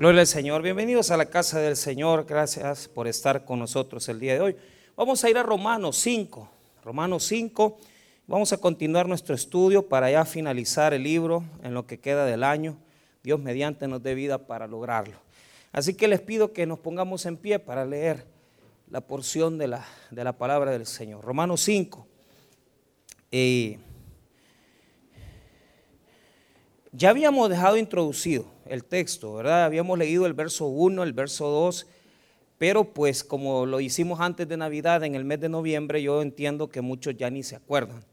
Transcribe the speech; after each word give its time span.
Gloria 0.00 0.22
al 0.22 0.26
Señor. 0.26 0.62
Bienvenidos 0.62 1.10
a 1.10 1.18
la 1.18 1.26
casa 1.26 1.60
del 1.60 1.76
Señor. 1.76 2.24
Gracias 2.26 2.88
por 2.88 3.06
estar 3.06 3.44
con 3.44 3.58
nosotros 3.58 4.08
el 4.08 4.18
día 4.18 4.32
de 4.32 4.40
hoy. 4.40 4.56
Vamos 4.96 5.22
a 5.22 5.28
ir 5.28 5.36
a 5.36 5.42
Romanos 5.42 5.98
5. 5.98 6.48
Romanos 6.82 7.24
5. 7.24 7.76
Vamos 8.26 8.50
a 8.54 8.56
continuar 8.56 9.06
nuestro 9.06 9.34
estudio 9.34 9.86
para 9.86 10.10
ya 10.10 10.24
finalizar 10.24 10.94
el 10.94 11.02
libro 11.02 11.44
en 11.62 11.74
lo 11.74 11.86
que 11.86 12.00
queda 12.00 12.24
del 12.24 12.44
año. 12.44 12.78
Dios 13.22 13.40
mediante 13.40 13.88
nos 13.88 14.02
dé 14.02 14.14
vida 14.14 14.46
para 14.46 14.66
lograrlo. 14.66 15.18
Así 15.70 15.92
que 15.92 16.08
les 16.08 16.22
pido 16.22 16.54
que 16.54 16.64
nos 16.64 16.78
pongamos 16.78 17.26
en 17.26 17.36
pie 17.36 17.58
para 17.58 17.84
leer 17.84 18.24
la 18.88 19.02
porción 19.02 19.58
de 19.58 19.68
la, 19.68 19.86
de 20.10 20.24
la 20.24 20.32
palabra 20.32 20.70
del 20.70 20.86
Señor. 20.86 21.22
Romanos 21.22 21.60
5. 21.60 22.06
Ya 26.92 27.10
habíamos 27.10 27.48
dejado 27.48 27.76
introducido 27.76 28.46
el 28.66 28.84
texto, 28.84 29.34
¿verdad? 29.34 29.64
Habíamos 29.64 29.98
leído 29.98 30.26
el 30.26 30.34
verso 30.34 30.66
1, 30.66 31.02
el 31.02 31.12
verso 31.12 31.48
2, 31.48 31.86
pero 32.58 32.92
pues 32.92 33.24
como 33.24 33.64
lo 33.66 33.80
hicimos 33.80 34.20
antes 34.20 34.48
de 34.48 34.56
Navidad, 34.56 35.04
en 35.04 35.14
el 35.14 35.24
mes 35.24 35.40
de 35.40 35.48
noviembre, 35.48 36.02
yo 36.02 36.20
entiendo 36.20 36.68
que 36.68 36.80
muchos 36.80 37.16
ya 37.16 37.30
ni 37.30 37.42
se 37.42 37.56
acuerdan. 37.56 38.04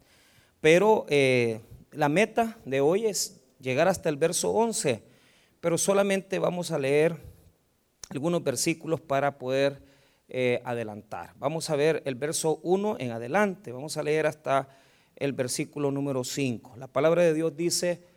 Pero 0.62 1.06
eh, 1.10 1.62
la 1.92 2.10
meta 2.10 2.58
de 2.66 2.82
hoy 2.82 3.06
es 3.06 3.42
llegar 3.60 3.88
hasta 3.88 4.10
el 4.10 4.18
verso 4.18 4.52
11, 4.52 5.04
pero 5.60 5.78
solamente 5.78 6.40
vamos 6.40 6.72
a 6.72 6.80
leer 6.80 7.18
algunos 8.10 8.44
versículos 8.44 9.02
para 9.02 9.38
poder 9.38 9.82
eh, 10.30 10.62
adelantar. 10.64 11.34
Vamos 11.40 11.70
a 11.70 11.76
ver 11.76 12.04
el 12.06 12.16
verso 12.16 12.60
1 12.64 12.98
en 13.00 13.12
adelante, 13.12 13.72
vamos 13.72 13.98
a 13.98 14.04
leer 14.04 14.28
hasta 14.28 14.70
el 15.16 15.34
versículo 15.34 15.92
número 15.92 16.24
5. 16.24 16.76
La 16.78 16.88
palabra 16.88 17.24
de 17.24 17.34
Dios 17.34 17.56
dice, 17.58 18.17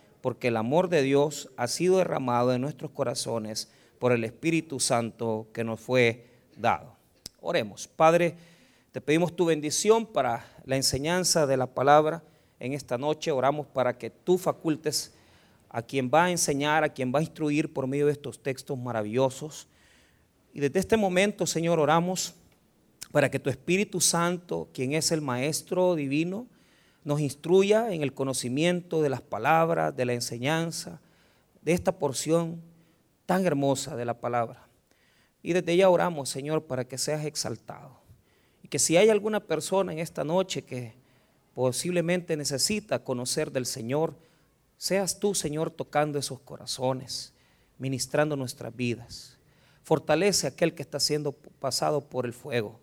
porque 0.21 0.49
el 0.49 0.57
amor 0.57 0.89
de 0.89 1.01
Dios 1.01 1.49
ha 1.57 1.67
sido 1.67 1.97
derramado 1.97 2.53
en 2.53 2.61
nuestros 2.61 2.91
corazones 2.91 3.71
por 3.99 4.11
el 4.11 4.23
Espíritu 4.23 4.79
Santo 4.79 5.47
que 5.53 5.63
nos 5.63 5.79
fue 5.79 6.25
dado. 6.57 6.95
Oremos. 7.41 7.87
Padre, 7.87 8.35
te 8.91 9.01
pedimos 9.01 9.35
tu 9.35 9.45
bendición 9.45 10.05
para 10.05 10.45
la 10.65 10.75
enseñanza 10.75 11.47
de 11.47 11.57
la 11.57 11.67
palabra 11.67 12.23
en 12.59 12.73
esta 12.73 12.97
noche. 12.97 13.31
Oramos 13.31 13.67
para 13.67 13.97
que 13.97 14.09
tú 14.09 14.37
facultes 14.37 15.13
a 15.69 15.81
quien 15.81 16.11
va 16.13 16.25
a 16.25 16.31
enseñar, 16.31 16.83
a 16.83 16.89
quien 16.89 17.11
va 17.13 17.19
a 17.19 17.23
instruir 17.23 17.73
por 17.73 17.87
medio 17.87 18.05
de 18.05 18.11
estos 18.11 18.41
textos 18.43 18.77
maravillosos. 18.77 19.67
Y 20.53 20.59
desde 20.59 20.79
este 20.79 20.97
momento, 20.97 21.47
Señor, 21.47 21.79
oramos 21.79 22.35
para 23.11 23.31
que 23.31 23.39
tu 23.39 23.49
Espíritu 23.49 24.01
Santo, 24.01 24.69
quien 24.73 24.93
es 24.93 25.11
el 25.11 25.21
Maestro 25.21 25.95
Divino, 25.95 26.47
nos 27.03 27.19
instruya 27.19 27.93
en 27.93 28.03
el 28.03 28.13
conocimiento 28.13 29.01
de 29.01 29.09
las 29.09 29.21
palabras, 29.21 29.95
de 29.95 30.05
la 30.05 30.13
enseñanza, 30.13 31.01
de 31.61 31.73
esta 31.73 31.97
porción 31.97 32.61
tan 33.25 33.45
hermosa 33.45 33.95
de 33.95 34.05
la 34.05 34.19
palabra. 34.19 34.67
Y 35.41 35.53
desde 35.53 35.75
ya 35.75 35.89
oramos, 35.89 36.29
Señor, 36.29 36.65
para 36.65 36.85
que 36.85 36.97
seas 36.97 37.25
exaltado. 37.25 37.99
Y 38.61 38.67
que 38.67 38.79
si 38.79 38.97
hay 38.97 39.09
alguna 39.09 39.39
persona 39.39 39.91
en 39.91 39.99
esta 39.99 40.23
noche 40.23 40.63
que 40.63 40.93
posiblemente 41.55 42.37
necesita 42.37 43.03
conocer 43.03 43.51
del 43.51 43.65
Señor, 43.65 44.15
seas 44.77 45.19
tú, 45.19 45.33
Señor, 45.33 45.71
tocando 45.71 46.19
esos 46.19 46.39
corazones, 46.39 47.33
ministrando 47.79 48.35
nuestras 48.35 48.75
vidas. 48.75 49.37
Fortalece 49.83 50.45
a 50.45 50.51
aquel 50.51 50.75
que 50.75 50.83
está 50.83 50.99
siendo 50.99 51.31
pasado 51.31 52.01
por 52.01 52.25
el 52.25 52.33
fuego. 52.33 52.79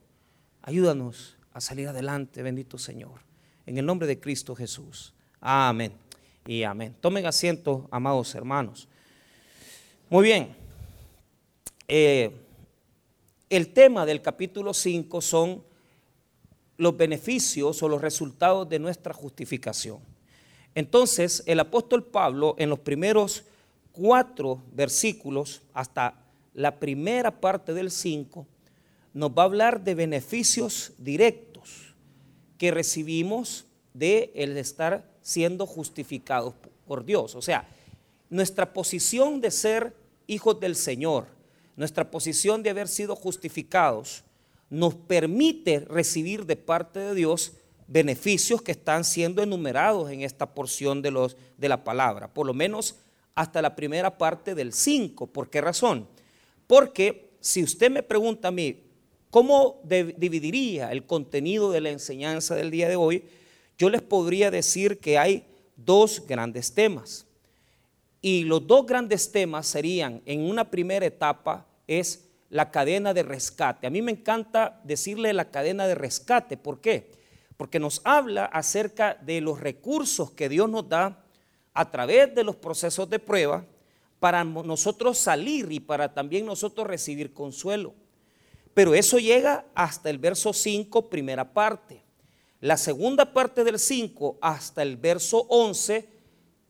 Ayúdanos 0.63 1.37
a 1.53 1.61
salir 1.61 1.89
adelante, 1.89 2.43
bendito 2.43 2.79
Señor. 2.79 3.28
En 3.69 3.77
el 3.77 3.85
nombre 3.85 4.09
de 4.09 4.19
Cristo 4.19 4.55
Jesús. 4.57 5.13
Amén. 5.43 5.93
Y 6.47 6.63
amén. 6.63 6.97
Tomen 7.03 7.27
asiento, 7.27 7.87
amados 7.91 8.35
hermanos. 8.35 8.89
Muy 10.09 10.25
bien. 10.25 10.57
Eh, 11.87 12.35
el 13.51 13.75
tema 13.75 14.07
del 14.07 14.23
capítulo 14.23 14.73
5 14.73 15.21
son 15.21 15.63
los 16.79 16.97
beneficios 16.97 17.83
o 17.83 17.91
los 17.91 18.01
resultados 18.01 18.67
de 18.71 18.79
nuestra 18.79 19.13
justificación. 19.13 19.99
Entonces, 20.75 21.43
el 21.45 21.61
apóstol 21.61 22.05
Pablo 22.05 22.55
en 22.57 22.71
los 22.71 22.79
primeros 22.79 23.45
cuatro 23.93 24.63
versículos, 24.73 25.61
hasta 25.75 26.15
la 26.55 26.79
primera 26.81 27.39
parte 27.39 27.75
del 27.75 27.91
5, 27.91 28.47
nos 29.13 29.31
va 29.31 29.43
a 29.43 29.45
hablar 29.45 29.85
de 29.85 29.95
beneficios 29.95 30.95
directos 30.97 31.48
que 32.59 32.71
recibimos 32.71 33.65
de 33.95 34.31
el 34.35 34.57
estar 34.57 35.09
siendo 35.23 35.67
justificados 35.67 36.55
por 36.87 37.05
Dios. 37.05 37.35
O 37.35 37.43
sea, 37.43 37.69
nuestra 38.31 38.73
posición 38.73 39.41
de 39.41 39.51
ser 39.51 39.95
hijos 40.27 40.61
del 40.61 40.77
Señor, 40.77 41.27
nuestra 41.77 42.11
posición 42.11 42.63
de 42.63 42.71
haber 42.71 42.89
sido 42.89 43.17
justificados, 43.17 44.25
nos 44.71 44.95
permite 44.95 45.81
recibir 45.81 46.45
de 46.45 46.57
parte 46.57 46.99
de 46.99 47.15
Dios 47.15 47.53
beneficios 47.87 48.61
que 48.61 48.73
están 48.73 49.05
siendo 49.05 49.43
enumerados 49.43 50.11
en 50.11 50.21
esta 50.21 50.55
porción 50.55 51.01
de, 51.01 51.11
los, 51.11 51.37
de 51.57 51.69
la 51.69 51.85
palabra, 51.85 52.33
por 52.33 52.47
lo 52.47 52.53
menos 52.53 52.97
hasta 53.35 53.63
la 53.63 53.77
primera 53.77 54.19
parte 54.19 54.55
del 54.55 54.73
5. 54.73 55.29
¿Por 55.29 55.49
qué 55.49 55.61
razón? 55.61 56.07
Porque 56.67 57.31
si 57.41 57.63
usted 57.63 57.91
me 57.91 58.03
pregunta 58.03 58.49
a 58.49 58.51
mí, 58.51 58.88
¿Cómo 59.31 59.81
dividiría 59.85 60.91
el 60.91 61.05
contenido 61.05 61.71
de 61.71 61.83
la 61.83 61.91
enseñanza 61.91 62.55
del 62.55 62.71
día 62.71 62.89
de 62.89 62.97
hoy? 62.97 63.25
Yo 63.77 63.91
les 63.91 64.01
podría 64.01 64.51
decir 64.51 64.99
que 64.99 65.19
hay 65.19 65.45
dos 65.77 66.27
grandes 66.27 66.73
temas. 66.73 67.27
Y 68.23 68.45
los 68.45 68.67
dos 68.67 68.87
grandes 68.87 69.31
temas 69.31 69.67
serían, 69.67 70.23
en 70.25 70.41
una 70.49 70.71
primera 70.71 71.05
etapa, 71.05 71.67
es 71.87 72.29
la 72.51 72.71
cadena 72.71 73.13
de 73.13 73.23
rescate. 73.23 73.87
A 73.87 73.91
mí 73.91 74.01
me 74.01 74.13
encanta 74.13 74.81
decirle 74.85 75.33
la 75.33 75.51
cadena 75.51 75.87
de 75.87 75.95
rescate. 75.95 76.57
¿Por 76.57 76.81
qué? 76.81 77.11
Porque 77.57 77.79
nos 77.79 78.01
habla 78.05 78.47
acerca 78.47 79.15
de 79.15 79.41
los 79.41 79.61
recursos 79.61 80.31
que 80.31 80.49
Dios 80.49 80.71
nos 80.71 80.89
da 80.89 81.23
a 81.75 81.91
través 81.91 82.35
de 82.35 82.45
los 82.45 82.57
procesos 82.57 83.09
de 83.11 83.19
prueba 83.19 83.65
para 84.19 84.43
nosotros 84.43 85.19
salir 85.19 85.71
y 85.71 85.81
para 85.81 86.13
también 86.13 86.47
nosotros 86.47 86.87
recibir 86.87 87.33
consuelo. 87.33 87.95
Pero 88.79 88.95
eso 88.95 89.19
llega 89.19 89.65
hasta 89.75 90.09
el 90.09 90.19
verso 90.19 90.53
5, 90.53 91.11
primera 91.11 91.53
parte. 91.53 92.01
La 92.61 92.77
segunda 92.77 93.33
parte 93.33 93.65
del 93.65 93.77
5 93.77 94.39
hasta 94.41 94.83
el 94.83 94.97
verso 94.97 95.47
11 95.49 96.09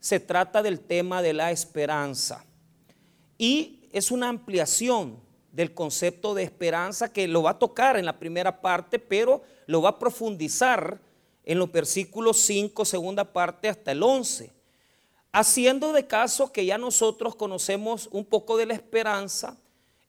se 0.01 0.19
trata 0.19 0.63
del 0.63 0.81
tema 0.81 1.21
de 1.21 1.35
la 1.35 1.51
esperanza. 1.51 2.47
Y 3.37 3.81
es 3.93 4.11
una 4.11 4.31
ampliación 4.31 5.21
del 5.53 5.75
concepto 5.75 6.33
de 6.33 6.45
esperanza 6.45 7.13
que 7.13 7.29
lo 7.29 7.43
va 7.43 7.51
a 7.51 7.59
tocar 7.59 7.99
en 7.99 8.07
la 8.07 8.19
primera 8.19 8.63
parte, 8.63 8.99
pero 8.99 9.43
lo 9.67 9.83
va 9.83 9.91
a 9.91 9.99
profundizar 9.99 11.03
en 11.45 11.59
los 11.59 11.71
versículos 11.71 12.39
5, 12.39 12.87
segunda 12.87 13.35
parte, 13.35 13.69
hasta 13.69 13.93
el 13.93 14.03
11. 14.03 14.51
Haciendo 15.31 15.93
de 15.93 16.07
caso 16.07 16.53
que 16.53 16.65
ya 16.65 16.79
nosotros 16.79 17.37
conocemos 17.37 18.09
un 18.13 18.25
poco 18.25 18.57
de 18.57 18.65
la 18.65 18.73
esperanza, 18.73 19.59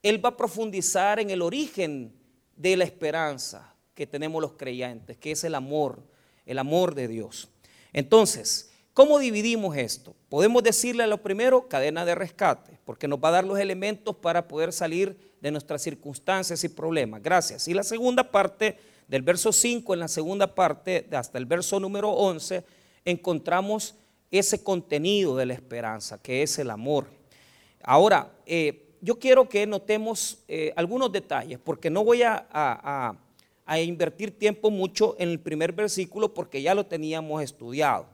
él 0.03 0.23
va 0.23 0.29
a 0.29 0.37
profundizar 0.37 1.19
en 1.19 1.29
el 1.29 1.41
origen 1.41 2.13
de 2.55 2.77
la 2.77 2.83
esperanza 2.83 3.73
que 3.93 4.07
tenemos 4.07 4.41
los 4.41 4.53
creyentes, 4.53 5.17
que 5.17 5.31
es 5.31 5.43
el 5.43 5.55
amor, 5.55 6.01
el 6.45 6.59
amor 6.59 6.95
de 6.95 7.07
Dios. 7.07 7.49
Entonces, 7.91 8.71
¿cómo 8.93 9.19
dividimos 9.19 9.75
esto? 9.75 10.15
Podemos 10.29 10.63
decirle 10.63 11.03
a 11.03 11.07
lo 11.07 11.21
primero, 11.21 11.67
cadena 11.67 12.05
de 12.05 12.15
rescate, 12.15 12.79
porque 12.85 13.07
nos 13.07 13.19
va 13.19 13.29
a 13.29 13.33
dar 13.33 13.43
los 13.43 13.59
elementos 13.59 14.15
para 14.15 14.47
poder 14.47 14.71
salir 14.71 15.35
de 15.41 15.51
nuestras 15.51 15.81
circunstancias 15.81 16.63
y 16.63 16.69
problemas. 16.69 17.21
Gracias. 17.21 17.67
Y 17.67 17.73
la 17.73 17.83
segunda 17.83 18.31
parte, 18.31 18.77
del 19.07 19.21
verso 19.21 19.51
5 19.51 19.93
en 19.93 19.99
la 19.99 20.07
segunda 20.07 20.53
parte, 20.53 21.07
hasta 21.11 21.37
el 21.37 21.45
verso 21.45 21.79
número 21.79 22.09
11, 22.11 22.63
encontramos 23.05 23.95
ese 24.31 24.63
contenido 24.63 25.35
de 25.35 25.47
la 25.47 25.53
esperanza, 25.53 26.21
que 26.21 26.43
es 26.43 26.59
el 26.59 26.69
amor. 26.69 27.07
Ahora, 27.81 28.31
eh, 28.45 28.88
yo 29.01 29.19
quiero 29.19 29.47
que 29.47 29.65
notemos 29.65 30.39
eh, 30.47 30.73
algunos 30.75 31.11
detalles, 31.11 31.59
porque 31.59 31.89
no 31.89 32.03
voy 32.03 32.23
a, 32.23 33.15
invertir 33.81 34.37
tiempo 34.37 34.71
mucho 34.71 35.15
en 35.19 35.29
el 35.29 35.39
primer 35.39 35.73
versículo 35.73 36.33
porque 36.33 36.61
ya 36.61 36.73
lo 36.73 36.85
teníamos 36.85 37.43
estudiado. 37.43 38.07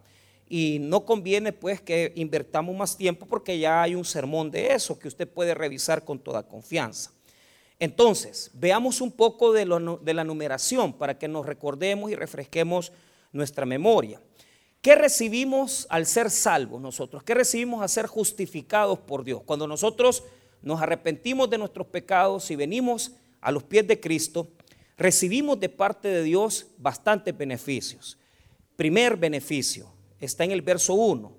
Y 0.48 0.78
no 0.80 1.06
conviene 1.06 1.54
pues 1.54 1.82
que 1.82 2.12
invertamos 2.16 2.76
más 2.76 2.98
tiempo 2.98 3.26
porque 3.26 3.58
ya 3.58 3.82
hay 3.82 3.96
un 3.96 4.06
sermón 4.06 4.52
de 4.52 4.74
eso 4.74 5.00
que 5.00 5.08
usted 5.08 5.28
puede 5.28 5.56
revisar 5.56 6.04
con 6.04 6.20
toda 6.20 6.44
confianza. 6.44 7.12
Entonces, 7.80 8.52
veamos 8.54 9.02
un 9.02 9.12
poco 9.12 9.52
de, 9.54 9.66
de, 10.02 10.14
la 10.14 10.24
numeración 10.24 10.94
para 10.94 11.18
que 11.18 11.28
nos 11.28 11.46
recordemos 11.46 12.12
y 12.12 12.16
refresquemos 12.16 12.92
nuestra 13.32 13.66
memoria. 13.66 14.22
¿Qué 14.82 14.96
recibimos 14.96 15.88
al 15.90 16.06
ser 16.06 16.30
salvos 16.30 16.80
nosotros? 16.80 17.24
¿Qué 17.24 17.34
recibimos 17.34 17.82
al 17.82 17.90
ser 17.90 18.06
justificados 18.06 19.00
por 19.00 19.24
Dios? 19.24 19.42
Cuando 19.44 19.68
nosotros 19.68 20.24
nos 20.66 20.82
arrepentimos 20.82 21.50
de 21.50 21.60
nuestros 21.60 21.88
pecados 21.88 22.50
y 22.52 22.56
venimos 22.56 23.14
a 23.40 23.52
los 23.52 23.64
pies 23.64 23.88
de 23.88 24.00
Cristo, 24.00 24.50
recibimos 24.98 25.60
de 25.60 25.70
parte 25.70 26.08
de 26.08 26.24
Dios 26.24 26.68
bastantes 26.80 27.38
beneficios. 27.38 28.18
Primer 28.76 29.16
beneficio 29.16 29.88
está 30.20 30.44
en 30.44 30.52
el 30.52 30.64
verso 30.64 30.96
1. 30.96 31.32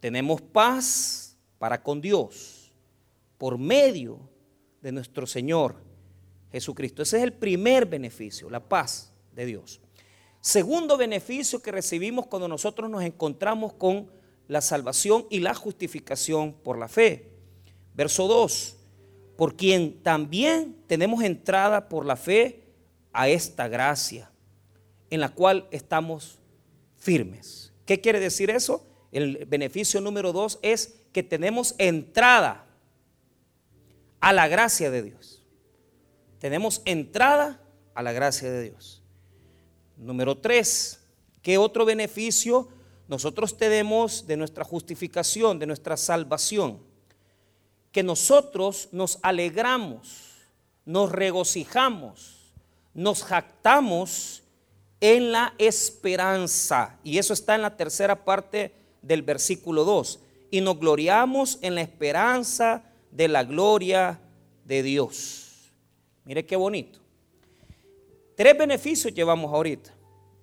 Tenemos 0.00 0.42
paz 0.42 1.38
para 1.58 1.80
con 1.80 2.00
Dios 2.00 2.72
por 3.38 3.56
medio 3.56 4.18
de 4.82 4.90
nuestro 4.90 5.28
Señor 5.28 5.76
Jesucristo. 6.50 7.02
Ese 7.02 7.18
es 7.18 7.22
el 7.22 7.32
primer 7.32 7.86
beneficio, 7.86 8.50
la 8.50 8.68
paz 8.68 9.12
de 9.32 9.46
Dios. 9.46 9.80
Segundo 10.40 10.96
beneficio 10.96 11.62
que 11.62 11.70
recibimos 11.70 12.26
cuando 12.26 12.48
nosotros 12.48 12.90
nos 12.90 13.04
encontramos 13.04 13.74
con 13.74 14.10
la 14.48 14.60
salvación 14.60 15.26
y 15.30 15.38
la 15.38 15.54
justificación 15.54 16.52
por 16.52 16.78
la 16.78 16.88
fe. 16.88 17.35
Verso 17.96 18.28
2, 18.28 18.76
por 19.36 19.56
quien 19.56 20.02
también 20.02 20.76
tenemos 20.86 21.24
entrada 21.24 21.88
por 21.88 22.04
la 22.04 22.16
fe 22.16 22.62
a 23.14 23.30
esta 23.30 23.68
gracia, 23.68 24.30
en 25.08 25.20
la 25.20 25.30
cual 25.30 25.66
estamos 25.70 26.38
firmes. 26.98 27.72
¿Qué 27.86 28.02
quiere 28.02 28.20
decir 28.20 28.50
eso? 28.50 28.86
El 29.12 29.46
beneficio 29.46 30.02
número 30.02 30.32
dos 30.34 30.58
es 30.60 30.98
que 31.12 31.22
tenemos 31.22 31.74
entrada 31.78 32.66
a 34.20 34.34
la 34.34 34.46
gracia 34.46 34.90
de 34.90 35.02
Dios. 35.02 35.42
Tenemos 36.38 36.82
entrada 36.84 37.62
a 37.94 38.02
la 38.02 38.12
gracia 38.12 38.50
de 38.50 38.64
Dios. 38.64 39.02
Número 39.96 40.36
tres, 40.36 41.00
¿qué 41.40 41.56
otro 41.56 41.86
beneficio 41.86 42.68
nosotros 43.08 43.56
tenemos 43.56 44.26
de 44.26 44.36
nuestra 44.36 44.64
justificación, 44.64 45.58
de 45.58 45.66
nuestra 45.66 45.96
salvación? 45.96 46.95
Que 47.96 48.02
nosotros 48.02 48.90
nos 48.92 49.18
alegramos, 49.22 50.34
nos 50.84 51.10
regocijamos, 51.10 52.52
nos 52.92 53.24
jactamos 53.24 54.42
en 55.00 55.32
la 55.32 55.54
esperanza. 55.56 56.98
Y 57.02 57.16
eso 57.16 57.32
está 57.32 57.54
en 57.54 57.62
la 57.62 57.74
tercera 57.74 58.22
parte 58.22 58.74
del 59.00 59.22
versículo 59.22 59.84
2. 59.84 60.20
Y 60.50 60.60
nos 60.60 60.78
gloriamos 60.78 61.58
en 61.62 61.74
la 61.74 61.80
esperanza 61.80 62.84
de 63.10 63.28
la 63.28 63.44
gloria 63.44 64.20
de 64.66 64.82
Dios. 64.82 65.70
Mire 66.26 66.44
qué 66.44 66.56
bonito. 66.56 66.98
Tres 68.36 68.58
beneficios 68.58 69.14
llevamos 69.14 69.50
ahorita. 69.54 69.90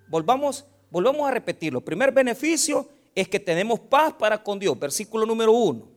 Volvamos, 0.08 0.66
volvamos 0.90 1.28
a 1.28 1.32
repetirlo. 1.32 1.82
primer 1.82 2.12
beneficio 2.12 2.90
es 3.14 3.28
que 3.28 3.40
tenemos 3.40 3.80
paz 3.80 4.12
para 4.12 4.42
con 4.42 4.58
Dios, 4.58 4.80
versículo 4.80 5.28
número 5.28 5.52
uno. 5.52 5.93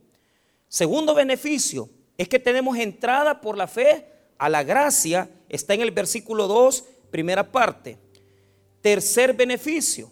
Segundo 0.67 1.13
beneficio 1.13 1.89
es 2.17 2.27
que 2.27 2.39
tenemos 2.39 2.77
entrada 2.77 3.39
por 3.41 3.57
la 3.57 3.67
fe 3.67 4.05
a 4.37 4.49
la 4.49 4.63
gracia, 4.63 5.29
está 5.49 5.73
en 5.73 5.81
el 5.81 5.91
versículo 5.91 6.47
2, 6.47 6.83
primera 7.09 7.51
parte. 7.51 7.97
Tercer 8.81 9.33
beneficio, 9.33 10.11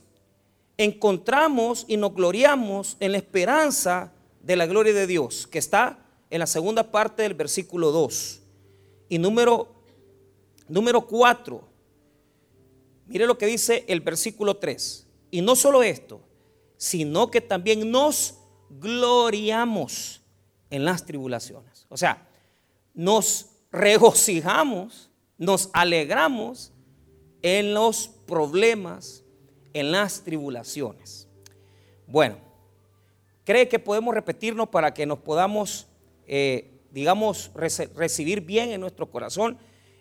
encontramos 0.77 1.85
y 1.87 1.97
nos 1.97 2.13
gloriamos 2.13 2.97
en 2.99 3.11
la 3.11 3.17
esperanza 3.17 4.13
de 4.41 4.55
la 4.55 4.65
gloria 4.65 4.93
de 4.93 5.07
Dios, 5.07 5.47
que 5.47 5.59
está 5.59 5.99
en 6.29 6.39
la 6.39 6.47
segunda 6.47 6.91
parte 6.91 7.23
del 7.23 7.33
versículo 7.33 7.91
2. 7.91 8.41
Y 9.09 9.17
número, 9.17 9.67
número 10.67 11.05
4, 11.05 11.61
mire 13.07 13.27
lo 13.27 13.37
que 13.37 13.45
dice 13.45 13.85
el 13.87 14.01
versículo 14.01 14.57
3. 14.57 15.07
Y 15.31 15.41
no 15.41 15.55
solo 15.55 15.83
esto, 15.83 16.21
sino 16.77 17.29
que 17.29 17.41
también 17.41 17.91
nos 17.91 18.35
gloriamos 18.69 20.24
en 20.75 20.83
las 20.83 21.05
tribulaciones. 21.05 21.85
O 21.87 21.95
sea, 21.95 22.27
nos 22.93 23.47
regocijamos, 23.71 25.09
nos 25.37 25.69
alegramos 25.71 26.73
en 27.41 27.73
los 27.73 28.09
problemas, 28.09 29.23
en 29.73 29.93
las 29.93 30.21
tribulaciones. 30.23 31.29
Bueno, 32.07 32.37
¿cree 33.45 33.69
que 33.69 33.79
podemos 33.79 34.13
repetirnos 34.13 34.67
para 34.67 34.93
que 34.93 35.05
nos 35.05 35.19
podamos, 35.19 35.87
eh, 36.27 36.81
digamos, 36.91 37.51
recibir 37.53 38.41
bien 38.41 38.71
en 38.71 38.81
nuestro 38.81 39.09
corazón? 39.09 39.57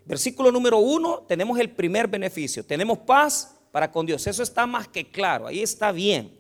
Versículo 0.07 0.51
número 0.51 0.79
uno, 0.79 1.21
tenemos 1.29 1.59
el 1.61 1.71
primer 1.71 2.09
beneficio, 2.09 2.65
tenemos 2.65 2.99
paz 2.99 3.57
para 3.71 3.93
con 3.93 4.07
Dios, 4.07 4.27
eso 4.27 4.43
está 4.43 4.67
más 4.67 4.89
que 4.89 5.09
claro, 5.09 5.47
ahí 5.47 5.63
está 5.63 5.93
bien. 5.93 6.37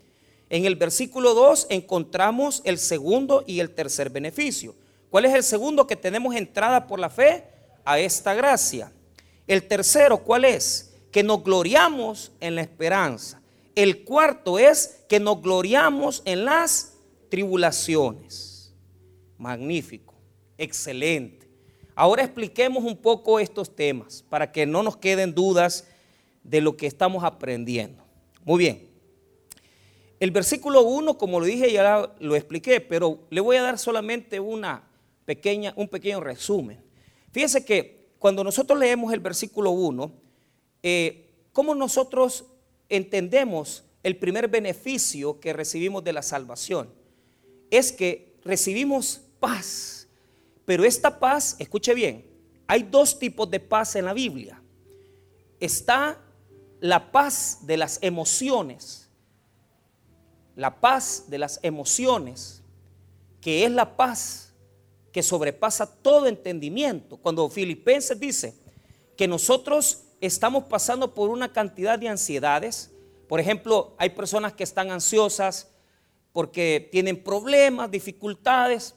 En 0.54 0.66
el 0.66 0.76
versículo 0.76 1.34
2 1.34 1.66
encontramos 1.70 2.62
el 2.64 2.78
segundo 2.78 3.42
y 3.44 3.58
el 3.58 3.70
tercer 3.70 4.08
beneficio. 4.08 4.76
¿Cuál 5.10 5.24
es 5.24 5.34
el 5.34 5.42
segundo? 5.42 5.86
Que 5.86 5.96
tenemos 5.96 6.36
entrada 6.36 6.86
por 6.86 7.00
la 7.00 7.10
fe 7.10 7.42
a 7.84 7.98
esta 7.98 8.34
gracia. 8.34 8.92
El 9.48 9.66
tercero, 9.66 10.18
¿cuál 10.18 10.44
es? 10.44 10.94
que 11.14 11.22
nos 11.22 11.44
gloriamos 11.44 12.32
en 12.40 12.56
la 12.56 12.62
esperanza. 12.62 13.40
El 13.76 14.02
cuarto 14.02 14.58
es 14.58 15.04
que 15.08 15.20
nos 15.20 15.40
gloriamos 15.40 16.22
en 16.24 16.44
las 16.44 16.94
tribulaciones. 17.28 18.74
Magnífico, 19.38 20.14
excelente. 20.58 21.48
Ahora 21.94 22.24
expliquemos 22.24 22.82
un 22.82 22.96
poco 22.96 23.38
estos 23.38 23.76
temas 23.76 24.24
para 24.28 24.50
que 24.50 24.66
no 24.66 24.82
nos 24.82 24.96
queden 24.96 25.34
dudas 25.34 25.86
de 26.42 26.60
lo 26.60 26.76
que 26.76 26.88
estamos 26.88 27.22
aprendiendo. 27.22 28.02
Muy 28.44 28.58
bien. 28.58 28.93
El 30.24 30.30
versículo 30.30 30.80
1, 30.84 31.18
como 31.18 31.38
lo 31.38 31.44
dije, 31.44 31.70
ya 31.70 32.10
lo 32.18 32.34
expliqué, 32.34 32.80
pero 32.80 33.26
le 33.28 33.42
voy 33.42 33.56
a 33.56 33.62
dar 33.62 33.78
solamente 33.78 34.40
una 34.40 34.88
pequeña, 35.26 35.74
un 35.76 35.86
pequeño 35.86 36.18
resumen. 36.20 36.82
Fíjese 37.30 37.62
que 37.62 38.06
cuando 38.18 38.42
nosotros 38.42 38.78
leemos 38.78 39.12
el 39.12 39.20
versículo 39.20 39.72
1, 39.72 40.10
eh, 40.82 41.30
¿cómo 41.52 41.74
nosotros 41.74 42.46
entendemos 42.88 43.84
el 44.02 44.16
primer 44.16 44.48
beneficio 44.48 45.40
que 45.40 45.52
recibimos 45.52 46.02
de 46.02 46.14
la 46.14 46.22
salvación? 46.22 46.88
Es 47.70 47.92
que 47.92 48.34
recibimos 48.44 49.20
paz, 49.40 50.08
pero 50.64 50.86
esta 50.86 51.20
paz, 51.20 51.54
escuche 51.58 51.92
bien, 51.92 52.24
hay 52.66 52.84
dos 52.84 53.18
tipos 53.18 53.50
de 53.50 53.60
paz 53.60 53.94
en 53.94 54.06
la 54.06 54.14
Biblia. 54.14 54.62
Está 55.60 56.18
la 56.80 57.12
paz 57.12 57.58
de 57.66 57.76
las 57.76 57.98
emociones, 58.00 59.03
la 60.56 60.80
paz 60.80 61.24
de 61.28 61.38
las 61.38 61.60
emociones, 61.62 62.62
que 63.40 63.64
es 63.64 63.70
la 63.70 63.96
paz 63.96 64.52
que 65.12 65.22
sobrepasa 65.22 65.86
todo 65.86 66.26
entendimiento. 66.26 67.16
Cuando 67.16 67.48
Filipenses 67.48 68.18
dice 68.18 68.54
que 69.16 69.28
nosotros 69.28 70.04
estamos 70.20 70.64
pasando 70.64 71.14
por 71.14 71.30
una 71.30 71.52
cantidad 71.52 71.98
de 71.98 72.08
ansiedades. 72.08 72.90
Por 73.28 73.40
ejemplo, 73.40 73.94
hay 73.98 74.10
personas 74.10 74.52
que 74.52 74.64
están 74.64 74.90
ansiosas 74.90 75.68
porque 76.32 76.88
tienen 76.90 77.22
problemas, 77.22 77.90
dificultades, 77.90 78.94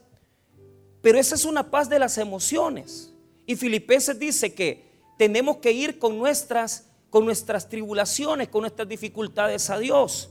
pero 1.02 1.20
esa 1.20 1.36
es 1.36 1.46
una 1.46 1.70
paz 1.70 1.90
de 1.90 2.00
las 2.00 2.18
emociones. 2.18 3.14
Y 3.46 3.56
Filipenses 3.56 4.18
dice 4.18 4.54
que 4.54 4.88
tenemos 5.18 5.58
que 5.58 5.72
ir 5.72 6.00
con 6.00 6.18
nuestras, 6.18 6.88
con 7.10 7.26
nuestras 7.26 7.70
tribulaciones, 7.70 8.50
con 8.50 8.62
nuestras 8.62 8.88
dificultades 8.88 9.70
a 9.70 9.78
Dios. 9.78 10.30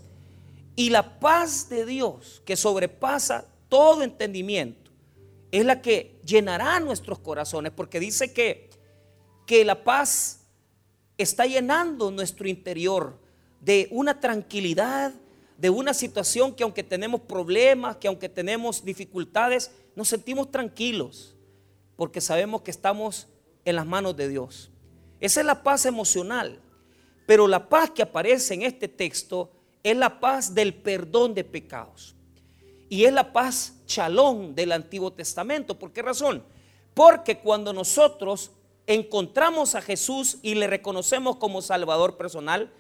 Y 0.77 0.91
la 0.91 1.19
paz 1.19 1.69
de 1.69 1.87
Dios, 1.87 2.43
que 2.45 2.57
sobrepasa 2.57 3.47
todo 3.69 4.03
entendimiento, 4.03 4.93
es 5.51 5.65
la 5.65 5.81
que 5.81 6.21
llenará 6.25 6.79
nuestros 6.81 7.19
corazones, 7.19 7.73
porque 7.73 7.99
dice 7.99 8.33
que, 8.33 8.69
que 9.47 9.65
la 9.65 9.83
paz 9.83 10.47
está 11.17 11.47
llenando 11.47 12.11
nuestro 12.11 12.47
interior 12.47 13.19
de 13.61 13.89
una 13.91 14.21
tranquilidad, 14.21 15.15
de 15.57 15.71
una 15.71 15.95
situación 15.95 16.55
que 16.55 16.63
aunque 16.63 16.85
tenemos 16.85 17.23
problemas, 17.23 17.97
que 17.97 18.09
aunque 18.09 18.29
tenemos 18.29 18.85
dificultades, 18.85 19.71
nos 19.95 20.09
sentimos 20.09 20.51
tranquilos 20.51 21.35
porque 21.97 22.21
sabemos 22.21 22.61
que 22.61 22.71
estamos 22.71 23.29
en 23.65 23.77
las 23.77 23.87
manos 23.87 24.17
de 24.17 24.29
Dios. 24.29 24.71
Esa 25.21 25.41
es 25.41 25.47
la 25.47 25.63
paz 25.63 25.87
emocional. 25.87 26.61
Pero 27.27 27.49
la 27.49 27.69
paz 27.69 27.91
que 27.91 28.03
aparece 28.03 28.55
en 28.55 28.63
este 28.63 28.87
texto 28.87 29.51
es 29.83 29.97
la 29.97 30.21
paz 30.21 30.55
del 30.55 30.75
perdón 30.75 31.35
de 31.35 31.45
pecados. 31.45 32.15
Y 32.89 33.05
es 33.05 33.13
la 33.13 33.33
paz 33.33 33.75
chalón 33.87 34.55
del 34.55 34.73
Antiguo 34.73 35.13
Testamento. 35.13 35.79
¿Por 35.79 35.93
qué 35.93 36.03
razón? 36.03 36.43
Porque 36.95 37.39
cuando 37.39 37.73
nosotros 37.73 38.53
encontramos 38.87 39.75
a 39.75 39.83
Jesús 39.83 40.39
y 40.43 40.55
le 40.55 40.67
reconocemos 40.67 41.37
como 41.37 41.63
Salvador 41.63 42.17
personal, 42.17 42.73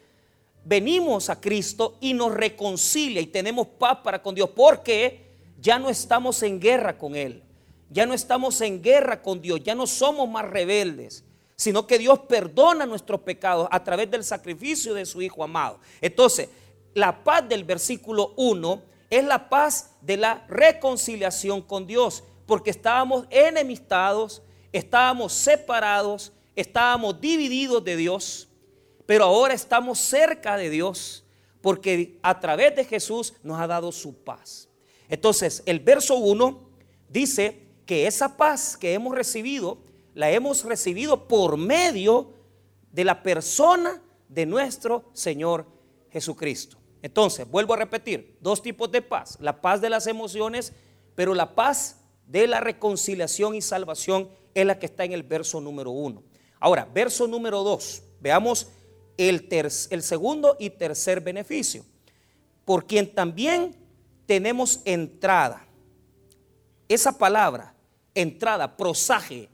venimos 0.64 1.30
a 1.30 1.40
Cristo 1.40 1.96
y 2.00 2.14
nos 2.14 2.32
reconcilia 2.32 3.20
y 3.20 3.26
tenemos 3.26 3.66
paz 3.66 3.98
para 4.02 4.22
con 4.22 4.34
Dios 4.34 4.50
porque 4.54 5.26
ya 5.60 5.78
no 5.78 5.88
estamos 5.88 6.42
en 6.42 6.60
guerra 6.60 6.98
con 6.98 7.14
Él. 7.16 7.42
ya 7.88 8.04
no 8.04 8.14
estamos 8.14 8.60
en 8.62 8.82
guerra 8.82 9.22
con 9.22 9.40
Dios, 9.40 9.62
ya 9.62 9.74
no 9.76 9.86
somos 9.86 10.28
más 10.28 10.44
rebeldes, 10.44 11.24
sino 11.54 11.86
que 11.86 11.98
Dios 11.98 12.18
perdona 12.28 12.84
nuestros 12.84 13.20
pecados 13.20 13.68
a 13.70 13.82
través 13.84 14.10
del 14.10 14.24
sacrificio 14.24 14.92
de 14.92 15.06
su 15.06 15.22
Hijo 15.22 15.44
amado. 15.44 15.78
Entonces, 16.00 16.48
la 16.96 17.22
paz 17.22 17.46
del 17.46 17.62
versículo 17.64 18.32
1 18.38 18.82
es 19.10 19.22
la 19.22 19.50
paz 19.50 19.90
de 20.00 20.16
la 20.16 20.46
reconciliación 20.48 21.60
con 21.60 21.86
Dios, 21.86 22.24
porque 22.46 22.70
estábamos 22.70 23.26
enemistados, 23.28 24.42
estábamos 24.72 25.34
separados, 25.34 26.32
estábamos 26.54 27.20
divididos 27.20 27.84
de 27.84 27.96
Dios, 27.96 28.48
pero 29.04 29.24
ahora 29.24 29.52
estamos 29.52 29.98
cerca 29.98 30.56
de 30.56 30.70
Dios, 30.70 31.26
porque 31.60 32.18
a 32.22 32.40
través 32.40 32.74
de 32.74 32.86
Jesús 32.86 33.34
nos 33.42 33.60
ha 33.60 33.66
dado 33.66 33.92
su 33.92 34.14
paz. 34.24 34.66
Entonces, 35.10 35.62
el 35.66 35.80
verso 35.80 36.16
1 36.16 36.66
dice 37.10 37.60
que 37.84 38.06
esa 38.06 38.38
paz 38.38 38.74
que 38.74 38.94
hemos 38.94 39.14
recibido, 39.14 39.82
la 40.14 40.30
hemos 40.30 40.64
recibido 40.64 41.28
por 41.28 41.58
medio 41.58 42.32
de 42.90 43.04
la 43.04 43.22
persona 43.22 44.02
de 44.30 44.46
nuestro 44.46 45.10
Señor 45.12 45.66
Jesucristo. 46.10 46.78
Entonces, 47.02 47.48
vuelvo 47.48 47.74
a 47.74 47.78
repetir, 47.78 48.36
dos 48.40 48.62
tipos 48.62 48.90
de 48.90 49.02
paz, 49.02 49.38
la 49.40 49.60
paz 49.60 49.80
de 49.80 49.90
las 49.90 50.06
emociones, 50.06 50.72
pero 51.14 51.34
la 51.34 51.54
paz 51.54 52.00
de 52.26 52.46
la 52.46 52.60
reconciliación 52.60 53.54
y 53.54 53.62
salvación 53.62 54.28
es 54.54 54.66
la 54.66 54.78
que 54.78 54.86
está 54.86 55.04
en 55.04 55.12
el 55.12 55.22
verso 55.22 55.60
número 55.60 55.90
uno. 55.90 56.22
Ahora, 56.58 56.88
verso 56.92 57.26
número 57.26 57.62
dos, 57.62 58.02
veamos 58.20 58.68
el, 59.16 59.48
el 59.50 60.02
segundo 60.02 60.56
y 60.58 60.70
tercer 60.70 61.20
beneficio, 61.20 61.84
por 62.64 62.86
quien 62.86 63.14
también 63.14 63.76
tenemos 64.26 64.80
entrada. 64.84 65.66
Esa 66.88 67.16
palabra, 67.16 67.74
entrada, 68.14 68.76
prosaje, 68.76 69.48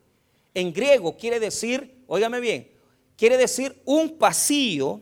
en 0.54 0.72
griego 0.72 1.16
quiere 1.16 1.40
decir, 1.40 2.04
óigame 2.06 2.40
bien, 2.40 2.70
quiere 3.16 3.36
decir 3.36 3.80
un 3.84 4.18
pasillo, 4.18 5.00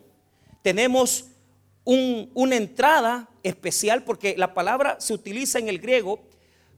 tenemos 0.63 1.30
una 2.35 2.57
entrada 2.57 3.29
especial 3.43 4.05
porque 4.05 4.37
la 4.37 4.55
palabra 4.55 4.97
se 5.01 5.13
utiliza 5.13 5.59
en 5.59 5.69
el 5.69 5.81
griego 5.81 6.21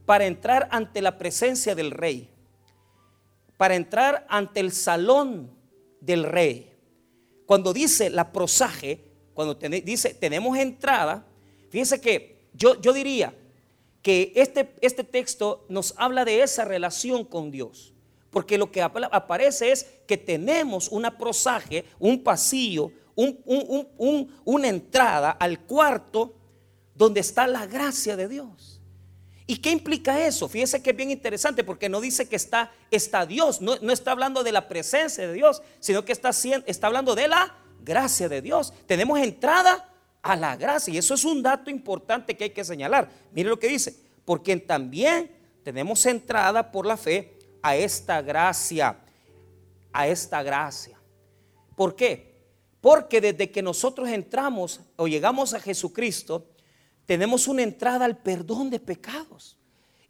para 0.07 0.27
entrar 0.27 0.69
ante 0.71 1.03
la 1.03 1.19
presencia 1.19 1.75
del 1.75 1.91
rey, 1.91 2.31
para 3.57 3.75
entrar 3.75 4.27
ante 4.29 4.61
el 4.61 4.73
salón 4.73 5.51
del 6.01 6.25
rey. 6.25 6.73
Cuando 7.47 7.73
dice 7.73 8.09
la 8.11 8.33
prosaje, 8.33 9.05
cuando 9.35 9.55
dice 9.55 10.15
tenemos 10.15 10.57
entrada, 10.57 11.27
fíjense 11.71 12.01
que 12.01 12.47
yo, 12.55 12.81
yo 12.81 12.93
diría 12.93 13.35
que 14.03 14.33
este, 14.35 14.75
este 14.81 15.05
texto 15.05 15.67
nos 15.69 15.95
habla 15.97 16.25
de 16.25 16.43
esa 16.43 16.65
relación 16.65 17.25
con 17.25 17.51
Dios. 17.51 17.93
Porque 18.31 18.57
lo 18.57 18.73
que 18.73 18.81
aparece 18.81 19.73
es 19.73 19.87
que 20.07 20.17
tenemos 20.17 20.89
una 20.89 21.19
prosaje, 21.19 21.85
un 21.99 22.23
pasillo, 22.23 22.91
una 23.17 24.69
entrada 24.69 25.31
al 25.31 25.61
cuarto 25.61 26.35
donde 26.95 27.21
está 27.21 27.47
la 27.47 27.67
gracia 27.67 28.17
de 28.17 28.29
Dios. 28.29 28.81
¿Y 29.47 29.57
qué 29.57 29.71
implica 29.71 30.25
eso? 30.25 30.49
Fíjese 30.49 30.83
que 30.83 30.91
es 30.91 30.97
bien 30.97 31.11
interesante 31.11 31.65
porque 31.65 31.89
no 31.89 32.01
dice 32.01 32.29
que 32.29 32.37
está, 32.37 32.73
está 32.91 33.27
Dios, 33.27 33.61
no, 33.61 33.75
está 33.93 34.13
hablando 34.13 34.43
de 34.43 34.53
la 34.53 34.69
presencia 34.69 35.27
de 35.27 35.33
Dios, 35.33 35.63
sino 35.81 36.05
que 36.05 36.13
está, 36.13 36.31
está 36.67 36.87
hablando 36.87 37.15
de 37.15 37.29
la 37.29 37.55
gracia 37.85 38.29
de 38.29 38.41
Dios. 38.41 38.73
Tenemos 38.87 39.19
entrada 39.19 39.93
a 40.23 40.37
la 40.37 40.57
gracia 40.57 40.95
y 40.95 40.99
eso 40.99 41.15
es 41.15 41.25
un 41.25 41.43
dato 41.43 41.71
importante 41.71 42.37
que 42.37 42.45
hay 42.45 42.51
que 42.51 42.65
señalar. 42.65 43.11
Mire 43.33 43.49
lo 43.49 43.59
que 43.59 43.69
dice, 43.69 43.95
porque 44.25 44.57
también 44.57 45.31
tenemos 45.65 46.07
entrada 46.07 46.71
por 46.71 46.87
la 46.87 46.97
fe 46.97 47.37
a 47.63 47.77
esta 47.77 48.23
gracia, 48.23 48.97
a 49.93 50.07
esta 50.07 50.43
gracia. 50.43 50.99
¿Por 51.77 51.97
qué? 51.97 52.32
Porque 52.83 53.21
desde 53.21 53.53
que 53.53 53.63
nosotros 53.63 54.09
entramos 54.09 54.81
o 54.97 55.07
llegamos 55.07 55.55
a 55.55 55.61
Jesucristo, 55.61 56.49
tenemos 57.07 57.47
una 57.47 57.63
entrada 57.63 58.05
al 58.05 58.19
perdón 58.19 58.71
de 58.71 58.81
pecados. 58.81 59.57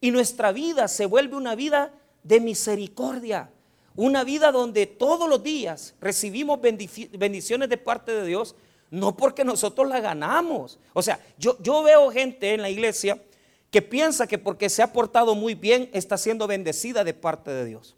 Y 0.01 0.11
nuestra 0.11 0.53
vida 0.53 0.89
se 0.89 1.05
vuelve 1.05 1.37
una 1.37 1.55
vida 1.55 1.93
de 2.23 2.41
misericordia. 2.41 3.51
Una 3.95 4.25
vida 4.25 4.51
donde 4.51 4.87
todos 4.87 5.29
los 5.29 5.43
días 5.43 5.95
recibimos 6.01 6.61
bendiciones 6.63 7.69
de 7.69 7.77
parte 7.77 8.11
de 8.11 8.27
Dios, 8.27 8.57
no 8.91 9.19
porque 9.19 9.45
nosotros 9.45 9.87
la 9.87 10.01
ganamos. 10.01 10.79
O 10.95 11.03
sea, 11.03 11.21
yo, 11.37 11.59
yo 11.63 11.83
veo 11.83 12.11
gente 12.11 12.55
en 12.55 12.63
la 12.63 12.71
iglesia 12.71 13.23
que 13.71 13.83
piensa 13.83 14.27
que 14.27 14.39
porque 14.39 14.71
se 14.71 14.83
ha 14.83 14.95
portado 14.95 15.35
muy 15.35 15.55
bien 15.55 15.91
está 15.93 16.17
siendo 16.17 16.47
bendecida 16.47 17.05
de 17.05 17.13
parte 17.13 17.51
de 17.51 17.67
Dios. 17.67 17.97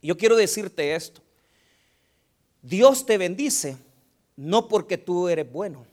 Yo 0.00 0.16
quiero 0.16 0.36
decirte 0.36 0.94
esto. 0.94 1.20
Dios 2.62 3.04
te 3.04 3.18
bendice 3.18 3.76
no 4.40 4.68
porque 4.68 4.96
tú 4.96 5.28
eres 5.28 5.52
bueno, 5.52 5.84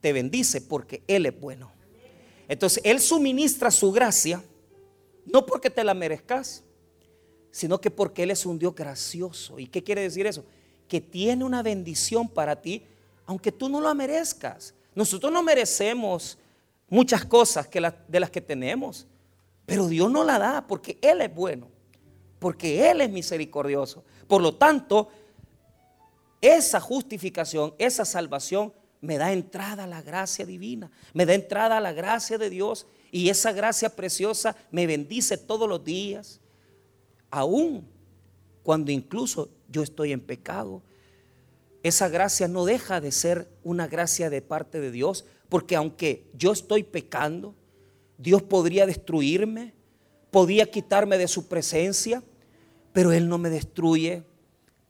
te 0.00 0.14
bendice 0.14 0.62
porque 0.62 1.02
Él 1.06 1.26
es 1.26 1.38
bueno. 1.38 1.70
Entonces, 2.48 2.82
Él 2.86 3.00
suministra 3.00 3.70
su 3.70 3.92
gracia, 3.92 4.42
no 5.26 5.44
porque 5.44 5.68
te 5.68 5.84
la 5.84 5.92
merezcas, 5.92 6.64
sino 7.50 7.78
que 7.78 7.90
porque 7.90 8.22
Él 8.22 8.30
es 8.30 8.46
un 8.46 8.58
Dios 8.58 8.74
gracioso. 8.74 9.58
¿Y 9.58 9.66
qué 9.66 9.84
quiere 9.84 10.00
decir 10.00 10.26
eso? 10.26 10.42
Que 10.88 11.02
tiene 11.02 11.44
una 11.44 11.62
bendición 11.62 12.30
para 12.30 12.62
ti, 12.62 12.82
aunque 13.26 13.52
tú 13.52 13.68
no 13.68 13.78
la 13.82 13.92
merezcas. 13.92 14.74
Nosotros 14.94 15.30
no 15.30 15.42
merecemos 15.42 16.38
muchas 16.88 17.26
cosas 17.26 17.68
de 18.08 18.20
las 18.20 18.30
que 18.30 18.40
tenemos, 18.40 19.06
pero 19.66 19.86
Dios 19.86 20.10
no 20.10 20.24
la 20.24 20.38
da 20.38 20.66
porque 20.66 20.98
Él 21.02 21.20
es 21.20 21.34
bueno, 21.34 21.68
porque 22.38 22.90
Él 22.90 23.02
es 23.02 23.10
misericordioso. 23.10 24.02
Por 24.26 24.40
lo 24.40 24.54
tanto, 24.54 25.10
esa 26.40 26.80
justificación, 26.80 27.74
esa 27.78 28.04
salvación 28.04 28.72
me 29.00 29.18
da 29.18 29.32
entrada 29.32 29.84
a 29.84 29.86
la 29.86 30.02
gracia 30.02 30.44
divina, 30.44 30.90
me 31.14 31.26
da 31.26 31.34
entrada 31.34 31.78
a 31.78 31.80
la 31.80 31.92
gracia 31.92 32.38
de 32.38 32.50
Dios 32.50 32.86
y 33.10 33.28
esa 33.28 33.52
gracia 33.52 33.94
preciosa 33.96 34.56
me 34.70 34.86
bendice 34.86 35.38
todos 35.38 35.68
los 35.68 35.82
días, 35.84 36.40
aún 37.30 37.88
cuando 38.62 38.90
incluso 38.92 39.50
yo 39.68 39.82
estoy 39.82 40.12
en 40.12 40.20
pecado. 40.20 40.82
Esa 41.82 42.08
gracia 42.08 42.46
no 42.46 42.64
deja 42.66 43.00
de 43.00 43.10
ser 43.10 43.48
una 43.64 43.86
gracia 43.86 44.28
de 44.28 44.42
parte 44.42 44.80
de 44.80 44.90
Dios, 44.90 45.24
porque 45.48 45.76
aunque 45.76 46.30
yo 46.34 46.52
estoy 46.52 46.82
pecando, 46.82 47.54
Dios 48.18 48.42
podría 48.42 48.84
destruirme, 48.84 49.72
podía 50.30 50.70
quitarme 50.70 51.16
de 51.16 51.26
su 51.26 51.48
presencia, 51.48 52.22
pero 52.92 53.12
Él 53.12 53.28
no 53.28 53.38
me 53.38 53.48
destruye, 53.48 54.24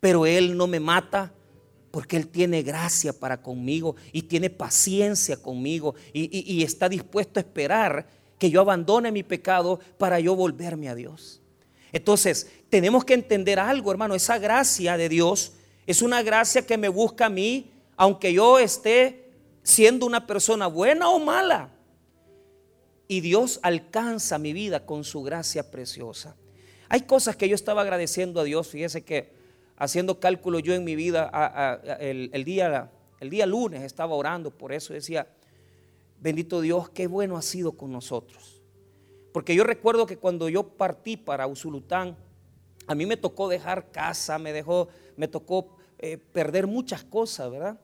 pero 0.00 0.26
Él 0.26 0.57
no 0.57 0.66
me 0.66 0.80
mata, 0.80 1.33
porque 1.90 2.16
Él 2.16 2.28
tiene 2.28 2.62
gracia 2.62 3.12
para 3.12 3.42
conmigo 3.42 3.97
y 4.12 4.23
tiene 4.23 4.50
paciencia 4.50 5.37
conmigo 5.37 5.94
y, 6.12 6.62
está 6.62 6.88
dispuesto 6.88 7.40
a 7.40 7.42
esperar 7.42 8.06
que 8.38 8.50
yo 8.50 8.61
abandone 8.61 9.12
mi 9.12 9.23
pecado 9.23 9.80
para 9.99 10.20
yo 10.20 10.37
volverme 10.37 10.88
a 10.88 10.94
Dios. 10.94 11.40
Entonces, 11.92 12.49
tenemos 12.68 13.04
que 13.04 13.14
entender 13.14 13.59
algo, 13.59 13.90
hermano, 13.90 14.14
esa 14.14 14.38
gracia 14.38 14.97
de 14.97 15.09
Dios 15.09 15.52
es 15.87 16.02
una 16.02 16.23
gracia 16.23 16.64
que 16.64 16.78
me 16.78 16.88
busca 16.88 17.26
a 17.26 17.30
mí, 17.30 17.73
aunque 17.97 18.32
yo 18.32 18.59
esté 18.59 19.32
siendo 19.62 20.06
una 20.06 20.26
persona 20.26 20.68
buena 20.68 21.09
o 21.09 21.18
mala. 21.18 21.70
Y 23.09 23.20
Dios 23.20 23.59
alcanza 23.62 24.38
mi 24.38 24.52
vida 24.52 24.87
con 24.87 25.02
su 25.02 25.23
gracia 25.23 25.68
preciosa. 25.68 26.37
Hay 26.88 27.02
cosas 27.02 27.35
que 27.35 27.49
yo 27.49 27.56
estaba 27.56 27.82
agradeciendo 27.82 28.40
a 28.40 28.44
Dios, 28.44 28.68
fíjese 28.68 29.02
que 29.02 29.39
haciendo 29.80 30.20
cálculo 30.20 30.58
yo 30.58 30.75
en 30.75 30.84
mi 30.84 30.94
vida, 30.94 31.80
el, 32.00 32.44
día, 32.44 32.90
el 33.18 33.30
día 33.30 33.46
lunes 33.46 33.82
estaba 33.82 34.14
orando 34.14 34.50
por 34.50 34.72
eso, 34.72 34.92
decía, 34.92 35.26
bendito 36.20 36.60
Dios, 36.60 36.90
qué 36.90 37.06
bueno 37.06 37.38
ha 37.38 37.42
sido 37.42 37.72
con 37.72 37.90
nosotros. 37.90 38.60
Porque 39.32 39.54
yo 39.54 39.64
recuerdo 39.64 40.06
que 40.06 40.18
cuando 40.18 40.50
yo 40.50 40.64
partí 40.64 41.16
para 41.16 41.46
Usulután, 41.46 42.14
a 42.87 42.94
mí 42.94 43.06
me 43.06 43.16
tocó 43.16 43.49
dejar 43.49 43.90
casa, 43.90 44.38
me, 44.38 44.52
dejó, 44.52 44.88
me 45.16 45.28
tocó 45.28 45.78
eh, 45.99 46.18
perder 46.18 46.66
muchas 46.66 47.02
cosas, 47.02 47.50
¿verdad? 47.50 47.80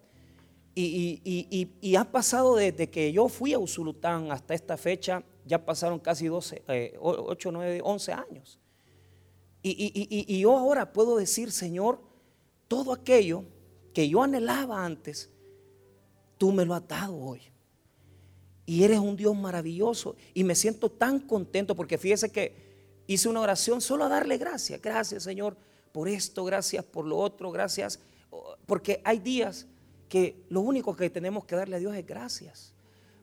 Y, 0.75 1.97
ha 1.99 2.05
pasado 2.05 2.57
desde 2.57 2.91
que 2.91 3.11
yo 3.11 3.31
fui 3.31 3.55
a 3.55 3.59
Usulután 3.59 4.31
hasta 4.31 4.53
esta 4.53 4.77
fecha, 4.77 5.25
ya 5.47 5.65
pasaron 5.65 5.99
casi 5.99 6.27
12, 6.27 6.63
8, 7.01 7.53
9, 7.53 7.81
11 7.83 8.13
años. 8.13 8.59
Y, 9.69 10.39
yo 10.39 10.57
ahora 10.57 10.93
puedo 10.93 11.17
decir, 11.17 11.51
Señor, 11.51 12.01
todo 12.69 12.93
aquello 12.93 13.45
que 13.93 14.09
yo 14.09 14.23
anhelaba 14.23 14.85
antes, 14.85 15.31
tú 16.39 16.53
me 16.53 16.65
lo 16.65 16.75
has 16.75 16.87
dado 16.87 17.17
hoy. 17.17 17.43
Y 18.65 18.85
eres 18.85 18.99
un 18.99 19.17
Dios 19.17 19.35
maravilloso. 19.35 20.17
Y 20.35 20.45
me 20.45 20.55
siento 20.55 20.91
tan 20.91 21.19
contento 21.19 21.75
porque 21.75 21.99
fíjese 21.99 22.31
que 22.31 23.03
hice 23.09 23.29
una 23.29 23.41
oración 23.41 23.81
solo 23.81 24.05
a 24.05 24.09
darle 24.09 24.39
gracias. 24.39 24.81
Gracias, 24.81 25.25
Señor, 25.25 25.57
por 25.91 26.09
esto, 26.09 26.45
gracias 26.45 26.85
por 26.85 27.05
lo 27.05 27.17
otro, 27.17 27.51
gracias. 27.51 27.99
Porque 28.67 29.01
hay 29.05 29.19
días 29.19 29.67
que 30.09 30.45
lo 30.49 30.61
único 30.61 30.95
que 30.95 31.11
tenemos 31.11 31.45
que 31.45 31.57
darle 31.57 31.77
a 31.77 31.81
Dios 31.81 31.97
es 31.97 32.07
gracias. 32.07 32.73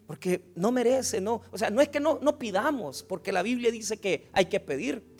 Porque 0.07 0.51
no 0.55 0.73
merece, 0.73 1.21
no. 1.21 1.41
O 1.51 1.57
sea, 1.57 1.69
no 1.69 1.79
es 1.79 1.87
que 1.87 2.01
no, 2.01 2.19
no 2.21 2.37
pidamos, 2.37 3.03
porque 3.03 3.31
la 3.31 3.43
Biblia 3.43 3.71
dice 3.71 3.97
que 3.97 4.27
hay 4.33 4.45
que 4.45 4.59
pedir. 4.59 5.12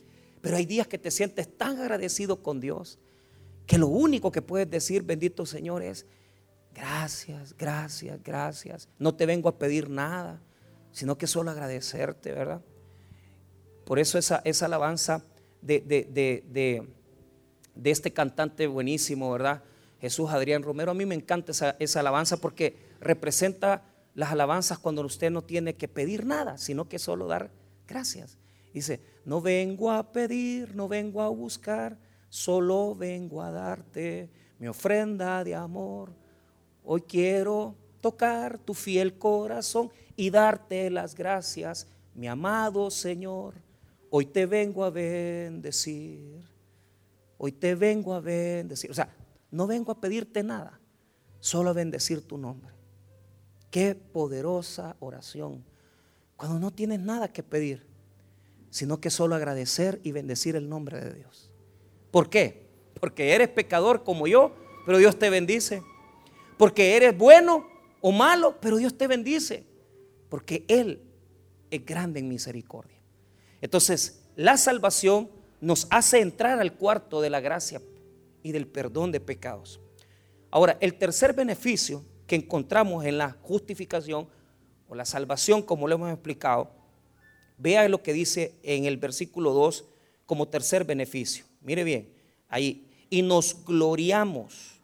Pero 0.43 0.57
hay 0.57 0.65
días 0.65 0.87
que 0.87 0.97
te 0.97 1.09
sientes 1.09 1.57
tan 1.57 1.79
agradecido 1.79 2.43
con 2.43 2.59
Dios 2.59 2.99
que 3.65 3.77
lo 3.77 3.87
único 3.87 4.29
que 4.29 4.41
puedes 4.41 4.69
decir, 4.69 5.03
bendito 5.03 5.45
Señor, 5.45 5.81
es 5.81 6.05
gracias, 6.75 7.55
gracias, 7.57 8.21
gracias. 8.21 8.89
No 8.99 9.15
te 9.15 9.25
vengo 9.25 9.47
a 9.47 9.57
pedir 9.57 9.89
nada, 9.89 10.41
sino 10.91 11.17
que 11.17 11.27
solo 11.27 11.51
agradecerte, 11.51 12.33
¿verdad? 12.33 12.61
Por 13.85 13.99
eso 13.99 14.17
esa, 14.17 14.41
esa 14.43 14.65
alabanza 14.65 15.23
de, 15.61 15.79
de, 15.79 16.83
este 17.85 18.11
cantante 18.11 18.67
buenísimo, 18.67 19.31
¿verdad? 19.31 19.63
Jesús 20.01 20.29
Adrián 20.29 20.61
Romero, 20.61 20.91
a 20.91 20.93
mí 20.93 21.05
me 21.05 21.15
encanta 21.15 21.53
esa, 21.53 21.77
esa 21.79 22.01
alabanza 22.01 22.35
porque 22.35 22.75
representa 22.99 23.85
las 24.13 24.33
alabanzas 24.33 24.77
cuando 24.77 25.05
usted 25.05 25.31
no 25.31 25.41
tiene 25.41 25.75
que 25.75 25.87
pedir 25.87 26.25
nada, 26.25 26.57
sino 26.57 26.89
que 26.89 26.99
solo 26.99 27.27
dar 27.27 27.49
gracias. 27.87 28.37
Dice, 28.73 29.12
no 29.25 29.41
vengo 29.41 29.91
a 29.91 30.11
pedir, 30.11 30.75
no 30.75 30.87
vengo 30.87 31.21
a 31.21 31.29
buscar, 31.29 31.97
solo 32.29 32.95
vengo 32.95 33.41
a 33.41 33.51
darte 33.51 34.29
mi 34.59 34.67
ofrenda 34.67 35.43
de 35.43 35.55
amor. 35.55 36.11
Hoy 36.83 37.01
quiero 37.01 37.75
tocar 38.01 38.57
tu 38.57 38.73
fiel 38.73 39.17
corazón 39.17 39.91
y 40.15 40.29
darte 40.29 40.89
las 40.89 41.15
gracias, 41.15 41.87
mi 42.13 42.27
amado 42.27 42.91
Señor. 42.91 43.55
Hoy 44.09 44.25
te 44.25 44.45
vengo 44.45 44.83
a 44.83 44.89
bendecir. 44.89 46.43
Hoy 47.37 47.51
te 47.51 47.75
vengo 47.75 48.13
a 48.13 48.19
bendecir. 48.19 48.91
O 48.91 48.93
sea, 48.93 49.09
no 49.51 49.67
vengo 49.67 49.91
a 49.91 49.99
pedirte 49.99 50.43
nada, 50.43 50.79
solo 51.39 51.69
a 51.69 51.73
bendecir 51.73 52.27
tu 52.27 52.37
nombre. 52.37 52.71
Qué 53.71 53.95
poderosa 53.95 54.95
oración. 54.99 55.63
Cuando 56.35 56.59
no 56.59 56.71
tienes 56.71 56.99
nada 56.99 57.27
que 57.27 57.41
pedir, 57.41 57.87
sino 58.73 58.99
que 58.99 59.11
solo 59.11 59.35
agradecer 59.35 59.99
y 60.01 60.13
bendecir 60.13 60.55
el 60.55 60.67
nombre 60.67 60.99
de 60.99 61.13
Dios. 61.13 61.51
¿Por 62.09 62.27
qué? 62.27 62.65
Porque 62.99 63.35
eres 63.35 63.49
pecador 63.49 64.03
como 64.03 64.25
yo, 64.25 64.55
pero 64.83 64.97
Dios 64.97 65.19
te 65.19 65.29
bendice. 65.29 65.83
Porque 66.57 66.95
eres 66.95 67.15
bueno 67.15 67.67
o 68.01 68.11
malo, 68.11 68.57
pero 68.59 68.77
Dios 68.77 68.97
te 68.97 69.05
bendice. 69.05 69.63
Porque 70.27 70.65
Él 70.67 71.03
es 71.69 71.85
grande 71.85 72.19
en 72.19 72.27
misericordia. 72.27 72.97
Entonces, 73.61 74.23
la 74.35 74.57
salvación 74.57 75.29
nos 75.61 75.85
hace 75.91 76.19
entrar 76.21 76.59
al 76.59 76.73
cuarto 76.73 77.21
de 77.21 77.29
la 77.29 77.41
gracia 77.41 77.79
y 78.41 78.53
del 78.53 78.65
perdón 78.65 79.11
de 79.11 79.19
pecados. 79.19 79.79
Ahora, 80.49 80.79
el 80.81 80.95
tercer 80.95 81.33
beneficio 81.33 82.03
que 82.25 82.37
encontramos 82.37 83.05
en 83.05 83.19
la 83.19 83.37
justificación 83.43 84.27
o 84.87 84.95
la 84.95 85.05
salvación, 85.05 85.61
como 85.61 85.87
lo 85.87 85.93
hemos 85.93 86.11
explicado, 86.11 86.82
vea 87.63 87.87
lo 87.87 88.03
que 88.03 88.13
dice 88.13 88.53
en 88.61 88.85
el 88.85 88.97
versículo 88.97 89.53
2 89.53 89.85
como 90.27 90.47
tercer 90.47 90.83
beneficio. 90.83 91.45
Mire 91.61 91.83
bien, 91.83 92.09
ahí, 92.49 92.85
y 93.09 93.21
nos 93.21 93.65
gloriamos 93.65 94.81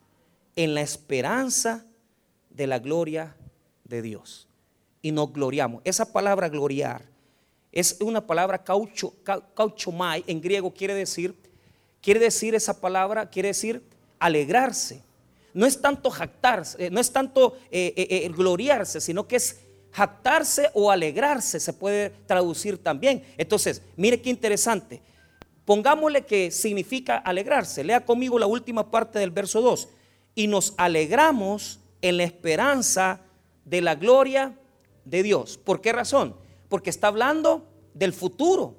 en 0.56 0.74
la 0.74 0.82
esperanza 0.82 1.86
de 2.50 2.68
la 2.68 2.80
gloria 2.80 3.36
de 3.84 4.02
Dios. 4.02 4.48
Y 5.02 5.12
nos 5.12 5.32
gloriamos. 5.32 5.82
Esa 5.86 6.12
palabra 6.12 6.50
gloriar 6.50 7.04
es 7.72 7.98
una 8.00 8.26
palabra 8.26 8.64
caucho, 8.64 9.14
cauchomai, 9.54 10.24
en 10.26 10.42
griego 10.42 10.74
quiere 10.74 10.96
decir, 10.96 11.36
quiere 12.02 12.20
decir 12.20 12.56
esa 12.56 12.80
palabra, 12.82 13.30
quiere 13.30 13.50
decir 13.50 13.84
alegrarse 14.18 15.04
no 15.54 15.66
es 15.66 15.82
tanto 15.82 16.10
jactarse, 16.10 16.86
eh, 16.86 16.90
no 16.90 17.00
es 17.00 17.12
tanto 17.12 17.58
eh, 17.72 17.94
eh, 17.96 18.30
gloriarse, 18.30 19.02
sino 19.02 19.28
que 19.28 19.38
es 19.38 19.60
jactarse 19.92 20.70
o 20.74 20.92
alegrarse, 20.92 21.60
se 21.60 21.74
puede 21.74 22.12
traducir 22.26 22.82
también. 22.82 23.24
Entonces, 23.38 23.82
mire 23.96 24.22
qué 24.22 24.30
interesante. 24.30 25.02
Pongámosle 25.66 26.26
que 26.26 26.52
significa 26.52 27.18
alegrarse. 27.18 27.84
Lea 27.84 28.06
conmigo 28.06 28.40
la 28.40 28.48
última 28.48 28.90
parte 28.90 29.20
del 29.20 29.32
verso 29.32 29.62
2. 29.62 29.90
Y 30.36 30.48
nos 30.48 30.74
alegramos 30.78 31.80
en 32.02 32.18
la 32.18 32.24
esperanza 32.24 33.22
de 33.66 33.82
la 33.82 33.96
gloria 33.96 34.58
de 35.06 35.24
Dios. 35.24 35.58
¿Por 35.58 35.82
qué 35.82 35.92
razón? 35.92 36.36
Porque 36.70 36.90
está 36.90 37.08
hablando 37.08 37.68
del 37.94 38.14
futuro. 38.14 38.76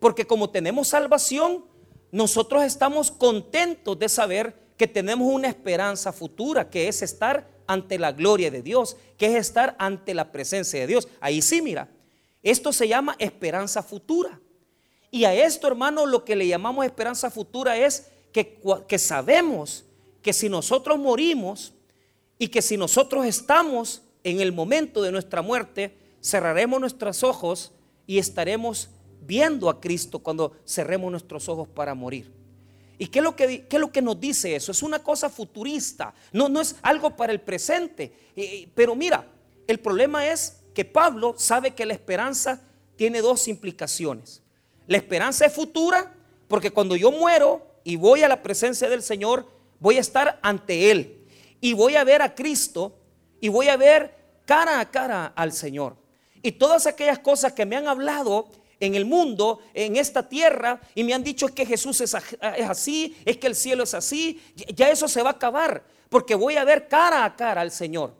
Porque 0.00 0.26
como 0.26 0.50
tenemos 0.50 0.88
salvación, 0.88 1.64
nosotros 2.10 2.64
estamos 2.64 3.10
contentos 3.10 3.98
de 3.98 4.08
saber 4.08 4.54
que 4.76 4.86
tenemos 4.86 5.32
una 5.32 5.48
esperanza 5.48 6.12
futura, 6.12 6.70
que 6.70 6.88
es 6.88 7.02
estar 7.02 7.46
ante 7.68 7.98
la 7.98 8.10
gloria 8.10 8.50
de 8.50 8.62
Dios, 8.62 8.96
que 9.16 9.26
es 9.26 9.34
estar 9.36 9.76
ante 9.78 10.14
la 10.14 10.32
presencia 10.32 10.80
de 10.80 10.88
Dios. 10.88 11.06
Ahí 11.20 11.40
sí, 11.40 11.62
mira, 11.62 11.88
esto 12.42 12.72
se 12.72 12.88
llama 12.88 13.14
esperanza 13.20 13.84
futura. 13.84 14.40
Y 15.10 15.24
a 15.24 15.34
esto, 15.34 15.68
hermano, 15.68 16.06
lo 16.06 16.24
que 16.24 16.34
le 16.34 16.48
llamamos 16.48 16.84
esperanza 16.84 17.30
futura 17.30 17.76
es 17.76 18.08
que, 18.32 18.60
que 18.88 18.98
sabemos 18.98 19.84
que 20.22 20.32
si 20.32 20.48
nosotros 20.48 20.98
morimos 20.98 21.74
y 22.38 22.48
que 22.48 22.62
si 22.62 22.76
nosotros 22.76 23.26
estamos 23.26 24.02
en 24.24 24.40
el 24.40 24.52
momento 24.52 25.02
de 25.02 25.12
nuestra 25.12 25.42
muerte, 25.42 25.96
cerraremos 26.22 26.80
nuestros 26.80 27.22
ojos 27.22 27.72
y 28.06 28.18
estaremos 28.18 28.88
viendo 29.20 29.68
a 29.68 29.80
Cristo 29.80 30.18
cuando 30.20 30.52
cerremos 30.66 31.10
nuestros 31.10 31.48
ojos 31.48 31.68
para 31.68 31.94
morir. 31.94 32.37
¿Y 32.98 33.06
qué 33.06 33.20
es, 33.20 33.22
lo 33.22 33.36
que, 33.36 33.66
es 33.70 33.80
lo 33.80 33.92
que 33.92 34.02
nos 34.02 34.18
dice 34.18 34.56
eso? 34.56 34.72
Es 34.72 34.82
una 34.82 34.98
cosa 34.98 35.30
futurista, 35.30 36.12
no, 36.32 36.48
no 36.48 36.60
es 36.60 36.76
algo 36.82 37.16
para 37.16 37.32
el 37.32 37.40
presente. 37.40 38.12
pero 38.74 38.96
mira, 38.96 39.24
el 39.66 39.78
problema 39.78 40.26
es 40.26 40.60
que 40.74 40.84
Pablo 40.84 41.34
sabe 41.36 41.74
que 41.74 41.86
la 41.86 41.92
esperanza 41.92 42.60
tiene 42.96 43.20
dos 43.20 43.46
implicaciones. 43.46 44.42
La 44.86 44.96
esperanza 44.96 45.46
es 45.46 45.52
futura 45.52 46.12
porque 46.48 46.70
cuando 46.70 46.96
yo 46.96 47.12
muero 47.12 47.64
y 47.84 47.96
voy 47.96 48.22
a 48.22 48.28
la 48.28 48.42
presencia 48.42 48.88
del 48.88 49.02
Señor, 49.02 49.46
voy 49.78 49.98
a 49.98 50.00
estar 50.00 50.40
ante 50.42 50.90
Él 50.90 51.26
y 51.60 51.74
voy 51.74 51.96
a 51.96 52.04
ver 52.04 52.22
a 52.22 52.34
Cristo 52.34 52.98
y 53.40 53.48
voy 53.48 53.68
a 53.68 53.76
ver 53.76 54.14
cara 54.44 54.80
a 54.80 54.90
cara 54.90 55.26
al 55.36 55.52
Señor. 55.52 55.96
Y 56.42 56.52
todas 56.52 56.86
aquellas 56.86 57.18
cosas 57.18 57.52
que 57.52 57.66
me 57.66 57.76
han 57.76 57.86
hablado 57.86 58.48
en 58.80 58.94
el 58.94 59.04
mundo, 59.04 59.60
en 59.74 59.96
esta 59.96 60.28
tierra, 60.28 60.80
y 60.94 61.04
me 61.04 61.14
han 61.14 61.24
dicho 61.24 61.48
que 61.48 61.66
Jesús 61.66 62.00
es, 62.00 62.14
así, 62.14 63.16
es 63.24 63.36
que 63.36 63.46
el 63.46 63.54
cielo 63.54 63.84
es 63.84 63.94
así, 63.94 64.40
ya 64.74 64.90
eso 64.90 65.08
se 65.08 65.22
va 65.22 65.30
a 65.30 65.32
acabar, 65.34 65.84
porque 66.08 66.34
voy 66.34 66.56
a 66.56 66.64
ver 66.64 66.88
cara 66.88 67.24
a 67.24 67.36
cara 67.36 67.60
al 67.60 67.72
Señor. 67.72 68.14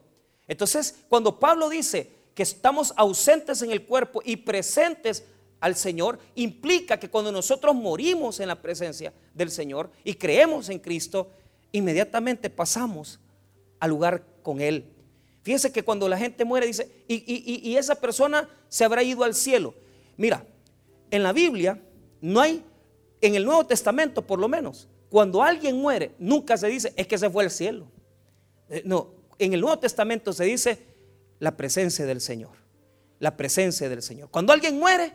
Entonces, 0.46 0.96
cuando 1.08 1.38
Pablo 1.38 1.68
dice 1.68 2.10
que 2.34 2.42
estamos 2.42 2.92
ausentes 2.96 3.62
en 3.62 3.70
el 3.70 3.84
cuerpo 3.84 4.20
y 4.24 4.36
presentes 4.36 5.24
al 5.60 5.76
Señor, 5.76 6.18
implica 6.34 6.98
que 6.98 7.10
cuando 7.10 7.32
nosotros 7.32 7.74
morimos 7.74 8.40
en 8.40 8.48
la 8.48 8.60
presencia 8.60 9.12
del 9.34 9.50
Señor 9.50 9.90
y 10.04 10.14
creemos 10.14 10.68
en 10.68 10.78
Cristo, 10.78 11.30
inmediatamente 11.72 12.50
pasamos 12.50 13.20
al 13.80 13.90
lugar 13.90 14.24
con 14.42 14.60
Él. 14.60 14.92
Fíjense 15.42 15.72
que 15.72 15.82
cuando 15.82 16.08
la 16.08 16.18
gente 16.18 16.44
muere 16.44 16.66
dice, 16.66 17.04
y, 17.06 17.68
y 17.68 17.76
esa 17.76 17.94
persona 17.94 18.48
se 18.68 18.84
habrá 18.84 19.02
ido 19.02 19.24
al 19.24 19.34
cielo. 19.34 19.74
Mira, 20.18 20.44
en 21.10 21.22
la 21.22 21.32
Biblia 21.32 21.80
no 22.20 22.40
hay, 22.40 22.62
en 23.22 23.34
el 23.36 23.44
Nuevo 23.46 23.64
Testamento 23.64 24.26
por 24.26 24.38
lo 24.38 24.48
menos, 24.48 24.88
cuando 25.08 25.42
alguien 25.42 25.80
muere, 25.80 26.14
nunca 26.18 26.58
se 26.58 26.66
dice, 26.66 26.92
es 26.96 27.06
que 27.06 27.16
se 27.16 27.30
fue 27.30 27.44
al 27.44 27.50
cielo. 27.50 27.86
Eh, 28.68 28.82
no, 28.84 29.14
en 29.38 29.54
el 29.54 29.60
Nuevo 29.60 29.78
Testamento 29.78 30.32
se 30.32 30.44
dice 30.44 30.78
la 31.38 31.56
presencia 31.56 32.04
del 32.04 32.20
Señor. 32.20 32.50
La 33.20 33.36
presencia 33.36 33.88
del 33.88 34.02
Señor. 34.02 34.28
Cuando 34.30 34.52
alguien 34.52 34.78
muere, 34.78 35.12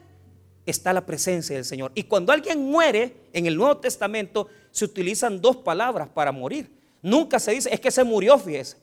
está 0.66 0.94
la 0.94 1.06
presencia 1.06 1.56
del 1.56 1.66
Señor. 1.66 1.92
Y 1.96 2.04
cuando 2.04 2.32
alguien 2.32 2.64
muere, 2.64 3.16
en 3.34 3.46
el 3.46 3.58
Nuevo 3.58 3.78
Testamento 3.78 4.48
se 4.72 4.86
utilizan 4.86 5.42
dos 5.42 5.58
palabras 5.58 6.08
para 6.10 6.32
morir. 6.32 6.72
Nunca 7.02 7.40
se 7.40 7.52
dice, 7.52 7.70
es 7.74 7.80
que 7.80 7.92
se 7.92 8.04
murió, 8.04 8.40
fíjese. 8.40 8.78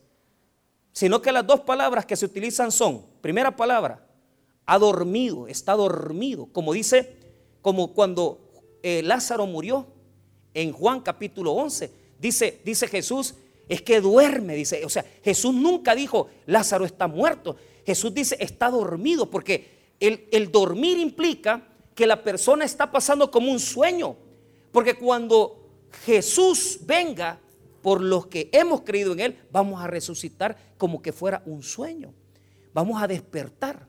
Sino 0.93 1.21
que 1.21 1.31
las 1.31 1.45
dos 1.45 1.61
palabras 1.61 2.05
que 2.05 2.15
se 2.15 2.25
utilizan 2.25 2.71
son, 2.71 3.03
primera 3.21 3.55
palabra, 3.55 4.05
ha 4.65 4.79
dormido, 4.79 5.47
está 5.47 5.73
dormido, 5.73 6.47
como 6.47 6.73
dice, 6.73 7.17
como 7.61 7.93
cuando 7.93 8.39
eh, 8.83 9.01
Lázaro 9.03 9.45
murió 9.45 9.87
en 10.53 10.71
Juan 10.71 11.01
capítulo 11.01 11.51
11. 11.53 11.91
Dice, 12.19 12.61
dice 12.63 12.87
Jesús, 12.87 13.35
es 13.67 13.81
que 13.81 14.01
duerme, 14.01 14.55
dice, 14.55 14.83
o 14.85 14.89
sea, 14.89 15.05
Jesús 15.23 15.53
nunca 15.53 15.95
dijo, 15.95 16.27
Lázaro 16.45 16.85
está 16.85 17.07
muerto. 17.07 17.55
Jesús 17.85 18.13
dice, 18.13 18.37
está 18.39 18.69
dormido, 18.69 19.29
porque 19.29 19.93
el, 19.99 20.27
el 20.31 20.51
dormir 20.51 20.97
implica 20.97 21.67
que 21.95 22.07
la 22.07 22.23
persona 22.23 22.65
está 22.65 22.91
pasando 22.91 23.31
como 23.31 23.51
un 23.51 23.59
sueño. 23.59 24.15
Porque 24.71 24.95
cuando 24.95 25.69
Jesús 26.05 26.79
venga 26.83 27.39
por 27.81 28.01
los 28.01 28.27
que 28.27 28.49
hemos 28.51 28.81
creído 28.81 29.13
en 29.13 29.19
Él, 29.19 29.39
vamos 29.51 29.81
a 29.81 29.87
resucitar 29.87 30.57
como 30.77 31.01
que 31.01 31.11
fuera 31.11 31.41
un 31.45 31.63
sueño. 31.63 32.13
Vamos 32.73 33.01
a 33.01 33.07
despertar. 33.07 33.87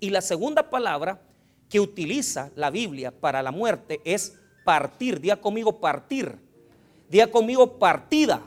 Y 0.00 0.10
la 0.10 0.20
segunda 0.20 0.70
palabra 0.70 1.20
que 1.68 1.78
utiliza 1.78 2.50
la 2.56 2.70
Biblia 2.70 3.12
para 3.12 3.42
la 3.42 3.52
muerte 3.52 4.00
es 4.04 4.36
partir. 4.64 5.20
Día 5.20 5.40
conmigo 5.40 5.78
partir. 5.80 6.36
Día 7.08 7.30
conmigo 7.30 7.78
partida. 7.78 8.42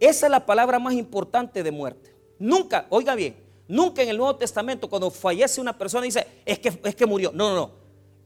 Esa 0.00 0.26
es 0.26 0.30
la 0.30 0.46
palabra 0.46 0.78
más 0.78 0.94
importante 0.94 1.62
de 1.62 1.70
muerte. 1.70 2.14
Nunca, 2.38 2.86
oiga 2.88 3.14
bien, 3.14 3.36
Nunca 3.70 4.02
en 4.02 4.08
el 4.08 4.16
Nuevo 4.16 4.34
Testamento, 4.34 4.90
cuando 4.90 5.12
fallece 5.12 5.60
una 5.60 5.78
persona, 5.78 6.02
dice, 6.02 6.26
es 6.44 6.58
que, 6.58 6.76
es 6.82 6.96
que 6.96 7.06
murió. 7.06 7.30
No, 7.32 7.50
no, 7.50 7.54
no. 7.54 7.70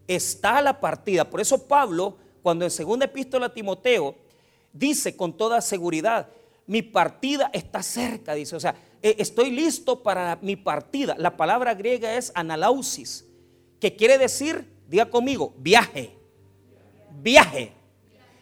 Está 0.09 0.63
la 0.63 0.81
partida. 0.81 1.29
Por 1.29 1.39
eso 1.39 1.69
Pablo, 1.69 2.17
cuando 2.43 2.65
en 2.65 2.71
segunda 2.71 3.05
epístola 3.05 3.47
a 3.47 3.53
Timoteo, 3.53 4.15
dice 4.73 5.15
con 5.15 5.37
toda 5.37 5.61
seguridad, 5.61 6.29
mi 6.67 6.81
partida 6.81 7.51
está 7.53 7.83
cerca, 7.83 8.33
dice. 8.33 8.57
O 8.57 8.61
sea, 8.61 8.75
e, 9.05 9.17
estoy 9.19 9.51
listo 9.51 10.03
para 10.03 10.38
mi 10.40 10.57
partida. 10.57 11.14
La 11.19 11.37
palabra 11.37 11.75
griega 11.75 12.14
es 12.17 12.33
analausis, 12.35 13.27
que 13.79 13.95
quiere 13.95 14.17
decir, 14.17 14.67
diga 14.88 15.11
conmigo, 15.11 15.53
viaje. 15.59 16.17
Viaje. 17.21 17.73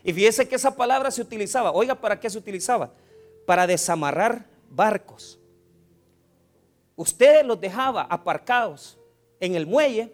Y 0.05 0.13
fíjese 0.13 0.47
que 0.47 0.55
esa 0.55 0.77
palabra 0.77 1.11
se 1.11 1.21
utilizaba. 1.21 1.73
Oiga, 1.73 1.97
¿para 1.97 2.21
qué 2.21 2.31
se 2.31 2.39
utilizaba? 2.39 2.93
Para 3.45 3.67
desamarrar 3.67 4.47
barcos. 4.71 5.41
Usted 6.95 7.45
los 7.45 7.61
dejaba 7.61 8.03
aparcados 8.03 8.97
en 9.41 9.57
el 9.57 9.67
muelle 9.67 10.13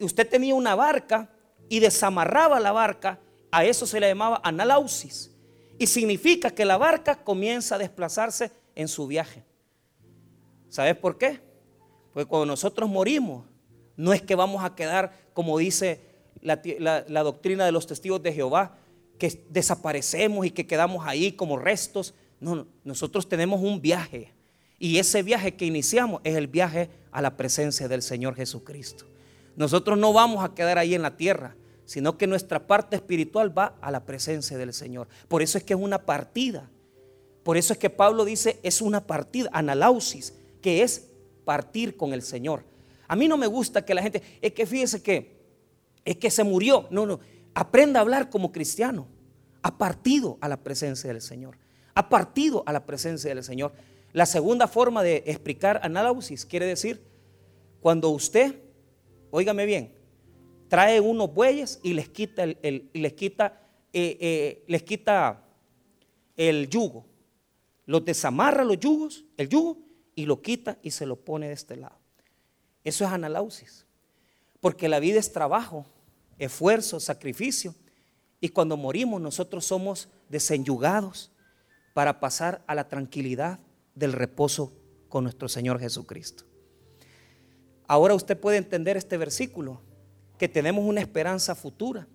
y 0.00 0.04
usted 0.04 0.28
tenía 0.28 0.56
una 0.56 0.74
barca 0.74 1.30
y 1.68 1.78
desamarraba 1.78 2.58
la 2.58 2.72
barca. 2.72 3.20
A 3.52 3.64
eso 3.64 3.86
se 3.86 4.00
le 4.00 4.08
llamaba 4.08 4.40
analausis. 4.42 5.30
Y 5.78 5.86
significa 5.86 6.50
que 6.50 6.64
la 6.64 6.76
barca 6.76 7.22
comienza 7.22 7.76
a 7.76 7.78
desplazarse 7.78 8.50
en 8.74 8.88
su 8.88 9.06
viaje. 9.06 9.45
¿Sabes 10.76 10.94
por 10.94 11.16
qué? 11.16 11.40
Porque 12.12 12.28
cuando 12.28 12.44
nosotros 12.44 12.86
morimos, 12.90 13.46
no 13.96 14.12
es 14.12 14.20
que 14.20 14.34
vamos 14.34 14.62
a 14.62 14.74
quedar, 14.74 15.10
como 15.32 15.56
dice 15.56 16.02
la, 16.42 17.22
doctrina 17.22 17.64
de 17.64 17.72
los 17.72 17.86
testigos 17.86 18.22
de 18.22 18.34
Jehová, 18.34 18.76
que 19.18 19.42
desaparecemos 19.48 20.44
y 20.44 20.50
que 20.50 20.66
quedamos 20.66 21.06
ahí 21.06 21.32
como 21.32 21.58
restos. 21.58 22.12
No, 22.40 22.66
nosotros 22.84 23.26
tenemos 23.26 23.62
un 23.62 23.80
viaje. 23.80 24.34
Y 24.78 24.98
ese 24.98 25.22
viaje 25.22 25.54
que 25.54 25.64
iniciamos 25.64 26.20
es 26.24 26.36
el 26.36 26.46
viaje 26.46 26.90
a 27.10 27.22
la 27.22 27.38
presencia 27.38 27.88
del 27.88 28.02
Señor 28.02 28.34
Jesucristo. 28.34 29.06
Nosotros 29.56 29.96
no 29.96 30.12
vamos 30.12 30.44
a 30.44 30.54
quedar 30.54 30.76
ahí 30.76 30.94
en 30.94 31.00
la 31.00 31.16
tierra, 31.16 31.56
sino 31.86 32.18
que 32.18 32.26
nuestra 32.26 32.66
parte 32.66 32.96
espiritual 32.96 33.56
va 33.56 33.76
a 33.80 33.90
la 33.90 34.04
presencia 34.04 34.58
del 34.58 34.74
Señor. 34.74 35.08
Por 35.26 35.40
eso 35.40 35.56
es 35.56 35.64
que 35.64 35.72
es 35.72 35.80
una 35.80 36.04
partida. 36.04 36.68
Por 37.44 37.56
eso 37.56 37.72
es 37.72 37.78
que 37.78 37.88
Pablo 37.88 38.26
dice 38.26 38.60
es 38.62 38.82
una 38.82 39.06
partida, 39.06 39.48
analausis, 39.54 40.34
que 40.66 40.82
es 40.82 41.12
partir 41.44 41.96
con 41.96 42.12
el 42.12 42.22
Señor. 42.22 42.64
A 43.06 43.14
mí 43.14 43.28
no 43.28 43.36
me 43.36 43.46
gusta 43.46 43.84
que 43.84 43.94
la 43.94 44.02
gente, 44.02 44.20
es 44.40 44.52
que 44.52 44.66
fíjese 44.66 45.00
que 45.00 45.36
es 46.04 46.16
que 46.16 46.28
se 46.28 46.42
murió. 46.42 46.88
No, 46.90 47.06
no, 47.06 47.20
aprenda 47.54 48.00
a 48.00 48.02
hablar 48.02 48.30
como 48.30 48.50
cristiano. 48.50 49.06
Ha 49.62 49.78
partido 49.78 50.38
a 50.40 50.48
la 50.48 50.64
presencia 50.64 51.12
del 51.12 51.22
Señor. 51.22 51.56
Ha 51.94 52.08
partido 52.08 52.64
a 52.66 52.72
la 52.72 52.84
presencia 52.84 53.32
del 53.32 53.44
Señor. 53.44 53.74
La 54.12 54.26
segunda 54.26 54.66
forma 54.66 55.04
de 55.04 55.22
explicar 55.28 55.78
analausis 55.84 56.44
quiere 56.44 56.66
decir 56.66 57.00
cuando 57.80 58.10
usted, 58.10 58.60
óigame 59.30 59.66
bien, 59.66 59.92
trae 60.66 60.98
unos 60.98 61.32
bueyes 61.32 61.78
y 61.84 61.92
les 61.92 62.08
quita 62.08 62.42
el, 62.42 62.90
les 62.92 63.12
quita, 63.12 63.62
eh, 63.92 64.18
eh, 64.20 64.64
les 64.66 64.82
quita 64.82 65.44
el 66.36 66.68
yugo. 66.68 67.06
Los 67.84 68.04
desamarra 68.04 68.64
los 68.64 68.80
yugos, 68.80 69.24
el 69.36 69.48
yugo, 69.48 69.85
y 70.16 70.26
lo 70.26 70.42
quita 70.42 70.78
y 70.82 70.90
se 70.90 71.06
lo 71.06 71.14
pone 71.14 71.46
de 71.46 71.52
este 71.52 71.76
lado. 71.76 71.96
Eso 72.82 73.04
es 73.04 73.12
analausis. 73.12 73.86
Porque 74.60 74.88
la 74.88 74.98
vida 74.98 75.20
es 75.20 75.30
trabajo, 75.32 75.86
esfuerzo, 76.38 76.98
sacrificio. 76.98 77.74
Y 78.40 78.48
cuando 78.48 78.76
morimos 78.76 79.20
nosotros 79.20 79.66
somos 79.66 80.08
desenyugados 80.28 81.30
para 81.94 82.18
pasar 82.18 82.64
a 82.66 82.74
la 82.74 82.88
tranquilidad 82.88 83.60
del 83.94 84.12
reposo 84.12 84.72
con 85.08 85.24
nuestro 85.24 85.48
Señor 85.48 85.78
Jesucristo. 85.78 86.44
Ahora 87.86 88.14
usted 88.14 88.38
puede 88.38 88.56
entender 88.56 88.96
este 88.96 89.16
versículo, 89.16 89.80
que 90.38 90.48
tenemos 90.48 90.84
una 90.84 91.00
esperanza 91.00 91.54
futura. 91.54 92.06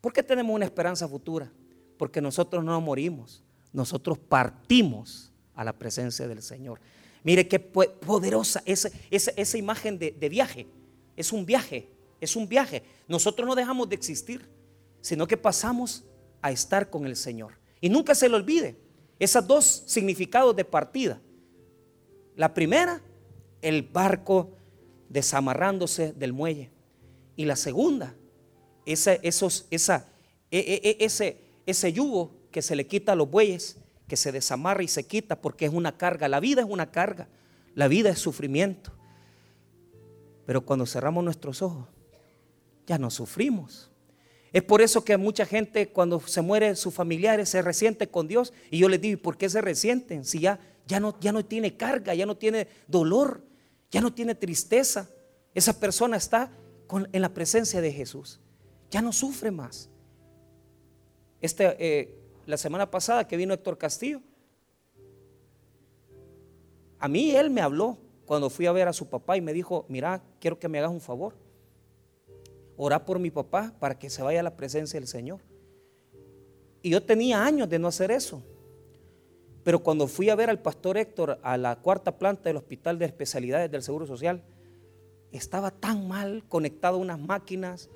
¿Por 0.00 0.12
qué 0.12 0.22
tenemos 0.22 0.54
una 0.54 0.64
esperanza 0.64 1.08
futura? 1.08 1.50
Porque 1.96 2.20
nosotros 2.20 2.62
no 2.62 2.80
morimos, 2.80 3.42
nosotros 3.72 4.18
partimos 4.18 5.32
a 5.54 5.64
la 5.64 5.72
presencia 5.72 6.28
del 6.28 6.42
Señor. 6.42 6.80
Mire 7.24 7.48
qué 7.48 7.58
poderosa 7.58 8.62
esa, 8.64 8.90
esa, 9.10 9.58
imagen 9.58 9.98
de, 9.98 10.12
de 10.12 10.28
viaje. 10.28 10.66
Es 11.16 11.32
un 11.32 11.44
viaje, 11.44 11.88
es 12.20 12.36
un 12.36 12.48
viaje. 12.48 12.82
Nosotros 13.06 13.46
no 13.46 13.54
dejamos 13.54 13.88
de 13.88 13.96
existir, 13.96 14.48
sino 15.00 15.26
que 15.26 15.36
pasamos 15.36 16.04
a 16.42 16.50
estar 16.50 16.90
con 16.90 17.06
el 17.06 17.16
Señor. 17.16 17.58
Y 17.80 17.88
nunca 17.88 18.14
se 18.14 18.28
le 18.28 18.36
olvide 18.36 18.76
esos 19.18 19.46
dos 19.46 19.84
significados 19.86 20.54
de 20.54 20.64
partida. 20.64 21.20
La 22.36 22.54
primera, 22.54 23.02
el 23.62 23.82
barco 23.82 24.52
desamarrándose 25.08 26.12
del 26.12 26.32
muelle. 26.32 26.70
Y 27.36 27.44
la 27.44 27.56
segunda, 27.56 28.14
ese, 28.86 29.20
esos, 29.22 29.66
esa, 29.70 30.08
e, 30.50 30.58
e, 30.58 30.90
e, 30.90 31.04
ese, 31.04 31.36
ese 31.66 31.92
yugo 31.92 32.32
que 32.50 32.62
se 32.62 32.76
le 32.76 32.86
quita 32.86 33.12
a 33.12 33.16
los 33.16 33.30
bueyes, 33.30 33.76
que 34.08 34.16
se 34.16 34.32
desamarra 34.32 34.82
y 34.82 34.88
se 34.88 35.06
quita 35.06 35.40
porque 35.40 35.66
es 35.66 35.72
una 35.72 35.96
carga. 35.96 36.28
La 36.28 36.40
vida 36.40 36.62
es 36.62 36.66
una 36.68 36.90
carga, 36.90 37.28
la 37.74 37.86
vida 37.86 38.10
es 38.10 38.18
sufrimiento. 38.18 38.92
Pero 40.46 40.64
cuando 40.64 40.86
cerramos 40.86 41.22
nuestros 41.22 41.62
ojos, 41.62 41.86
ya 42.86 42.98
no 42.98 43.10
sufrimos. 43.10 43.90
Es 44.50 44.62
por 44.62 44.80
eso 44.80 45.04
que 45.04 45.16
mucha 45.18 45.44
gente 45.44 45.90
cuando 45.90 46.20
se 46.20 46.40
muere 46.40 46.74
sus 46.74 46.94
familiares 46.94 47.50
se 47.50 47.60
resiente 47.60 48.08
con 48.08 48.26
Dios. 48.26 48.54
Y 48.70 48.78
yo 48.78 48.88
les 48.88 49.00
digo, 49.00 49.20
¿por 49.20 49.36
qué 49.36 49.48
se 49.50 49.60
resienten? 49.60 50.24
Si 50.24 50.40
ya, 50.40 50.58
ya, 50.86 51.00
no, 51.00 51.20
ya 51.20 51.32
no 51.32 51.44
tiene 51.44 51.76
carga, 51.76 52.14
ya 52.14 52.24
no 52.24 52.38
tiene 52.38 52.66
dolor, 52.86 53.44
ya 53.90 54.00
no 54.00 54.14
tiene 54.14 54.34
tristeza. 54.34 55.10
Esa 55.54 55.78
persona 55.78 56.16
está 56.16 56.50
en 57.12 57.20
la 57.20 57.28
presencia 57.34 57.82
de 57.82 57.92
Jesús. 57.92 58.40
Ya 58.90 59.02
no 59.02 59.12
sufre 59.12 59.50
más. 59.50 59.90
Este, 61.42 61.76
eh, 61.78 62.17
la 62.48 62.56
semana 62.56 62.90
pasada 62.90 63.28
que 63.28 63.36
vino 63.36 63.52
Héctor 63.52 63.76
Castillo, 63.76 64.22
a 66.98 67.06
mí 67.06 67.32
él 67.32 67.50
me 67.50 67.60
habló 67.60 67.98
cuando 68.24 68.48
fui 68.48 68.64
a 68.64 68.72
ver 68.72 68.88
a 68.88 68.94
su 68.94 69.06
papá 69.06 69.36
y 69.36 69.42
me 69.42 69.52
dijo, 69.52 69.84
mira, 69.90 70.22
quiero 70.40 70.58
que 70.58 70.66
me 70.66 70.78
hagas 70.78 70.90
un 70.90 71.02
favor 71.02 71.34
orar 72.78 73.04
por 73.04 73.18
mi 73.18 73.30
papá 73.30 73.74
para 73.78 73.98
que 73.98 74.08
se 74.08 74.22
vaya 74.22 74.40
a 74.40 74.42
la 74.42 74.56
presencia 74.56 74.98
del 74.98 75.06
Señor. 75.06 75.40
Y 76.80 76.88
yo 76.88 77.02
tenía 77.02 77.44
años 77.44 77.68
de 77.68 77.78
no 77.78 77.88
hacer 77.88 78.10
eso. 78.10 78.42
Pero 79.62 79.80
cuando 79.80 80.06
fui 80.06 80.30
a 80.30 80.34
ver 80.34 80.48
al 80.48 80.62
pastor 80.62 80.96
Héctor 80.96 81.38
a 81.42 81.58
la 81.58 81.76
cuarta 81.76 82.16
planta 82.16 82.44
del 82.44 82.56
Hospital 82.56 82.98
de 82.98 83.04
Especialidades 83.04 83.70
del 83.70 83.82
Seguro 83.82 84.06
Social, 84.06 84.42
estaba 85.32 85.70
tan 85.70 86.08
mal 86.08 86.44
conectado 86.48 86.96
a 86.96 87.00
unas 87.00 87.18
máquinas, 87.20 87.90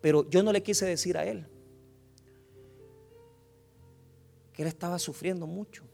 pero 0.00 0.28
yo 0.28 0.42
no 0.42 0.50
le 0.50 0.64
quise 0.64 0.86
decir 0.86 1.16
a 1.16 1.24
él 1.24 1.46
que 4.52 4.62
él 4.62 4.68
estaba 4.68 4.98
sufriendo 4.98 5.46
mucho. 5.46 5.84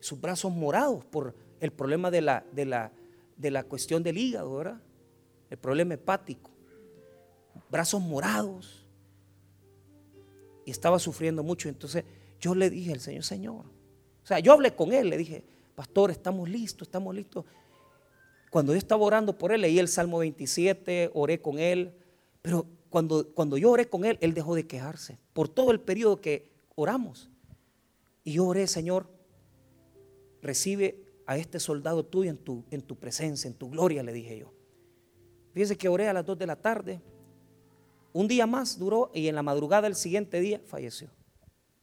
Sus 0.00 0.20
brazos 0.20 0.52
morados 0.52 1.04
por 1.04 1.34
el 1.60 1.72
problema 1.72 2.10
de 2.10 2.20
la, 2.22 2.44
de 2.52 2.64
la, 2.64 2.92
de 3.36 3.50
la 3.50 3.64
cuestión 3.64 4.02
del 4.02 4.18
hígado, 4.18 4.56
¿verdad? 4.56 4.80
El 5.50 5.58
problema 5.58 5.94
hepático 5.94 6.52
brazos 7.72 8.00
morados. 8.02 8.84
Y 10.64 10.70
estaba 10.70 10.98
sufriendo 10.98 11.42
mucho. 11.42 11.68
Entonces 11.68 12.04
yo 12.40 12.54
le 12.54 12.70
dije 12.70 12.92
al 12.92 13.00
Señor, 13.00 13.24
Señor. 13.24 13.64
O 14.22 14.26
sea, 14.26 14.38
yo 14.38 14.52
hablé 14.52 14.74
con 14.76 14.92
él, 14.92 15.10
le 15.10 15.16
dije, 15.16 15.44
pastor, 15.74 16.10
estamos 16.10 16.48
listos, 16.48 16.86
estamos 16.86 17.14
listos. 17.14 17.44
Cuando 18.50 18.72
yo 18.72 18.78
estaba 18.78 19.02
orando 19.02 19.36
por 19.36 19.52
él, 19.52 19.62
leí 19.62 19.78
el 19.78 19.88
Salmo 19.88 20.18
27, 20.18 21.10
oré 21.14 21.40
con 21.40 21.58
él. 21.58 21.94
Pero 22.42 22.66
cuando, 22.90 23.32
cuando 23.32 23.56
yo 23.56 23.70
oré 23.70 23.88
con 23.88 24.04
él, 24.04 24.18
él 24.20 24.34
dejó 24.34 24.54
de 24.54 24.66
quejarse 24.66 25.18
por 25.32 25.48
todo 25.48 25.72
el 25.72 25.80
periodo 25.80 26.20
que 26.20 26.51
oramos. 26.74 27.30
Y 28.24 28.34
yo 28.34 28.46
oré, 28.46 28.66
Señor, 28.66 29.08
recibe 30.40 31.04
a 31.26 31.36
este 31.36 31.60
soldado 31.60 32.04
tuyo 32.04 32.30
en 32.30 32.38
tu, 32.38 32.64
en 32.70 32.82
tu 32.82 32.96
presencia, 32.96 33.48
en 33.48 33.54
tu 33.54 33.70
gloria, 33.70 34.02
le 34.02 34.12
dije 34.12 34.38
yo. 34.38 34.52
Fíjese 35.52 35.76
que 35.76 35.88
oré 35.88 36.08
a 36.08 36.12
las 36.12 36.24
2 36.24 36.38
de 36.38 36.46
la 36.46 36.56
tarde 36.56 37.00
un 38.12 38.28
día 38.28 38.46
más 38.46 38.78
duró 38.78 39.10
y 39.14 39.28
en 39.28 39.34
la 39.34 39.42
madrugada 39.42 39.82
del 39.82 39.94
siguiente 39.94 40.40
día 40.40 40.60
falleció. 40.66 41.10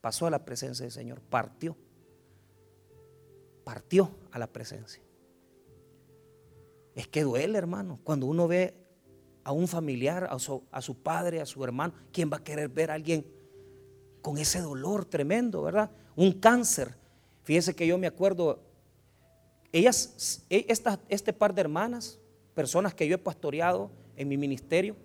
Pasó 0.01 0.27
a 0.27 0.29
la 0.29 0.45
presencia 0.45 0.83
del 0.83 0.91
Señor, 0.91 1.21
partió. 1.21 1.75
Partió 3.63 4.11
a 4.31 4.39
la 4.39 4.47
presencia. 4.47 5.01
Es 6.95 7.07
que 7.07 7.23
duele, 7.23 7.57
hermano, 7.57 7.99
cuando 8.03 8.25
uno 8.25 8.47
ve 8.47 8.75
a 9.43 9.51
un 9.51 9.67
familiar, 9.67 10.27
a 10.29 10.37
su, 10.37 10.63
a 10.71 10.81
su, 10.81 11.01
padre, 11.01 11.41
a 11.41 11.45
su 11.45 11.63
hermano. 11.63 11.93
¿Quién 12.11 12.29
va 12.31 12.37
a 12.37 12.43
querer 12.43 12.69
ver 12.69 12.91
a 12.91 12.95
alguien 12.95 13.25
con 14.21 14.37
ese 14.37 14.61
dolor 14.61 15.05
tremendo, 15.05 15.61
verdad? 15.61 15.91
Un 16.15 16.33
cáncer. 16.33 16.95
Fíjese 17.43 17.75
que 17.75 17.87
yo 17.87 17.97
me 17.97 18.07
acuerdo, 18.07 18.59
ellas, 19.71 20.43
e, 20.49 20.65
este 21.09 21.33
par 21.33 21.53
de 21.53 21.61
hermanas, 21.61 22.19
personas 22.53 22.93
que 22.93 23.07
yo 23.07 23.15
he 23.15 23.19
pastoreado 23.19 23.89
en 24.15 24.27
mi 24.27 24.37
ministerio, 24.37 24.95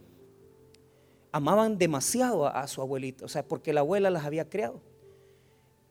amaban 1.35 1.79
demasiado 1.79 2.47
a, 2.47 2.67
su 2.69 2.81
abuelita, 2.81 3.25
o 3.25 3.29
sea, 3.29 3.45
porque 3.45 3.73
la 3.73 3.81
abuela 3.81 4.09
las 4.09 4.25
había 4.25 4.49
creado. 4.49 4.81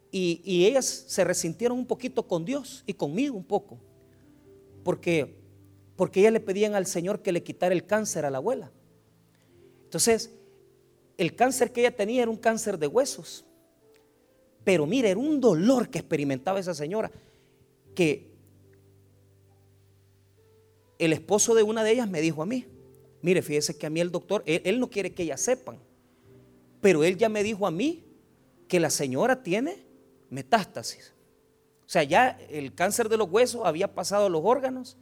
Y, 0.09 0.65
ellas 0.65 0.85
se 0.85 1.23
resintieron 1.23 1.77
un 1.77 1.85
poquito 1.85 2.27
con 2.27 2.45
Dios 2.45 2.83
y 2.85 2.93
conmigo 2.93 3.35
un 3.35 3.43
poco, 3.43 3.77
porque, 4.83 5.35
porque 5.95 6.21
ellas 6.21 6.33
le 6.33 6.39
pedían 6.39 6.75
al 6.75 6.85
Señor 6.85 7.21
que 7.21 7.31
le 7.31 7.43
quitara 7.43 7.73
el 7.73 7.85
cáncer 7.85 8.25
a 8.25 8.29
la 8.29 8.37
abuela. 8.37 8.71
Entonces, 9.83 10.31
el 11.17 11.35
cáncer 11.35 11.71
que 11.71 11.81
ella 11.81 11.95
tenía 11.95 12.23
era 12.23 12.31
un 12.31 12.37
cáncer 12.37 12.77
de 12.77 12.87
huesos. 12.87 13.45
Pero 14.63 14.85
mire, 14.85 15.09
era 15.09 15.19
un 15.19 15.41
dolor 15.41 15.89
que 15.89 15.99
experimentaba 15.99 16.59
esa 16.59 16.73
señora, 16.73 17.11
que 17.95 18.31
el 20.97 21.13
esposo 21.13 21.53
de 21.53 21.63
una 21.63 21.83
de 21.83 21.91
ellas 21.91 22.09
me 22.09 22.21
dijo 22.21 22.41
a 22.41 22.45
mí, 22.45 22.65
mire, 23.21 23.41
fíjese 23.41 23.77
que 23.77 23.85
a 23.85 23.89
mí 23.89 23.99
el 23.99 24.11
doctor, 24.11 24.43
él, 24.45 24.79
no 24.79 24.89
quiere 24.89 25.13
que 25.13 25.23
ellas 25.23 25.41
sepan, 25.41 25.77
pero 26.81 27.03
él 27.03 27.17
ya 27.17 27.29
me 27.29 27.43
dijo 27.43 27.67
a 27.67 27.71
mí 27.71 28.05
que 28.67 28.79
la 28.79 28.89
señora 28.89 29.43
tiene 29.43 29.85
metástasis. 30.29 31.13
O 31.85 31.89
sea, 31.89 32.03
ya 32.03 32.39
el 32.49 32.73
cáncer 32.73 33.09
de 33.09 33.17
los 33.17 33.29
huesos 33.29 33.61
había 33.65 33.93
pasado 33.93 34.27
a 34.27 34.29
los 34.29 34.41
órganos 34.43 34.97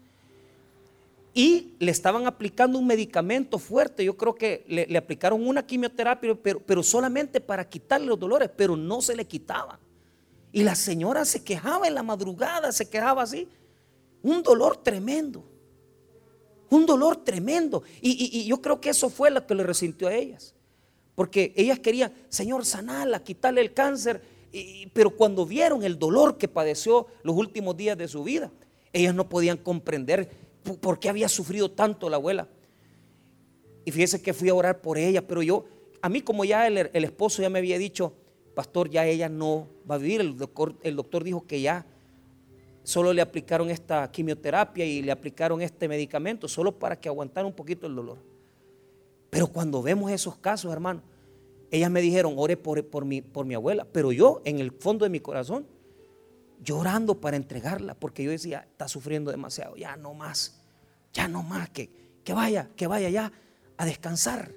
y 1.33 1.75
le 1.79 1.91
estaban 1.91 2.27
aplicando 2.27 2.77
un 2.77 2.85
medicamento 2.85 3.57
fuerte. 3.57 4.03
Yo 4.03 4.17
creo 4.17 4.35
que 4.35 4.65
le, 4.67 4.97
aplicaron 4.97 5.47
una 5.47 5.65
quimioterapia, 5.65 6.35
pero, 6.35 6.59
pero, 6.59 6.83
solamente 6.83 7.39
para 7.39 7.67
quitarle 7.67 8.07
los 8.07 8.19
dolores, 8.19 8.49
pero 8.55 8.75
no 8.75 9.01
se 9.01 9.15
le 9.15 9.25
quitaba. 9.25 9.79
Y 10.51 10.63
la 10.63 10.75
señora 10.75 11.23
se 11.23 11.43
quejaba 11.43 11.87
en 11.87 11.95
la 11.95 12.03
madrugada, 12.03 12.71
se 12.71 12.89
quejaba 12.89 13.23
así. 13.23 13.47
Un 14.21 14.43
dolor 14.43 14.77
tremendo. 14.77 15.43
Un 16.69 16.85
dolor 16.85 17.23
tremendo. 17.23 17.83
Y, 18.01 18.45
yo 18.45 18.61
creo 18.61 18.81
que 18.81 18.89
eso 18.89 19.09
fue 19.09 19.31
lo 19.31 19.45
que 19.47 19.55
le 19.55 19.63
resintió 19.63 20.09
a 20.09 20.13
ellas. 20.13 20.53
Porque 21.15 21.53
ellas 21.55 21.79
querían, 21.79 22.13
Señor, 22.27 22.65
sanala, 22.65 23.23
quitarle 23.23 23.61
el 23.61 23.73
cáncer. 23.73 24.21
pero 24.91 25.11
cuando 25.11 25.45
vieron 25.45 25.83
el 25.83 25.97
dolor 25.97 26.37
que 26.37 26.49
padeció 26.49 27.07
los 27.23 27.37
últimos 27.37 27.77
días 27.77 27.97
de 27.97 28.09
su 28.09 28.21
vida, 28.23 28.51
ellas 28.91 29.15
no 29.15 29.29
podían 29.29 29.57
comprender 29.57 30.29
por 30.63 30.99
qué 30.99 31.09
había 31.09 31.29
sufrido 31.29 31.71
tanto 31.71 32.09
la 32.09 32.17
abuela. 32.17 32.47
Y 33.85 33.91
fíjese 33.91 34.21
que 34.21 34.33
fui 34.33 34.49
a 34.49 34.53
orar 34.53 34.81
por 34.81 34.97
ella, 34.97 35.25
pero 35.25 35.41
yo, 35.41 35.65
a 36.01 36.09
mí 36.09 36.21
como 36.21 36.45
ya 36.45 36.67
el, 36.67 36.77
esposo 36.77 37.41
ya 37.41 37.49
me 37.49 37.59
había 37.59 37.77
dicho, 37.77 38.13
pastor, 38.53 38.89
ya 38.89 39.05
ella 39.05 39.29
no 39.29 39.67
va 39.89 39.95
a 39.95 39.97
vivir, 39.97 40.21
el 40.21 40.37
doctor, 40.37 40.75
el 40.83 40.95
doctor 40.95 41.23
dijo 41.23 41.45
que 41.47 41.61
ya 41.61 41.85
solo 42.83 43.13
le 43.13 43.21
aplicaron 43.21 43.69
esta 43.69 44.09
quimioterapia 44.11 44.85
y 44.85 45.01
le 45.01 45.11
aplicaron 45.11 45.61
este 45.61 45.87
medicamento, 45.87 46.47
solo 46.47 46.77
para 46.77 46.99
que 46.99 47.09
aguantara 47.09 47.47
un 47.47 47.53
poquito 47.53 47.87
el 47.87 47.95
dolor. 47.95 48.17
Pero 49.29 49.47
cuando 49.47 49.81
vemos 49.81 50.11
esos 50.11 50.37
casos, 50.37 50.71
hermano, 50.71 51.01
ellas 51.71 51.89
me 51.89 52.01
dijeron, 52.01 52.33
ore 52.37 52.57
por, 52.57 52.85
por, 52.85 53.05
mi, 53.05 53.21
por 53.21 53.45
mi 53.45 53.55
abuela, 53.55 53.87
pero 53.91 54.11
yo 54.11 54.41
en 54.45 54.59
el 54.59 54.71
fondo 54.71 55.05
de 55.05 55.09
mi 55.09 55.21
corazón, 55.21 55.65
llorando 56.63 57.19
para 57.19 57.37
entregarla, 57.37 57.95
porque 57.95 58.23
yo 58.23 58.31
decía, 58.31 58.65
está 58.69 58.87
sufriendo 58.87 59.31
demasiado, 59.31 59.75
ya 59.75 59.95
no 59.95 60.13
más, 60.13 60.61
ya 61.13 61.27
no 61.27 61.43
más, 61.43 61.69
que, 61.69 61.89
que 62.23 62.33
vaya, 62.33 62.69
que 62.75 62.87
vaya 62.87 63.09
ya 63.09 63.31
a 63.77 63.85
descansar 63.85 64.53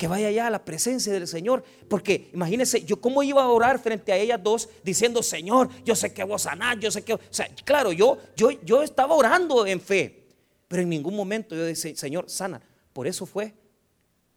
que 0.00 0.08
vaya 0.08 0.30
ya 0.30 0.46
a 0.46 0.50
la 0.50 0.64
presencia 0.64 1.12
del 1.12 1.28
Señor. 1.28 1.62
Porque 1.86 2.30
imagínense, 2.32 2.82
yo 2.86 3.02
cómo 3.02 3.22
iba 3.22 3.42
a 3.42 3.48
orar 3.48 3.78
frente 3.78 4.12
a 4.12 4.16
ellas 4.16 4.42
dos 4.42 4.70
diciendo, 4.82 5.22
Señor, 5.22 5.68
yo 5.84 5.94
sé 5.94 6.14
que 6.14 6.24
vos 6.24 6.40
sanás, 6.40 6.78
yo 6.80 6.90
sé 6.90 7.02
que... 7.02 7.12
O 7.12 7.20
sea, 7.28 7.46
claro, 7.66 7.92
yo, 7.92 8.16
yo, 8.34 8.50
yo 8.64 8.82
estaba 8.82 9.14
orando 9.14 9.66
en 9.66 9.78
fe, 9.78 10.26
pero 10.68 10.80
en 10.80 10.88
ningún 10.88 11.14
momento 11.14 11.54
yo 11.54 11.64
decía, 11.64 11.94
Señor, 11.94 12.30
sana. 12.30 12.62
Por 12.94 13.06
eso 13.06 13.26
fue 13.26 13.52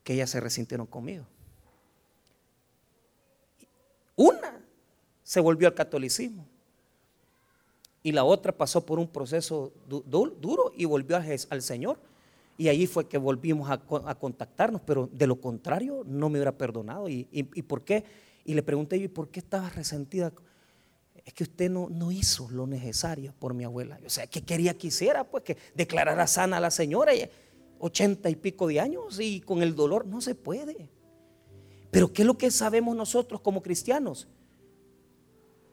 que 0.03 0.15
ellas 0.15 0.31
se 0.31 0.41
resintieron 0.41 0.85
conmigo. 0.85 1.25
Una 4.17 4.61
se 5.23 5.39
volvió 5.39 5.69
al 5.69 5.75
catolicismo 5.75 6.45
y 8.03 8.11
la 8.11 8.25
otra 8.25 8.51
pasó 8.51 8.85
por 8.85 8.99
un 8.99 9.07
proceso 9.07 9.71
duro 9.87 10.73
y 10.75 10.83
volvió 10.83 11.17
al 11.49 11.61
Señor. 11.61 11.97
Y 12.57 12.67
ahí 12.67 12.85
fue 12.85 13.07
que 13.07 13.17
volvimos 13.17 13.69
a, 13.71 13.79
contactarnos, 14.15 14.81
pero 14.85 15.09
de 15.11 15.25
lo 15.25 15.39
contrario 15.39 16.03
no 16.05 16.29
me 16.29 16.37
hubiera 16.37 16.51
perdonado. 16.51 17.07
¿Y, 17.09 17.23
por 17.67 17.83
qué? 17.83 18.03
Y 18.45 18.53
le 18.53 18.61
pregunté 18.61 18.99
yo, 18.99 19.05
¿y 19.05 19.07
por 19.07 19.29
qué 19.29 19.39
estaba 19.39 19.69
resentida? 19.69 20.33
Es 21.25 21.33
que 21.33 21.43
usted 21.43 21.71
no, 21.71 21.87
no 21.89 22.11
hizo 22.11 22.49
lo 22.51 22.67
necesario 22.67 23.33
por 23.39 23.53
mi 23.53 23.63
abuela. 23.63 23.97
O 24.05 24.09
sea, 24.09 24.27
¿qué 24.27 24.41
quería 24.41 24.77
que 24.77 24.87
hiciera? 24.87 25.23
Pues 25.23 25.43
que 25.43 25.57
declarara 25.73 26.27
sana 26.27 26.57
a 26.57 26.59
la 26.59 26.71
señora, 26.71 27.13
ochenta 27.79 28.29
y 28.29 28.35
pico 28.35 28.67
de 28.67 28.81
años, 28.81 29.19
y 29.19 29.39
con 29.39 29.63
el 29.63 29.75
dolor 29.75 30.05
no 30.05 30.19
se 30.19 30.35
puede. 30.35 30.89
Pero 31.89 32.11
¿qué 32.11 32.23
es 32.23 32.25
lo 32.25 32.37
que 32.37 32.51
sabemos 32.51 32.95
nosotros 32.95 33.39
como 33.39 33.63
cristianos? 33.63 34.27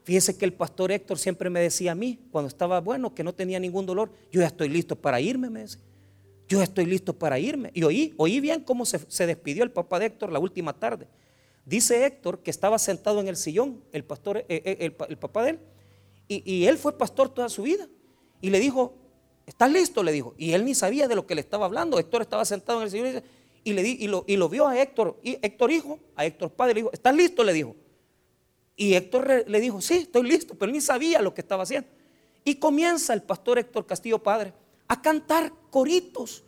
Fíjese 0.05 0.37
que 0.37 0.45
el 0.45 0.53
pastor 0.53 0.93
Héctor 0.93 1.19
siempre 1.19 1.51
me 1.51 1.61
decía 1.61 1.93
a 1.93 1.95
mí, 1.95 2.19
cuando 2.31 2.49
estaba 2.49 2.81
bueno, 2.81 3.15
que 3.15 3.23
no 3.23 3.35
tenía 3.35 3.61
ningún 3.61 3.87
dolor, 3.87 4.11
yo 4.33 4.41
ya 4.41 4.47
estoy 4.47 4.69
listo 4.69 4.97
para 4.97 5.21
irme, 5.21 5.51
me 5.51 5.61
decía 5.61 5.83
yo 6.51 6.61
estoy 6.61 6.85
listo 6.85 7.17
para 7.17 7.39
irme. 7.39 7.71
Y 7.75 7.85
oí, 7.85 8.13
oí 8.17 8.41
bien 8.41 8.65
cómo 8.65 8.85
se, 8.85 9.27
despidió 9.27 9.63
el 9.63 9.71
papá 9.71 10.01
de 10.01 10.07
Héctor 10.07 10.33
la 10.33 10.41
última 10.41 10.77
tarde. 10.77 11.07
Dice 11.65 12.05
Héctor 12.05 12.41
que 12.41 12.51
estaba 12.51 12.77
sentado 12.81 13.21
en 13.21 13.29
el 13.29 13.37
sillón, 13.37 13.85
el 13.93 14.03
pastor, 14.03 14.39
eh, 14.39 14.45
eh, 14.49 14.77
el, 14.81 15.17
papá 15.17 15.45
de 15.45 15.51
él, 15.51 15.59
y, 16.27 16.65
él 16.67 16.77
fue 16.77 16.99
pastor 16.99 17.29
toda 17.29 17.49
su 17.49 17.63
vida. 17.63 17.89
Y 18.41 18.51
le 18.51 18.59
dijo, 18.59 18.97
¿estás 19.47 19.71
listo? 19.71 20.03
Le 20.03 20.11
dijo. 20.11 20.35
Y 20.37 20.53
él 20.53 20.65
ni 20.65 20.75
sabía 20.75 21.07
de 21.07 21.15
lo 21.15 21.25
que 21.25 21.37
le 21.37 21.41
estaba 21.41 21.67
hablando. 21.67 22.01
Héctor 22.01 22.23
estaba 22.23 22.45
sentado 22.45 22.81
en 22.81 22.85
el 22.87 22.91
sillón 22.91 23.23
y, 23.63 23.73
le 23.73 23.83
y, 23.89 24.09
lo, 24.09 24.25
y 24.27 24.37
lo 24.37 24.49
vio 24.49 24.67
a 24.67 24.81
Héctor, 24.81 25.21
y 25.23 25.39
Héctor 25.43 25.71
hijo, 25.71 26.01
a 26.17 26.27
Héctor 26.27 26.51
padre, 26.51 26.75
le 26.75 26.81
dijo, 26.81 26.91
¿estás 26.93 27.15
listo? 27.15 27.45
Le 27.45 27.53
dijo. 27.53 27.77
Y 28.81 28.95
Héctor 28.95 29.45
le 29.47 29.61
dijo, 29.61 29.83
sí, 29.83 29.99
estoy 29.99 30.23
listo, 30.23 30.55
pero 30.55 30.73
ni 30.73 30.81
sabía 30.81 31.21
lo 31.21 31.35
que 31.35 31.43
estaba 31.43 31.65
haciendo. 31.65 31.87
Y 32.45 32.55
comienza 32.55 33.13
el 33.13 33.23
pastor 33.23 33.59
Héctor 33.59 33.85
Castillo 33.85 34.23
Padre 34.23 34.55
a 34.89 35.03
cantar 35.03 35.53
coritos. 35.69 36.43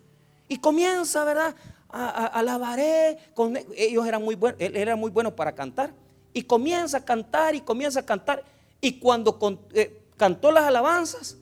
Y 0.49 0.57
comienza, 0.57 1.25
¿verdad? 1.25 1.55
A, 1.91 2.29
alabaré. 2.29 3.19
Con, 3.35 3.59
ellos 3.77 4.07
eran 4.07 4.23
muy 4.25 4.35
buenos, 4.35 4.59
él 4.63 4.77
era 4.77 4.97
muy 4.97 5.11
bueno 5.11 5.37
para 5.37 5.55
cantar. 5.55 5.93
Y 6.33 6.45
comienza 6.45 6.97
a 6.97 7.05
cantar 7.05 7.55
y 7.55 7.61
comienza 7.61 8.01
a 8.01 8.07
cantar. 8.07 8.43
Y 8.81 8.99
cuando 8.99 9.39
eh, 9.75 10.01
cantó 10.17 10.51
las 10.51 10.65
alabanzas, 10.65 11.37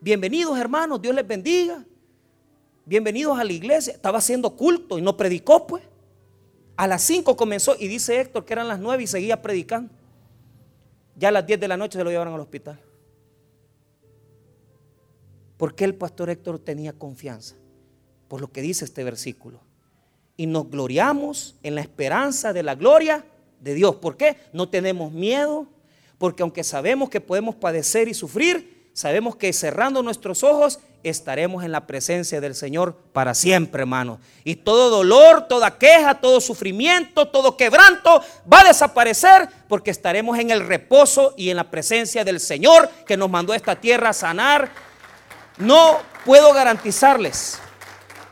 bienvenidos 0.00 0.58
hermanos, 0.58 1.02
Dios 1.02 1.14
les 1.14 1.28
bendiga. 1.28 1.84
Bienvenidos 2.86 3.38
a 3.38 3.44
la 3.44 3.52
iglesia. 3.52 3.92
Estaba 3.92 4.16
haciendo 4.16 4.56
culto 4.56 4.96
y 4.96 5.02
no 5.02 5.14
predicó, 5.18 5.66
pues. 5.66 5.89
A 6.80 6.86
las 6.86 7.02
5 7.02 7.36
comenzó 7.36 7.76
y 7.78 7.88
dice 7.88 8.18
Héctor 8.18 8.46
que 8.46 8.54
eran 8.54 8.66
las 8.66 8.78
9 8.78 9.02
y 9.02 9.06
seguía 9.06 9.42
predicando. 9.42 9.92
Ya 11.14 11.28
a 11.28 11.30
las 11.30 11.46
10 11.46 11.60
de 11.60 11.68
la 11.68 11.76
noche 11.76 11.98
se 11.98 12.04
lo 12.04 12.08
llevaron 12.08 12.32
al 12.32 12.40
hospital. 12.40 12.80
Porque 15.58 15.84
el 15.84 15.94
pastor 15.94 16.30
Héctor 16.30 16.58
tenía 16.58 16.94
confianza? 16.94 17.54
Por 18.28 18.40
lo 18.40 18.50
que 18.50 18.62
dice 18.62 18.86
este 18.86 19.04
versículo. 19.04 19.60
Y 20.38 20.46
nos 20.46 20.70
gloriamos 20.70 21.54
en 21.62 21.74
la 21.74 21.82
esperanza 21.82 22.54
de 22.54 22.62
la 22.62 22.76
gloria 22.76 23.26
de 23.60 23.74
Dios. 23.74 23.96
¿Por 23.96 24.16
qué? 24.16 24.38
No 24.54 24.70
tenemos 24.70 25.12
miedo, 25.12 25.66
porque 26.16 26.42
aunque 26.42 26.64
sabemos 26.64 27.10
que 27.10 27.20
podemos 27.20 27.56
padecer 27.56 28.08
y 28.08 28.14
sufrir, 28.14 28.88
sabemos 28.94 29.36
que 29.36 29.52
cerrando 29.52 30.02
nuestros 30.02 30.42
ojos 30.42 30.80
estaremos 31.02 31.64
en 31.64 31.72
la 31.72 31.86
presencia 31.86 32.40
del 32.40 32.54
Señor 32.54 32.96
para 33.12 33.34
siempre, 33.34 33.82
hermanos. 33.82 34.18
Y 34.44 34.56
todo 34.56 34.90
dolor, 34.90 35.48
toda 35.48 35.78
queja, 35.78 36.20
todo 36.20 36.40
sufrimiento, 36.40 37.28
todo 37.28 37.56
quebranto 37.56 38.22
va 38.50 38.60
a 38.60 38.64
desaparecer 38.64 39.48
porque 39.68 39.90
estaremos 39.90 40.38
en 40.38 40.50
el 40.50 40.66
reposo 40.66 41.34
y 41.36 41.50
en 41.50 41.56
la 41.56 41.70
presencia 41.70 42.24
del 42.24 42.40
Señor 42.40 42.90
que 43.06 43.16
nos 43.16 43.30
mandó 43.30 43.52
a 43.52 43.56
esta 43.56 43.76
tierra 43.76 44.10
a 44.10 44.14
sanar 44.14 44.70
no 45.60 45.98
puedo 46.24 46.52
garantizarles 46.52 47.58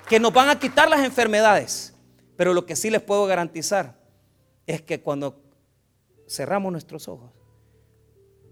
que 0.09 0.19
nos 0.19 0.33
van 0.33 0.49
a 0.49 0.59
quitar 0.59 0.89
las 0.89 1.05
enfermedades, 1.05 1.95
pero 2.37 2.55
lo 2.55 2.65
que 2.65 2.75
sí 2.75 2.91
les 2.91 3.03
puedo 3.03 3.27
garantizar 3.27 3.99
es 4.67 4.81
que 4.81 5.03
cuando 5.03 5.43
cerramos 6.27 6.73
nuestros 6.73 7.07
ojos, 7.07 7.31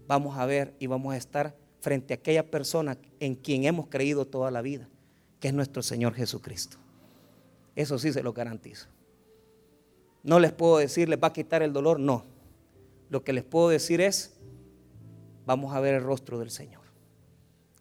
vamos 0.05 0.37
a 0.37 0.45
ver 0.45 0.75
y 0.79 0.87
vamos 0.87 1.13
a 1.13 1.17
estar 1.17 1.55
frente 1.79 2.13
a 2.13 2.15
aquella 2.15 2.49
persona 2.49 2.97
en 3.19 3.35
quien 3.35 3.65
hemos 3.65 3.87
creído 3.87 4.25
toda 4.25 4.51
la 4.51 4.61
vida, 4.61 4.87
que 5.39 5.49
es 5.49 5.53
nuestro 5.53 5.81
Señor 5.81 6.13
Jesucristo. 6.13 6.77
Eso 7.75 7.99
sí 7.99 8.11
se 8.11 8.23
lo 8.23 8.33
garantizo. 8.33 8.87
No 10.23 10.39
les 10.39 10.51
puedo 10.51 10.77
decir, 10.77 11.07
les 11.07 11.21
va 11.21 11.27
a 11.27 11.33
quitar 11.33 11.61
el 11.61 11.73
dolor, 11.73 11.99
no. 11.99 12.25
Lo 13.09 13.23
que 13.23 13.33
les 13.33 13.43
puedo 13.43 13.69
decir 13.69 14.01
es, 14.01 14.37
vamos 15.45 15.73
a 15.73 15.79
ver 15.79 15.93
el 15.93 16.03
rostro 16.03 16.39
del 16.39 16.49
Señor 16.51 16.81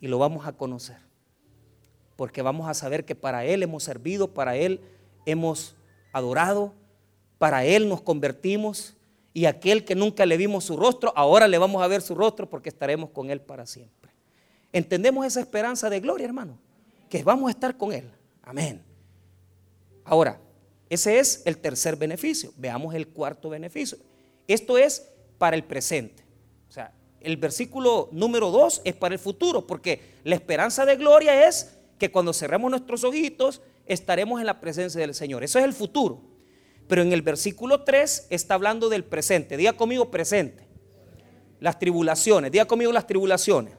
y 0.00 0.08
lo 0.08 0.18
vamos 0.18 0.46
a 0.46 0.52
conocer. 0.52 0.98
Porque 2.16 2.42
vamos 2.42 2.68
a 2.68 2.74
saber 2.74 3.04
que 3.04 3.14
para 3.14 3.44
Él 3.44 3.62
hemos 3.62 3.82
servido, 3.82 4.32
para 4.32 4.56
Él 4.56 4.80
hemos 5.26 5.74
adorado, 6.12 6.72
para 7.38 7.64
Él 7.64 7.88
nos 7.88 8.00
convertimos 8.00 8.95
y 9.36 9.44
aquel 9.44 9.84
que 9.84 9.94
nunca 9.94 10.24
le 10.24 10.38
vimos 10.38 10.64
su 10.64 10.78
rostro, 10.78 11.12
ahora 11.14 11.46
le 11.46 11.58
vamos 11.58 11.82
a 11.82 11.86
ver 11.88 12.00
su 12.00 12.14
rostro 12.14 12.48
porque 12.48 12.70
estaremos 12.70 13.10
con 13.10 13.28
Él 13.28 13.42
para 13.42 13.66
siempre. 13.66 14.10
¿Entendemos 14.72 15.26
esa 15.26 15.40
esperanza 15.40 15.90
de 15.90 16.00
gloria, 16.00 16.24
hermano? 16.24 16.58
Que 17.10 17.22
vamos 17.22 17.48
a 17.48 17.50
estar 17.50 17.76
con 17.76 17.92
Él. 17.92 18.10
Amén. 18.42 18.82
Ahora, 20.06 20.40
ese 20.88 21.18
es 21.18 21.42
el 21.44 21.58
tercer 21.58 21.96
beneficio. 21.96 22.50
Veamos 22.56 22.94
el 22.94 23.08
cuarto 23.08 23.50
beneficio. 23.50 23.98
Esto 24.48 24.78
es 24.78 25.06
para 25.36 25.54
el 25.54 25.64
presente. 25.64 26.24
O 26.70 26.72
sea, 26.72 26.94
el 27.20 27.36
versículo 27.36 28.08
número 28.12 28.50
2 28.50 28.80
es 28.86 28.94
para 28.94 29.14
el 29.14 29.18
futuro, 29.18 29.66
porque 29.66 30.00
la 30.24 30.34
esperanza 30.34 30.86
de 30.86 30.96
gloria 30.96 31.46
es 31.46 31.76
que 31.98 32.10
cuando 32.10 32.32
cerremos 32.32 32.70
nuestros 32.70 33.04
ojitos 33.04 33.60
estaremos 33.84 34.40
en 34.40 34.46
la 34.46 34.62
presencia 34.62 35.02
del 35.02 35.14
Señor. 35.14 35.44
Eso 35.44 35.58
es 35.58 35.66
el 35.66 35.74
futuro. 35.74 36.35
Pero 36.88 37.02
en 37.02 37.12
el 37.12 37.22
versículo 37.22 37.82
3 37.82 38.28
está 38.30 38.54
hablando 38.54 38.88
del 38.88 39.04
presente. 39.04 39.56
Diga 39.56 39.72
conmigo 39.72 40.10
presente. 40.10 40.66
Las 41.60 41.78
tribulaciones. 41.78 42.52
Diga 42.52 42.64
conmigo 42.66 42.92
las 42.92 43.06
tribulaciones. 43.06 43.74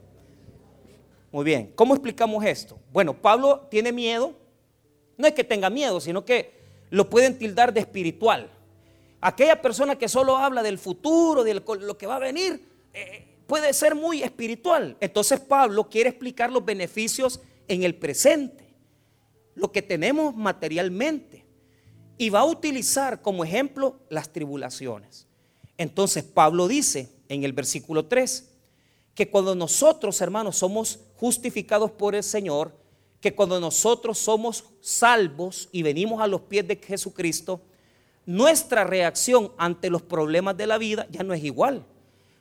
Muy 1.31 1.45
bien. 1.45 1.71
¿Cómo 1.75 1.93
explicamos 1.93 2.43
esto? 2.45 2.79
Bueno, 2.91 3.13
Pablo 3.13 3.67
tiene 3.69 3.91
miedo. 3.91 4.33
No 5.17 5.27
es 5.27 5.33
que 5.33 5.43
tenga 5.43 5.69
miedo, 5.69 5.99
sino 5.99 6.25
que 6.25 6.57
lo 6.89 7.09
pueden 7.09 7.37
tildar 7.37 7.73
de 7.73 7.79
espiritual. 7.79 8.49
Aquella 9.19 9.61
persona 9.61 9.97
que 9.97 10.07
solo 10.07 10.37
habla 10.37 10.61
del 10.61 10.77
futuro, 10.77 11.43
de 11.43 11.55
lo 11.55 11.97
que 11.97 12.07
va 12.07 12.17
a 12.17 12.19
venir, 12.19 12.61
eh, 12.93 13.25
puede 13.47 13.73
ser 13.73 13.95
muy 13.95 14.21
espiritual. 14.21 14.95
Entonces 14.99 15.39
Pablo 15.39 15.89
quiere 15.89 16.09
explicar 16.09 16.51
los 16.51 16.63
beneficios 16.63 17.41
en 17.67 17.83
el 17.83 17.95
presente, 17.95 18.75
lo 19.55 19.71
que 19.71 19.81
tenemos 19.81 20.35
materialmente. 20.35 21.46
Y 22.17 22.29
va 22.29 22.39
a 22.39 22.45
utilizar 22.45 23.21
como 23.21 23.43
ejemplo 23.43 23.99
las 24.09 24.31
tribulaciones. 24.31 25.27
Entonces 25.77 26.23
Pablo 26.23 26.67
dice 26.67 27.09
en 27.29 27.43
el 27.43 27.53
versículo 27.53 28.05
3 28.05 28.49
que 29.13 29.29
cuando 29.29 29.55
nosotros, 29.55 30.19
hermanos, 30.21 30.57
somos 30.57 30.99
justificados 31.15 31.91
por 31.91 32.15
el 32.15 32.23
Señor, 32.23 32.71
que 33.19 33.33
cuando 33.33 33.59
nosotros 33.59 34.17
somos 34.19 34.65
salvos 34.79 35.69
y 35.71 35.81
venimos 35.81 36.21
a 36.21 36.27
los 36.27 36.41
pies 36.41 36.67
de 36.67 36.75
Jesucristo, 36.75 37.61
nuestra 38.25 38.83
reacción 38.83 39.51
ante 39.57 39.89
los 39.89 40.01
problemas 40.01 40.55
de 40.57 40.67
la 40.67 40.77
vida 40.77 41.07
ya 41.09 41.23
no 41.23 41.33
es 41.33 41.43
igual. 41.43 41.83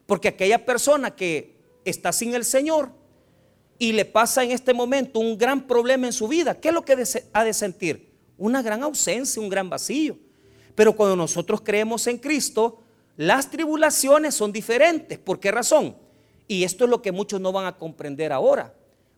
Porque 0.07 0.29
aquella 0.29 0.65
persona 0.65 1.15
que 1.15 1.57
está 1.85 2.13
sin 2.13 2.35
el 2.35 2.45
Señor 2.45 2.91
y 3.79 3.93
le 3.93 4.05
pasa 4.05 4.45
en 4.45 4.51
este 4.51 4.75
momento 4.75 5.19
un 5.19 5.39
gran 5.39 5.67
problema 5.67 6.07
en 6.07 6.13
su 6.13 6.29
vida, 6.29 6.61
¿qué 6.61 6.69
es 6.69 6.75
lo 6.75 6.85
que 6.85 7.05
ha 7.33 7.45
de 7.45 7.55
sentir? 7.55 8.06
Una 8.39 8.63
gran 8.63 8.83
ausencia, 8.83 9.41
un 9.41 9.49
gran 9.49 9.69
vacío. 9.71 10.17
Pero 10.75 10.95
cuando 10.95 11.17
nosotros 11.17 11.61
creemos 11.63 12.07
en 12.07 12.19
Cristo, 12.19 12.79
las 13.17 13.51
tribulaciones 13.51 14.35
son 14.35 14.53
diferentes. 14.53 15.19
¿Por 15.19 15.41
qué 15.41 15.51
razón? 15.51 15.97
Y 16.49 16.65
esto 16.65 16.85
es 16.85 16.91
lo 16.91 17.03
que 17.03 17.13
muchos 17.13 17.41
no 17.41 17.53
van 17.53 17.67
a 17.67 17.77
comprender 17.77 18.33
ahora 18.33 18.75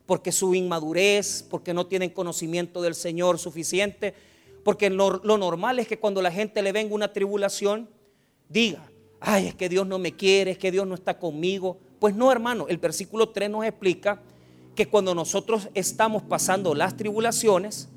porque 0.09 0.31
su 0.31 0.55
inmadurez, 0.55 1.45
porque 1.47 1.71
no 1.71 1.85
tienen 1.85 2.09
conocimiento 2.09 2.81
del 2.81 2.95
Señor 2.95 3.37
suficiente, 3.37 4.15
porque 4.63 4.89
lo, 4.89 5.19
normal 5.21 5.77
es 5.77 5.87
que 5.87 5.99
cuando 5.99 6.19
la 6.19 6.31
gente 6.31 6.63
le 6.63 6.71
venga 6.71 6.95
una 6.95 7.13
tribulación, 7.13 7.87
diga, 8.49 8.89
ay, 9.19 9.49
es 9.49 9.53
que 9.53 9.69
Dios 9.69 9.85
no 9.85 9.99
me 9.99 10.15
quiere, 10.15 10.49
es 10.49 10.57
que 10.57 10.71
Dios 10.71 10.87
no 10.87 10.95
está 10.95 11.19
conmigo. 11.19 11.77
Pues 11.99 12.15
no, 12.15 12.31
hermano, 12.31 12.65
el 12.69 12.79
versículo 12.79 13.29
3 13.29 13.51
nos 13.51 13.65
explica 13.65 14.19
que 14.73 14.87
cuando 14.87 15.13
nosotros 15.13 15.69
estamos 15.75 16.23
pasando 16.23 16.73
las 16.73 16.97
tribulaciones, 16.97 17.87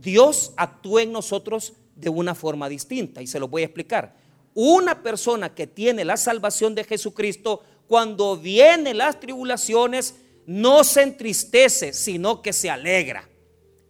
Dios 0.00 0.52
actúa 0.56 1.02
en 1.02 1.12
nosotros 1.12 1.74
de 1.94 2.08
una 2.08 2.34
forma 2.34 2.68
distinta 2.68 3.20
y 3.22 3.26
se 3.26 3.38
lo 3.38 3.48
voy 3.48 3.62
a 3.62 3.66
explicar. 3.66 4.16
Una 4.54 5.02
persona 5.02 5.54
que 5.54 5.66
tiene 5.66 6.04
la 6.04 6.16
salvación 6.16 6.74
de 6.74 6.84
Jesucristo, 6.84 7.62
cuando 7.86 8.36
vienen 8.36 8.98
las 8.98 9.20
tribulaciones, 9.20 10.14
no 10.46 10.82
se 10.84 11.02
entristece, 11.02 11.92
sino 11.92 12.42
que 12.42 12.52
se 12.52 12.70
alegra. 12.70 13.28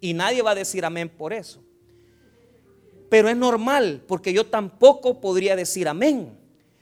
Y 0.01 0.15
nadie 0.15 0.43
va 0.43 0.51
a 0.53 0.57
decir 0.57 0.85
amén 0.85 1.09
por 1.09 1.33
eso. 1.33 1.63
Pero 3.09 3.29
es 3.29 3.37
normal, 3.37 4.03
porque 4.07 4.33
yo 4.33 4.47
tampoco 4.47 5.21
podría 5.21 5.57
decir 5.57 5.89
amén. 5.89 6.39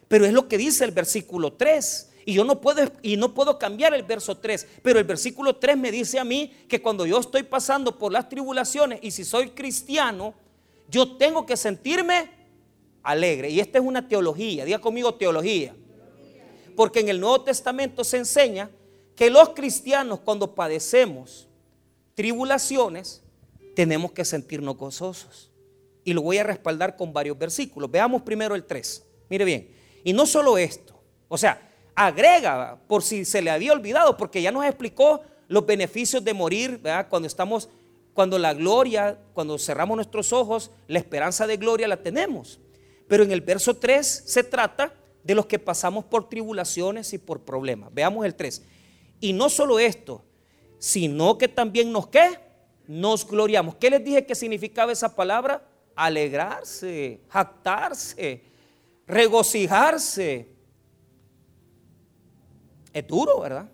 Pero 0.08 0.24
es 0.24 0.32
lo 0.32 0.48
que 0.48 0.58
dice 0.58 0.84
el 0.84 0.90
versículo 0.90 1.52
3. 1.52 2.07
Y 2.28 2.34
yo 2.34 2.44
no 2.44 2.60
puedo, 2.60 2.92
y 3.00 3.16
no 3.16 3.32
puedo 3.32 3.58
cambiar 3.58 3.94
el 3.94 4.02
verso 4.02 4.36
3. 4.36 4.66
Pero 4.82 4.98
el 4.98 5.06
versículo 5.06 5.56
3 5.56 5.78
me 5.78 5.90
dice 5.90 6.18
a 6.18 6.24
mí 6.24 6.52
que 6.68 6.82
cuando 6.82 7.06
yo 7.06 7.18
estoy 7.18 7.42
pasando 7.42 7.96
por 7.96 8.12
las 8.12 8.28
tribulaciones 8.28 8.98
y 9.00 9.12
si 9.12 9.24
soy 9.24 9.48
cristiano, 9.52 10.34
yo 10.90 11.16
tengo 11.16 11.46
que 11.46 11.56
sentirme 11.56 12.28
alegre. 13.02 13.48
Y 13.48 13.60
esta 13.60 13.78
es 13.78 13.84
una 13.86 14.06
teología. 14.06 14.66
Diga 14.66 14.78
conmigo 14.78 15.14
teología. 15.14 15.74
Porque 16.76 17.00
en 17.00 17.08
el 17.08 17.18
Nuevo 17.18 17.40
Testamento 17.40 18.04
se 18.04 18.18
enseña 18.18 18.68
que 19.16 19.30
los 19.30 19.48
cristianos 19.54 20.20
cuando 20.20 20.54
padecemos 20.54 21.48
tribulaciones, 22.14 23.22
tenemos 23.74 24.12
que 24.12 24.26
sentirnos 24.26 24.76
gozosos. 24.76 25.50
Y 26.04 26.12
lo 26.12 26.20
voy 26.20 26.36
a 26.36 26.44
respaldar 26.44 26.94
con 26.94 27.10
varios 27.10 27.38
versículos. 27.38 27.90
Veamos 27.90 28.20
primero 28.20 28.54
el 28.54 28.66
3. 28.66 29.02
Mire 29.30 29.46
bien. 29.46 29.74
Y 30.04 30.12
no 30.12 30.26
solo 30.26 30.58
esto. 30.58 31.00
O 31.26 31.38
sea, 31.38 31.67
agrega, 31.98 32.78
por 32.86 33.02
si 33.02 33.24
se 33.24 33.42
le 33.42 33.50
había 33.50 33.72
olvidado, 33.72 34.16
porque 34.16 34.40
ya 34.40 34.52
nos 34.52 34.64
explicó 34.64 35.20
los 35.48 35.66
beneficios 35.66 36.22
de 36.22 36.32
morir, 36.32 36.80
Cuando 37.08 37.26
estamos, 37.26 37.68
cuando 38.14 38.38
la 38.38 38.54
gloria, 38.54 39.18
cuando 39.34 39.58
cerramos 39.58 39.96
nuestros 39.96 40.32
ojos, 40.32 40.70
la 40.86 41.00
esperanza 41.00 41.48
de 41.48 41.56
gloria 41.56 41.88
la 41.88 41.96
tenemos. 41.96 42.60
Pero 43.08 43.24
en 43.24 43.32
el 43.32 43.40
verso 43.40 43.74
3 43.74 44.06
se 44.26 44.44
trata 44.44 44.92
de 45.24 45.34
los 45.34 45.46
que 45.46 45.58
pasamos 45.58 46.04
por 46.04 46.28
tribulaciones 46.28 47.12
y 47.14 47.18
por 47.18 47.40
problemas. 47.40 47.92
Veamos 47.92 48.24
el 48.24 48.36
3. 48.36 48.62
Y 49.18 49.32
no 49.32 49.48
solo 49.48 49.80
esto, 49.80 50.22
sino 50.78 51.36
que 51.36 51.48
también 51.48 51.90
nos 51.90 52.06
qué? 52.06 52.38
Nos 52.86 53.26
gloriamos. 53.26 53.74
¿Qué 53.74 53.90
les 53.90 54.04
dije 54.04 54.24
que 54.24 54.36
significaba 54.36 54.92
esa 54.92 55.16
palabra? 55.16 55.66
Alegrarse, 55.96 57.22
jactarse, 57.28 58.44
regocijarse. 59.04 60.57
Es 62.98 63.06
duro, 63.06 63.40
¿verdad? 63.40 63.68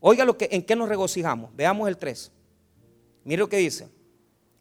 Oiga 0.00 0.24
lo 0.24 0.36
que, 0.36 0.48
en 0.50 0.62
qué 0.62 0.76
nos 0.76 0.88
regocijamos. 0.88 1.54
Veamos 1.54 1.88
el 1.88 1.96
3. 1.96 2.32
Mire 3.24 3.38
lo 3.38 3.48
que 3.48 3.56
dice. 3.56 3.88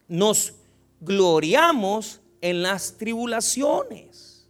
Nos 0.07 0.53
gloriamos 0.99 2.21
en 2.41 2.61
las 2.61 2.97
tribulaciones. 2.97 4.47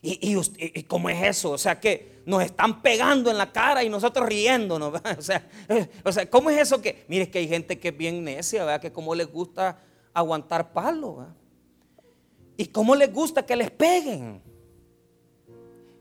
¿Y, 0.00 0.36
y 0.58 0.82
cómo 0.84 1.10
es 1.10 1.22
eso? 1.22 1.50
O 1.50 1.58
sea 1.58 1.80
que 1.80 2.18
nos 2.28 2.42
están 2.42 2.82
pegando 2.82 3.30
en 3.30 3.38
la 3.38 3.50
cara 3.50 3.82
y 3.82 3.88
nosotros 3.88 4.28
riéndonos. 4.28 5.00
O 5.18 5.22
sea, 5.22 5.48
o 6.26 6.30
¿cómo 6.30 6.50
es 6.50 6.58
eso 6.58 6.82
que? 6.82 7.04
Mire, 7.08 7.30
que 7.30 7.38
hay 7.38 7.48
gente 7.48 7.78
que 7.78 7.88
es 7.88 7.96
bien 7.96 8.22
necia, 8.22 8.64
¿verdad? 8.64 8.80
Que 8.80 8.92
como 8.92 9.14
les 9.14 9.32
gusta 9.32 9.80
aguantar 10.12 10.72
palo, 10.72 11.26
Y 12.56 12.66
cómo 12.66 12.94
les 12.94 13.12
gusta 13.12 13.46
que 13.46 13.56
les 13.56 13.70
peguen. 13.70 14.42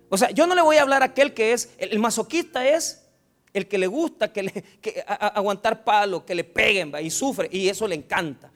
O 0.09 0.17
sea, 0.17 0.31
yo 0.31 0.47
no 0.47 0.55
le 0.55 0.61
voy 0.61 0.77
a 0.77 0.81
hablar 0.81 1.01
a 1.01 1.07
aquel 1.07 1.33
que 1.33 1.53
es, 1.53 1.69
el 1.77 1.99
masoquista 1.99 2.67
es 2.67 3.05
el 3.53 3.67
que 3.67 3.77
le 3.77 3.87
gusta 3.87 4.31
que 4.31 4.63
aguantar 5.07 5.83
palo, 5.83 6.25
que 6.25 6.35
le 6.35 6.43
peguen 6.43 6.93
y 7.01 7.09
sufre 7.09 7.49
y 7.51 7.67
eso 7.67 7.87
le 7.87 7.95
encanta. 7.95 8.51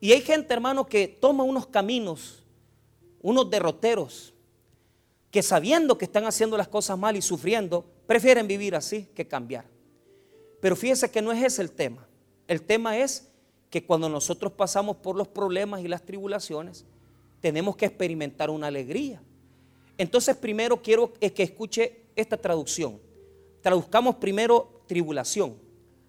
Y 0.00 0.12
hay 0.12 0.20
gente, 0.20 0.52
hermano, 0.52 0.86
que 0.86 1.08
toma 1.08 1.44
unos 1.44 1.66
caminos, 1.66 2.44
unos 3.20 3.48
derroteros 3.50 4.34
que 5.30 5.42
sabiendo 5.42 5.98
que 5.98 6.04
están 6.04 6.26
haciendo 6.26 6.56
las 6.56 6.68
cosas 6.68 6.96
mal 6.96 7.16
y 7.16 7.22
sufriendo, 7.22 7.84
prefieren 8.06 8.46
vivir 8.46 8.76
así 8.76 9.08
que 9.16 9.26
cambiar. 9.26 9.64
Pero 10.60 10.76
fíjense 10.76 11.10
que 11.10 11.20
no 11.20 11.32
es 11.32 11.42
ese 11.42 11.60
el 11.60 11.72
tema. 11.72 12.06
El 12.46 12.62
tema 12.62 12.96
es 12.98 13.28
que 13.68 13.84
cuando 13.84 14.08
nosotros 14.08 14.52
pasamos 14.52 14.96
por 14.98 15.16
los 15.16 15.26
problemas 15.26 15.80
y 15.80 15.88
las 15.88 16.04
tribulaciones, 16.04 16.84
tenemos 17.40 17.74
que 17.74 17.86
experimentar 17.86 18.48
una 18.48 18.68
alegría. 18.68 19.20
Entonces 19.98 20.36
primero 20.36 20.82
quiero 20.82 21.12
que 21.14 21.42
escuche 21.42 22.04
esta 22.16 22.36
traducción. 22.36 23.00
Traduzcamos 23.60 24.16
primero 24.16 24.82
tribulación. 24.86 25.56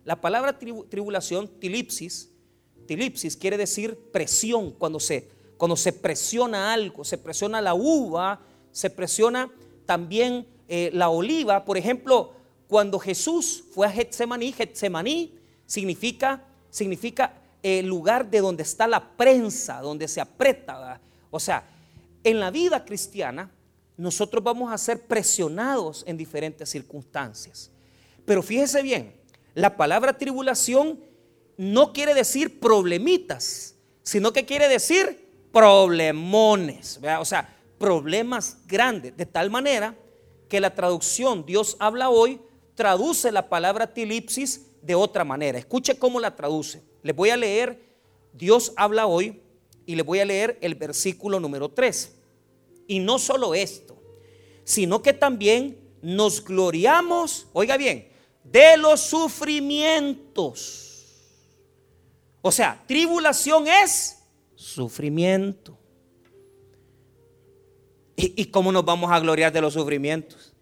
La 0.04 0.19
palabra 0.21 0.58
tribulación, 0.58 1.48
tilipsis, 1.60 2.30
tilipsis 2.86 3.36
quiere 3.36 3.58
decir 3.58 3.98
presión, 4.12 4.71
cuando 4.71 5.00
se, 5.00 5.30
cuando 5.58 5.76
se 5.76 5.93
presiona 5.93 6.74
algo, 6.74 7.04
se 7.04 7.17
presiona 7.17 7.62
la 7.62 7.74
uva, 7.74 8.41
se 8.71 8.89
presiona 8.89 9.52
también 9.86 10.45
eh, 10.67 10.89
la 10.93 11.10
oliva. 11.10 11.65
Por 11.65 11.78
ejemplo, 11.78 12.34
cuando 12.67 13.00
Jesús 13.00 13.63
fue 13.71 13.88
a 13.88 13.91
Getsemaní, 13.91 14.52
Getsemaní 14.52 15.34
significa, 15.65 16.43
significa 16.69 17.42
el 17.63 17.88
lugar 17.88 18.29
de 18.29 18.42
donde 18.42 18.63
está 18.63 18.88
la 18.88 19.15
prensa, 19.15 19.81
donde 19.81 20.08
se 20.08 20.21
aprieta. 20.21 21.00
O 21.31 21.40
sea, 21.40 21.67
en 22.23 22.40
la 22.40 22.52
vida 22.52 22.86
cristiana 22.86 23.52
nosotros 23.98 24.43
vamos 24.43 24.71
a 24.71 24.77
ser 24.77 25.08
presionados 25.08 26.04
en 26.08 26.17
diferentes 26.17 26.69
circunstancias. 26.69 27.71
Pero 28.25 28.41
fíjese 28.41 28.81
bien, 28.81 29.15
la 29.54 29.77
palabra 29.77 30.17
tribulación 30.17 31.00
no 31.58 31.93
quiere 31.93 32.13
decir 32.13 32.60
problemitas, 32.60 33.75
sino 34.04 34.33
que 34.33 34.46
quiere 34.46 34.67
decir 34.67 35.29
problemones. 35.52 37.00
O 37.19 37.25
sea, 37.25 37.58
problemas 37.77 38.58
grandes, 38.67 39.15
de 39.15 39.25
tal 39.25 39.50
manera 39.50 39.96
que 40.50 40.60
la 40.60 40.75
traducción 40.75 41.46
Dios 41.46 41.77
habla 41.79 42.10
hoy 42.10 42.41
traduce 42.75 43.31
la 43.31 43.48
palabra 43.50 43.93
tilipsis 43.93 44.67
de 44.81 44.96
otra 44.96 45.23
manera. 45.23 45.58
Escuche 45.58 45.98
cómo 45.98 46.19
la 46.19 46.35
traduce. 46.35 46.83
Les 47.02 47.15
voy 47.15 47.29
a 47.29 47.37
leer 47.37 47.85
Dios 48.33 48.73
habla 48.75 49.06
hoy 49.06 49.41
y 49.85 49.96
les 49.96 50.06
voy 50.06 50.19
a 50.19 50.25
leer 50.25 50.58
el 50.62 50.75
versículo 50.75 51.39
número 51.39 51.69
3. 51.69 52.15
Y 52.88 53.00
no 53.00 53.19
solo 53.19 53.56
esto, 53.56 54.02
sino 54.63 55.02
que 55.02 55.13
también 55.13 55.79
nos 56.02 56.44
gloriamos, 56.44 57.48
oiga 57.54 57.77
bien, 57.77 58.10
de 58.44 58.77
los 58.77 59.02
sufrimientos. 59.02 60.81
O 62.42 62.52
sea, 62.52 62.83
tribulación 62.88 63.67
es 63.67 64.19
sufrimiento. 64.56 65.77
¿Y, 68.15 68.42
¿Y, 68.42 68.46
cómo 68.46 68.71
nos 68.71 68.86
vamos 68.86 69.12
a 69.12 69.19
gloriar 69.19 69.52
de 69.52 69.60
los 69.62 69.73
sufrimientos? 69.73 70.54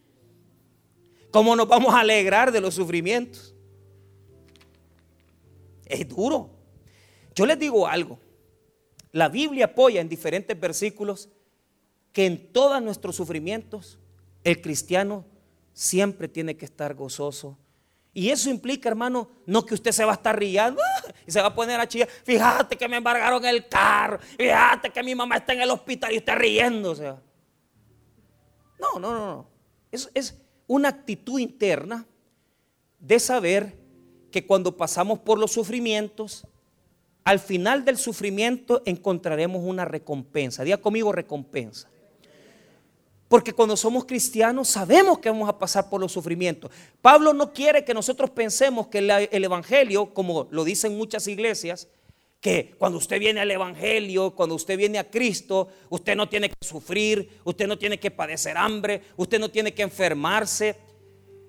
¿Cómo 1.30 1.55
nos 1.55 1.67
vamos 1.67 1.93
a 1.93 1.99
alegrar 1.99 2.51
de 2.51 2.61
los 2.61 2.74
sufrimientos? 2.74 3.53
Es 5.86 6.07
duro. 6.07 6.49
Yo 7.36 7.45
les 7.45 7.59
digo 7.59 7.88
algo. 7.88 8.17
La 9.11 9.30
Biblia 9.30 9.65
apoya 9.65 10.01
en 10.01 10.09
diferentes 10.09 10.59
versículos 10.59 11.30
que 12.14 12.26
en 12.26 12.53
todos 12.53 12.82
nuestros 12.82 13.16
sufrimientos 13.16 13.99
el 14.43 14.61
cristiano 14.61 15.26
siempre 15.74 16.28
tiene 16.28 16.55
que 16.55 16.66
estar 16.66 16.93
gozoso. 16.93 17.57
Y 18.14 18.30
eso 18.30 18.51
implica, 18.51 18.88
hermano, 18.88 19.28
no 19.47 19.66
que 19.66 19.74
usted 19.74 19.91
se 19.91 20.05
va 20.05 20.11
a 20.11 20.16
estar 20.16 20.38
riendo 20.38 20.80
y 21.26 21.32
se 21.32 21.41
va 21.41 21.47
a 21.47 21.55
poner 21.55 21.80
a 21.80 21.88
chillar. 21.88 22.07
Fíjate 22.07 22.78
que 22.78 22.88
me 22.88 22.97
embargaron 22.97 23.43
el 23.43 23.68
carro. 23.68 24.20
Fíjate 24.38 24.91
que 24.91 25.01
mi 25.01 25.16
mamá 25.16 25.38
está 25.38 25.53
en 25.53 25.61
el 25.61 25.72
hospital 25.72 26.14
y 26.14 26.18
usted 26.20 26.36
riendo. 26.36 26.95
sea. 26.95 27.20
No, 28.80 28.99
no, 28.99 29.11
no, 29.11 29.26
no. 29.26 29.49
Es, 29.91 30.09
es 30.14 30.39
una 30.68 30.89
actitud 30.89 31.39
interna 31.39 32.05
de 32.99 33.20
saber 33.20 33.80
que 34.32 34.45
cuando 34.45 34.78
pasamos 34.78 35.20
por 35.20 35.39
los 35.39 35.51
sufrimientos, 35.51 36.45
al 37.24 37.39
final 37.39 37.84
del 37.84 37.97
sufrimiento 37.97 38.84
encontraremos 38.86 39.64
una 39.64 39.86
recompensa. 39.86 40.64
Diga 40.64 40.78
conmigo 40.78 41.11
recompensa. 41.11 41.89
Porque 43.34 43.51
cuando 43.51 43.75
somos 43.75 44.05
cristianos 44.05 44.67
sabemos 44.67 45.17
que 45.17 45.27
vamos 45.27 45.49
a 45.49 45.57
pasar 45.57 45.89
por 45.89 45.99
los 45.99 46.11
sufrimientos. 46.11 46.69
Pablo 47.01 47.34
no 47.34 47.51
quiere 47.51 47.84
que 47.84 47.91
nosotros 47.91 48.29
pensemos 48.29 48.89
que 48.89 48.99
el 48.99 49.43
Evangelio, 49.43 50.13
como 50.13 50.47
lo 50.51 50.63
dicen 50.63 50.95
muchas 50.95 51.25
iglesias, 51.25 51.88
que 52.39 52.75
cuando 52.77 52.99
usted 52.99 53.17
viene 53.17 53.39
al 53.39 53.49
Evangelio, 53.49 54.36
cuando 54.36 54.53
usted 54.53 54.77
viene 54.77 54.99
a 54.99 55.09
Cristo, 55.09 55.69
usted 55.89 56.15
no 56.15 56.29
tiene 56.29 56.47
que 56.47 56.55
sufrir, 56.61 57.27
usted 57.43 57.65
no 57.65 57.75
tiene 57.75 57.99
que 57.99 58.11
padecer 58.11 58.55
hambre, 58.55 59.01
usted 59.17 59.39
no 59.39 59.49
tiene 59.49 59.73
que 59.73 59.81
enfermarse. 59.81 60.75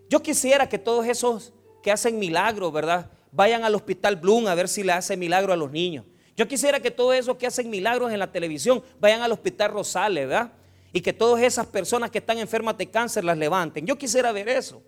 Yo 0.09 0.22
quisiera 0.22 0.66
que 0.66 0.78
todos 0.78 1.07
esos 1.07 1.53
que 1.82 1.93
hacen 1.93 2.18
milagros, 2.18 2.72
¿verdad? 2.72 3.11
Vayan 3.30 3.62
al 3.62 3.74
hospital 3.74 4.16
Bloom 4.16 4.47
a 4.47 4.55
ver 4.55 4.68
si 4.70 4.82
le 4.82 4.93
hace 4.93 5.18
milagro 5.18 5.53
a 5.53 5.57
los 5.57 5.70
niños. 5.70 6.07
Yo 6.35 6.49
quisiera 6.49 6.80
que 6.80 6.91
todos 6.91 7.14
esos 7.14 7.37
que 7.37 7.47
hacen 7.47 7.68
milagros 7.68 8.11
en 8.11 8.20
la 8.20 8.32
televisión 8.32 8.82
vayan 9.01 9.20
al 9.20 9.32
hospital 9.32 9.70
Rosales, 9.70 10.28
¿verdad? 10.28 10.51
Y 10.95 11.01
que 11.01 11.12
todas 11.12 11.42
esas 11.42 11.66
personas 11.66 12.12
que 12.12 12.18
están 12.18 12.38
enfermas 12.38 12.78
de 12.78 12.88
cáncer 12.88 13.24
las 13.24 13.36
levanten. 13.36 13.84
Yo 13.84 13.99
quisiera 13.99 14.30
ver 14.30 14.49
eso. 14.49 14.80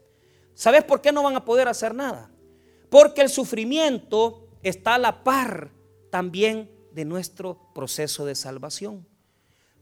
¿Sabes 0.54 0.84
por 0.84 1.00
qué 1.00 1.11
no 1.11 1.24
van 1.24 1.34
a 1.34 1.44
poder 1.44 1.66
hacer 1.66 1.92
nada? 1.92 2.30
Porque 2.88 3.22
el 3.22 3.28
sufrimiento 3.28 4.46
está 4.62 4.94
a 4.94 4.98
la 4.98 5.24
par 5.24 5.72
también 6.09 6.70
de 6.92 7.04
nuestro 7.04 7.72
proceso 7.74 8.24
de 8.24 8.36
salvación. 8.36 9.04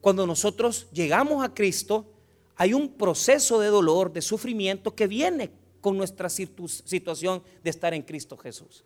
Cuando 0.01 0.27
nosotros 0.27 0.89
llegamos 0.93 1.45
a 1.45 1.53
Cristo, 1.53 2.11
hay 2.57 2.73
un 2.73 2.95
proceso 2.95 3.61
de 3.61 3.69
dolor, 3.69 4.11
de 4.11 4.23
sufrimiento 4.23 4.95
que 4.95 5.07
viene 5.07 5.51
con 5.83 5.99
nuestra 5.99 6.31
situación 6.31 7.43
de 7.63 7.69
estar 7.69 7.93
en 7.93 8.01
Cristo 8.01 8.39
Jesús. 8.39 8.83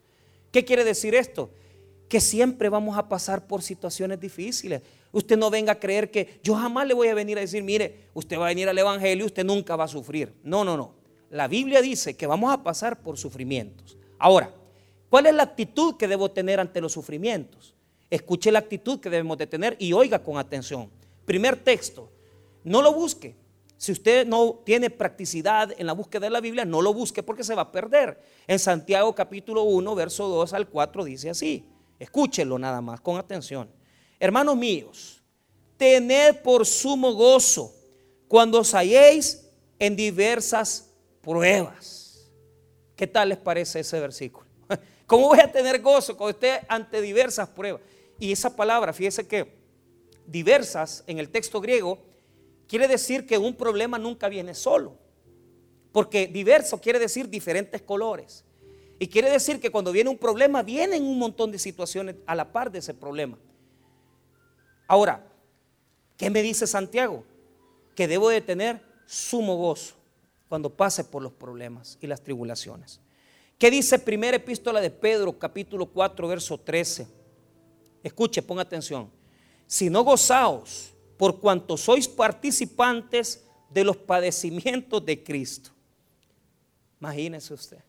¿Qué 0.51 0.64
quiere 0.64 0.82
decir 0.82 1.14
esto? 1.14 1.53
Que 2.09 2.21
siempre 2.21 2.69
vamos 2.69 2.97
a 2.97 3.09
pasar 3.09 3.47
por 3.47 3.63
situaciones 3.63 4.19
difíciles. 4.21 4.83
Usted 5.13 5.37
no 5.37 5.51
venga 5.51 5.73
a 5.73 5.79
creer 5.79 6.11
que 6.11 6.41
yo 6.43 6.55
jamás 6.55 6.87
le 6.87 6.95
voy 6.95 7.09
a 7.09 7.15
venir 7.15 7.39
a 7.39 7.41
decir, 7.41 7.63
mire, 7.63 8.09
usted 8.15 8.39
va 8.39 8.47
a 8.47 8.49
venir 8.49 8.69
al 8.69 8.79
Evangelio 8.79 9.25
y 9.25 9.27
usted 9.27 9.45
nunca 9.45 9.77
va 9.77 9.85
a 9.85 9.89
sufrir. 9.89 10.35
No, 10.43 10.65
no, 10.65 10.77
no. 10.77 10.95
La 11.31 11.49
Biblia 11.49 11.83
dice 11.83 12.17
que 12.17 12.27
vamos 12.27 12.53
a 12.53 12.63
pasar 12.63 13.03
por 13.03 13.19
sufrimientos. 13.19 13.99
Ahora, 14.19 14.55
¿cuál 15.11 15.27
es 15.27 15.35
la 15.35 15.43
actitud 15.43 15.97
que 15.97 16.09
debo 16.09 16.31
tener 16.31 16.61
ante 16.61 16.81
los 16.81 16.93
sufrimientos? 16.93 17.75
Escuche 18.11 18.51
la 18.51 18.61
actitud 18.61 19.01
que 19.01 19.11
debemos 19.11 19.37
de 19.37 19.47
tener 19.47 19.77
y 19.79 19.93
oiga 19.93 20.23
con 20.23 20.39
atención. 20.39 20.91
Primer 21.27 21.57
texto, 21.57 22.11
no 22.65 22.81
lo 22.81 22.93
busque. 22.95 23.37
Si 23.77 23.93
usted 23.93 24.27
no 24.27 24.61
tiene 24.65 24.91
practicidad 24.91 25.73
en 25.79 25.87
la 25.87 25.93
búsqueda 25.93 26.27
de 26.27 26.31
la 26.31 26.41
Biblia, 26.41 26.65
no 26.65 26.83
lo 26.83 26.93
busque 26.93 27.23
porque 27.23 27.45
se 27.45 27.55
va 27.55 27.63
a 27.63 27.73
perder. 27.73 28.21
En 28.47 28.59
Santiago 28.59 29.15
capítulo 29.15 29.63
1, 29.63 29.95
verso 29.95 30.27
2 30.27 30.53
al 30.55 30.69
4 30.69 31.05
dice 31.05 31.31
así. 31.31 31.65
Escúchelo 31.99 32.59
nada 32.59 32.81
más, 32.81 33.01
con 33.01 33.17
atención. 33.17 33.71
Hermanos 34.21 34.57
míos, 34.57 35.23
tened 35.77 36.43
por 36.43 36.67
sumo 36.67 37.13
gozo 37.15 37.75
cuando 38.27 38.61
os 38.61 38.75
halléis 38.75 39.49
en 39.79 39.97
diversas 39.97 40.91
pruebas. 41.23 42.31
¿Qué 42.97 43.07
tal 43.07 43.31
les 43.31 43.39
parece 43.39 43.81
ese 43.81 44.01
versículo? 44.01 44.49
¿Cómo 45.07 45.29
voy 45.29 45.41
a 45.41 45.51
tener 45.51 45.81
gozo 45.81 46.17
cuando 46.17 46.31
esté 46.31 46.67
ante 46.69 47.01
diversas 47.01 47.49
pruebas? 47.49 47.83
Y 48.19 48.33
esa 48.33 48.55
palabra, 48.55 48.93
fíjese 48.93 49.27
que 49.27 49.57
diversas 50.27 51.05
en 51.07 51.19
el 51.19 51.31
texto 51.31 51.61
griego 51.61 51.99
quiere 52.67 52.89
decir 52.89 53.27
que 53.27 53.39
un 53.39 53.55
problema 53.55 53.99
nunca 53.99 54.29
viene 54.29 54.55
solo. 54.55 54.97
Porque 55.93 56.27
diverso 56.27 56.81
quiere 56.81 56.99
decir 56.99 57.29
diferentes 57.29 57.83
colores. 57.83 58.45
Y 58.99 59.09
quiere 59.09 59.31
decir 59.31 59.61
que 59.61 59.71
cuando 59.71 59.93
viene 59.93 60.11
un 60.11 60.19
problema, 60.19 60.63
vienen 60.63 61.05
un 61.05 61.19
montón 61.19 61.53
de 61.53 61.59
situaciones 61.59 62.17
a 62.27 62.35
la 62.35 62.53
par 62.53 62.71
de 62.71 62.81
ese 62.81 62.95
problema. 62.95 63.39
Ahora, 64.89 65.25
¿qué 66.17 66.31
me 66.31 66.43
dice 66.43 66.67
Santiago? 66.67 67.25
Que 67.95 68.09
debo 68.09 68.29
de 68.29 68.41
tener 68.41 68.81
sumo 69.07 69.57
gozo 69.57 69.95
cuando 70.49 70.71
pase 70.71 71.05
por 71.05 71.23
los 71.23 71.33
problemas 71.33 71.99
y 72.01 72.07
las 72.07 72.23
tribulaciones. 72.23 73.01
¿Qué 73.59 73.71
dice 73.71 73.99
primera 73.99 74.37
epístola 74.37 74.81
de 74.81 74.91
Pedro, 74.91 75.39
capítulo 75.39 75.87
4, 75.87 76.29
verso 76.29 76.59
13? 76.59 77.07
Escuche, 78.03 78.43
ponga 78.43 78.63
atención. 78.63 79.11
Si 79.67 79.91
no 79.91 80.03
gozaos 80.03 80.95
por 81.17 81.41
cuanto 81.41 81.77
sois 81.77 82.09
participantes 82.09 83.45
de 83.69 83.85
los 83.85 83.97
padecimientos 83.97 85.05
de 85.05 85.23
Cristo. 85.23 85.71
Imagínese 87.01 87.53
usted. 87.53 87.88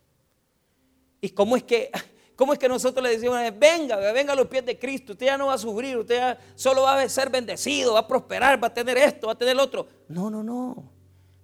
¿Y 1.21 1.29
cómo 1.29 1.55
es 1.55 1.63
que 1.63 1.91
¿Cómo 2.39 2.53
es 2.53 2.59
que 2.59 2.69
nosotros 2.69 3.03
le 3.03 3.09
decimos, 3.09 3.37
venga, 3.59 3.97
venga 4.13 4.31
a 4.31 4.35
los 4.37 4.47
pies 4.47 4.65
de 4.65 4.79
Cristo, 4.79 5.11
usted 5.11 5.25
ya 5.25 5.37
no 5.37 5.47
va 5.47 5.55
a 5.55 5.57
sufrir, 5.57 5.97
usted 5.97 6.15
ya 6.15 6.39
solo 6.55 6.83
va 6.83 7.01
a 7.01 7.09
ser 7.09 7.29
bendecido, 7.29 7.95
va 7.95 7.99
a 7.99 8.07
prosperar, 8.07 8.63
va 8.63 8.67
a 8.67 8.73
tener 8.73 8.97
esto, 8.97 9.27
va 9.27 9.33
a 9.33 9.37
tener 9.37 9.57
lo 9.57 9.63
otro? 9.63 9.89
No, 10.07 10.29
no, 10.29 10.41
no. 10.41 10.89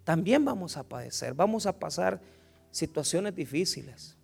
También 0.06 0.46
vamos 0.46 0.78
a 0.78 0.84
padecer, 0.84 1.34
vamos 1.34 1.66
a 1.66 1.78
pasar 1.78 2.22
situaciones 2.72 3.36
difíciles. 3.36 4.16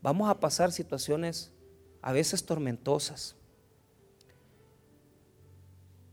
Vamos 0.00 0.30
a 0.30 0.40
pasar 0.40 0.72
situaciones 0.72 1.52
a 2.00 2.12
veces 2.12 2.46
tormentosas. 2.46 3.36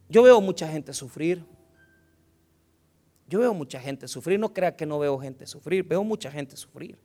Yo 0.09 0.23
veo 0.23 0.41
mucha 0.41 0.67
gente 0.67 0.91
sufrir. 0.91 1.45
Yo 3.25 3.39
veo 3.39 3.53
mucha 3.53 3.79
gente 3.79 4.05
sufrir. 4.09 4.37
No 4.37 4.53
crea 4.53 4.75
que 4.75 4.85
no 4.85 4.99
veo 4.99 5.17
gente 5.17 5.47
sufrir. 5.47 5.81
Veo 5.83 6.03
mucha 6.03 6.29
gente 6.29 6.57
sufrir. 6.57 6.99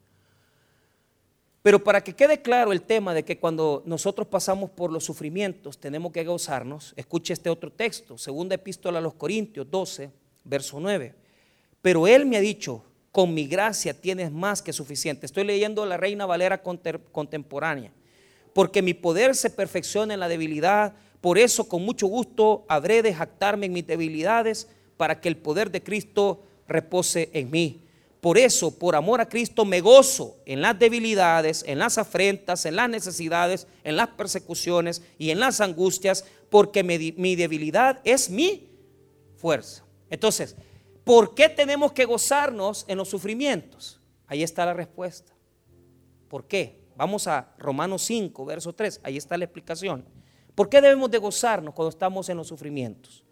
Pero 1.63 1.85
para 1.85 2.03
que 2.03 2.15
quede 2.15 2.41
claro 2.41 2.73
el 2.73 2.83
tema 2.83 3.13
de 3.13 3.23
que 3.23 3.39
cuando 3.39 3.83
nosotros 3.85 4.27
pasamos 4.27 4.71
por 4.71 4.91
los 4.91 5.05
sufrimientos 5.05 5.79
tenemos 5.79 6.11
que 6.11 6.25
gozarnos, 6.25 6.95
escuche 6.97 7.35
este 7.35 7.51
otro 7.51 7.71
texto, 7.71 8.17
segunda 8.17 8.55
epístola 8.55 8.99
a 8.99 9.03
los 9.03 9.15
Corintios 9.15 9.71
12, 9.71 10.11
verso 10.45 10.81
9. 10.81 11.15
Pero 11.83 12.07
Él 12.07 12.25
me 12.25 12.39
ha 12.39 12.41
dicho, 12.41 12.85
con 13.13 13.35
mi 13.35 13.47
gracia 13.47 13.93
tienes 13.93 14.31
más 14.33 14.63
que 14.63 14.73
suficiente. 14.73 15.27
Estoy 15.27 15.45
leyendo 15.45 15.85
la 15.85 15.97
Reina 15.97 16.27
Valera 16.27 16.63
contemporánea. 16.63 17.93
Porque 18.55 18.83
mi 18.83 18.95
poder 18.95 19.35
se 19.35 19.51
perfecciona 19.51 20.15
en 20.15 20.21
la 20.21 20.29
debilidad, 20.29 20.95
por 21.21 21.39
eso 21.39 21.69
con 21.69 21.85
mucho 21.85 22.07
gusto 22.07 22.65
habré 22.69 23.03
de 23.03 23.15
jactarme 23.15 23.67
en 23.67 23.73
mis 23.73 23.87
debilidades 23.87 24.69
para 24.97 25.21
que 25.21 25.29
el 25.29 25.37
poder 25.37 25.71
de 25.71 25.83
Cristo 25.83 26.43
repose 26.67 27.31
en 27.33 27.51
mí. 27.51 27.83
Por 28.21 28.37
eso, 28.37 28.79
por 28.79 28.97
amor 28.97 29.21
a 29.21 29.29
Cristo, 29.29 29.65
me 29.65 29.81
gozo 29.81 30.37
en 30.45 30.61
las 30.61 30.79
debilidades, 30.79 31.65
en 31.67 31.79
las 31.79 31.97
afrentas, 31.97 32.67
en 32.67 32.77
las 32.77 32.91
necesidades, 32.91 33.67
en 33.83 33.97
las 33.97 34.09
persecuciones 34.09 35.03
y 35.19 35.31
en 35.31 35.41
las 35.41 35.61
angustias, 35.63 36.27
porque 36.51 36.83
mi, 36.85 37.37
debilidad 37.37 38.01
es 38.05 38.29
mi 38.29 38.69
fuerza. 39.37 39.85
Entonces, 40.11 40.55
¿por 41.03 41.35
qué 41.35 41.49
tenemos 41.49 41.93
que 41.93 42.05
gozarnos 42.05 42.85
en 42.89 42.99
los 42.99 43.09
sufrimientos? 43.09 43.99
Ahí 44.27 44.43
está 44.43 44.67
la 44.67 44.75
respuesta. 44.75 45.33
¿Por 46.29 46.47
qué? 46.47 46.79
Vamos 46.97 47.27
a 47.27 47.55
Romanos 47.59 48.03
5, 48.03 48.45
verso 48.45 48.75
3, 48.75 49.01
ahí 49.03 49.17
está 49.17 49.39
la 49.39 49.47
explicación. 49.47 50.05
¿Por 50.55 50.69
qué 50.69 50.83
debemos 50.83 51.11
de 51.11 51.17
gozarnos 51.17 51.73
cuando 51.73 51.89
estamos 51.89 52.29
en 52.29 52.37
los 52.37 52.49
sufrimientos? 52.49 53.25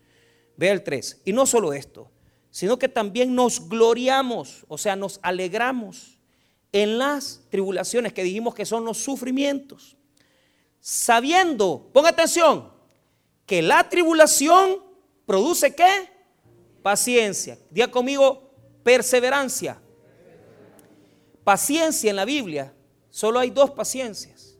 Ve 0.56 0.70
el 0.70 0.82
3. 0.82 1.22
Y 1.26 1.32
no 1.34 1.44
solo 1.44 1.74
esto, 1.74 2.10
sino 2.50 2.78
que 2.78 2.88
también 2.88 3.34
nos 3.34 3.68
gloriamos, 3.68 4.64
o 4.68 4.78
sea, 4.78 4.96
nos 4.96 5.20
alegramos 5.22 6.18
en 6.72 6.98
las 6.98 7.42
tribulaciones 7.50 8.12
que 8.12 8.22
dijimos 8.22 8.54
que 8.54 8.66
son 8.66 8.84
los 8.84 8.98
sufrimientos, 8.98 9.96
sabiendo, 10.80 11.90
ponga 11.92 12.10
atención, 12.10 12.70
que 13.46 13.62
la 13.62 13.88
tribulación 13.88 14.82
produce 15.24 15.74
qué? 15.74 16.10
Paciencia. 16.82 17.58
Diga 17.70 17.90
conmigo, 17.90 18.50
perseverancia. 18.82 19.80
Paciencia 21.44 22.10
en 22.10 22.16
la 22.16 22.26
Biblia, 22.26 22.74
solo 23.08 23.38
hay 23.38 23.50
dos 23.50 23.70
paciencias. 23.70 24.58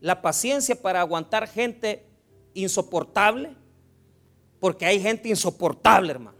La 0.00 0.22
paciencia 0.22 0.80
para 0.80 1.00
aguantar 1.00 1.48
gente 1.48 2.06
insoportable, 2.54 3.56
porque 4.60 4.86
hay 4.86 5.00
gente 5.00 5.28
insoportable, 5.28 6.12
hermano, 6.12 6.37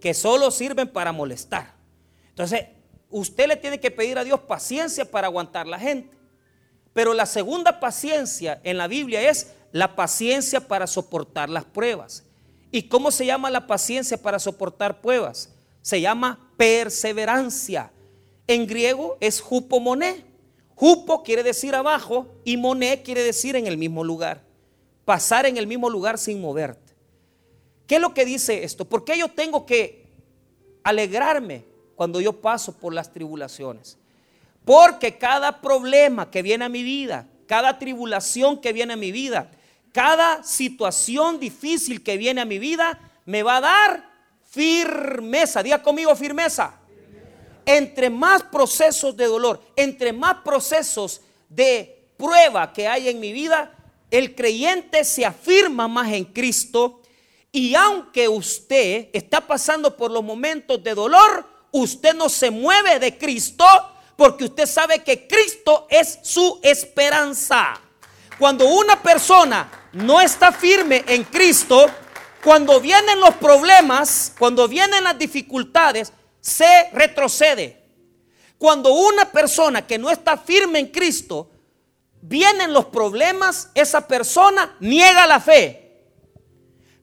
que 0.00 0.14
solo 0.14 0.50
sirven 0.50 0.88
para 0.88 1.12
molestar. 1.12 1.74
Entonces, 2.30 2.66
usted 3.10 3.48
le 3.48 3.56
tiene 3.56 3.80
que 3.80 3.90
pedir 3.90 4.18
a 4.18 4.24
Dios 4.24 4.40
paciencia 4.40 5.04
para 5.04 5.26
aguantar 5.26 5.66
la 5.66 5.78
gente. 5.78 6.16
Pero 6.92 7.14
la 7.14 7.26
segunda 7.26 7.78
paciencia 7.80 8.60
en 8.64 8.78
la 8.78 8.88
Biblia 8.88 9.28
es 9.28 9.52
la 9.72 9.94
paciencia 9.94 10.66
para 10.66 10.86
soportar 10.86 11.48
las 11.48 11.64
pruebas. 11.64 12.24
¿Y 12.72 12.84
cómo 12.84 13.10
se 13.10 13.26
llama 13.26 13.50
la 13.50 13.66
paciencia 13.66 14.20
para 14.20 14.38
soportar 14.38 15.00
pruebas? 15.00 15.50
Se 15.82 16.00
llama 16.00 16.50
perseverancia. 16.56 17.92
En 18.46 18.66
griego 18.66 19.16
es 19.20 19.40
jupomoné. 19.40 20.24
Jupo 20.74 21.22
quiere 21.22 21.42
decir 21.42 21.74
abajo 21.74 22.26
y 22.44 22.56
moné 22.56 23.02
quiere 23.02 23.22
decir 23.22 23.54
en 23.54 23.66
el 23.66 23.76
mismo 23.76 24.02
lugar. 24.02 24.42
Pasar 25.04 25.46
en 25.46 25.56
el 25.56 25.66
mismo 25.66 25.90
lugar 25.90 26.18
sin 26.18 26.40
moverte. 26.40 26.89
¿Qué 27.90 27.96
es 27.96 28.00
lo 28.00 28.14
que 28.14 28.24
dice 28.24 28.62
esto? 28.62 28.84
¿Por 28.84 29.04
qué 29.04 29.18
yo 29.18 29.26
tengo 29.26 29.66
que 29.66 30.06
alegrarme 30.84 31.64
cuando 31.96 32.20
yo 32.20 32.40
paso 32.40 32.78
por 32.78 32.94
las 32.94 33.12
tribulaciones? 33.12 33.98
Porque 34.64 35.18
cada 35.18 35.60
problema 35.60 36.30
que 36.30 36.40
viene 36.40 36.66
a 36.66 36.68
mi 36.68 36.84
vida, 36.84 37.26
cada 37.48 37.80
tribulación 37.80 38.60
que 38.60 38.72
viene 38.72 38.92
a 38.92 38.96
mi 38.96 39.10
vida, 39.10 39.50
cada 39.90 40.44
situación 40.44 41.40
difícil 41.40 42.00
que 42.04 42.16
viene 42.16 42.40
a 42.40 42.44
mi 42.44 42.60
vida, 42.60 42.96
me 43.26 43.42
va 43.42 43.56
a 43.56 43.60
dar 43.60 44.08
firmeza. 44.48 45.60
Diga 45.60 45.82
conmigo 45.82 46.14
firmeza. 46.14 46.78
Entre 47.66 48.08
más 48.08 48.44
procesos 48.44 49.16
de 49.16 49.24
dolor, 49.24 49.60
entre 49.74 50.12
más 50.12 50.36
procesos 50.44 51.22
de 51.48 52.06
prueba 52.16 52.72
que 52.72 52.86
hay 52.86 53.08
en 53.08 53.18
mi 53.18 53.32
vida, 53.32 53.76
el 54.12 54.36
creyente 54.36 55.02
se 55.02 55.26
afirma 55.26 55.88
más 55.88 56.12
en 56.12 56.26
Cristo. 56.26 56.99
Y 57.52 57.74
aunque 57.74 58.28
usted 58.28 59.08
está 59.12 59.46
pasando 59.46 59.96
por 59.96 60.10
los 60.10 60.22
momentos 60.22 60.82
de 60.82 60.94
dolor, 60.94 61.46
usted 61.72 62.14
no 62.14 62.28
se 62.28 62.50
mueve 62.50 62.98
de 62.98 63.18
Cristo 63.18 63.64
porque 64.16 64.44
usted 64.44 64.66
sabe 64.66 65.02
que 65.02 65.26
Cristo 65.26 65.86
es 65.90 66.18
su 66.22 66.60
esperanza. 66.62 67.80
Cuando 68.38 68.68
una 68.68 69.02
persona 69.02 69.88
no 69.92 70.20
está 70.20 70.52
firme 70.52 71.04
en 71.08 71.24
Cristo, 71.24 71.90
cuando 72.44 72.80
vienen 72.80 73.18
los 73.18 73.34
problemas, 73.34 74.32
cuando 74.38 74.68
vienen 74.68 75.04
las 75.04 75.18
dificultades, 75.18 76.12
se 76.40 76.90
retrocede. 76.92 77.82
Cuando 78.58 78.92
una 78.92 79.30
persona 79.30 79.86
que 79.86 79.98
no 79.98 80.10
está 80.10 80.36
firme 80.36 80.78
en 80.78 80.88
Cristo, 80.88 81.50
vienen 82.20 82.72
los 82.72 82.86
problemas, 82.86 83.70
esa 83.74 84.06
persona 84.06 84.76
niega 84.80 85.26
la 85.26 85.40
fe. 85.40 85.89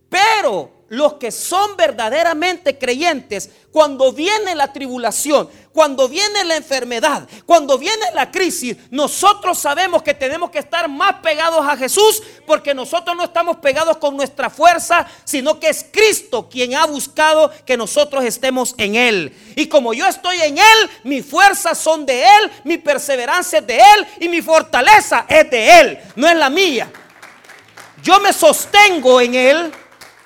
Pero 0.09 0.77
los 0.89 1.13
que 1.15 1.31
son 1.31 1.75
verdaderamente 1.75 2.77
creyentes, 2.77 3.49
cuando 3.71 4.13
viene 4.13 4.55
la 4.55 4.71
tribulación, 4.71 5.49
cuando 5.73 6.07
viene 6.07 6.45
la 6.45 6.55
enfermedad, 6.55 7.27
cuando 7.45 7.77
viene 7.77 8.05
la 8.13 8.31
crisis, 8.31 8.77
nosotros 8.89 9.59
sabemos 9.59 10.01
que 10.01 10.13
tenemos 10.13 10.49
que 10.49 10.59
estar 10.59 10.87
más 10.87 11.15
pegados 11.15 11.65
a 11.67 11.75
Jesús 11.75 12.23
porque 12.45 12.73
nosotros 12.73 13.15
no 13.15 13.25
estamos 13.25 13.57
pegados 13.57 13.97
con 13.97 14.15
nuestra 14.15 14.49
fuerza, 14.49 15.05
sino 15.25 15.59
que 15.59 15.69
es 15.69 15.85
Cristo 15.91 16.47
quien 16.49 16.73
ha 16.73 16.85
buscado 16.85 17.51
que 17.65 17.77
nosotros 17.77 18.23
estemos 18.23 18.73
en 18.77 18.95
Él. 18.95 19.37
Y 19.55 19.67
como 19.67 19.93
yo 19.93 20.07
estoy 20.07 20.41
en 20.41 20.57
Él, 20.57 20.89
mis 21.03 21.25
fuerzas 21.25 21.77
son 21.77 22.05
de 22.05 22.23
Él, 22.23 22.51
mi 22.63 22.77
perseverancia 22.77 23.59
es 23.59 23.67
de 23.67 23.77
Él 23.77 24.07
y 24.21 24.29
mi 24.29 24.41
fortaleza 24.41 25.25
es 25.27 25.49
de 25.51 25.79
Él, 25.81 25.99
no 26.15 26.27
es 26.27 26.35
la 26.35 26.49
mía. 26.49 26.89
Yo 28.01 28.19
me 28.21 28.31
sostengo 28.31 29.19
en 29.19 29.35
Él 29.35 29.73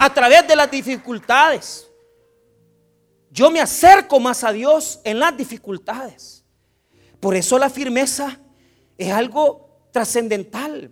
a 0.02 0.12
través 0.12 0.47
de 0.47 0.56
las 0.56 0.72
dificultades. 0.72 1.88
Yo 3.30 3.52
me 3.52 3.60
acerco 3.60 4.20
más 4.20 4.43
a 4.43 4.52
Dios 4.52 4.99
en 5.04 5.20
las 5.20 5.38
dificultades. 5.38 6.43
Por 7.20 7.36
eso 7.36 7.60
la 7.60 7.70
firmeza 7.70 8.39
es 8.97 9.12
algo 9.14 9.88
trascendental. 9.91 10.89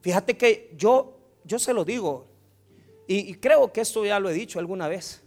Fíjate 0.00 0.36
que 0.36 0.74
yo, 0.76 1.20
yo 1.44 1.60
se 1.60 1.72
lo 1.72 1.84
digo, 1.84 2.26
y, 3.06 3.34
creo 3.34 3.72
que 3.72 3.80
esto 3.80 4.04
ya 4.04 4.18
lo 4.18 4.28
he 4.28 4.34
dicho 4.34 4.58
alguna 4.58 4.88
vez. 4.88 5.22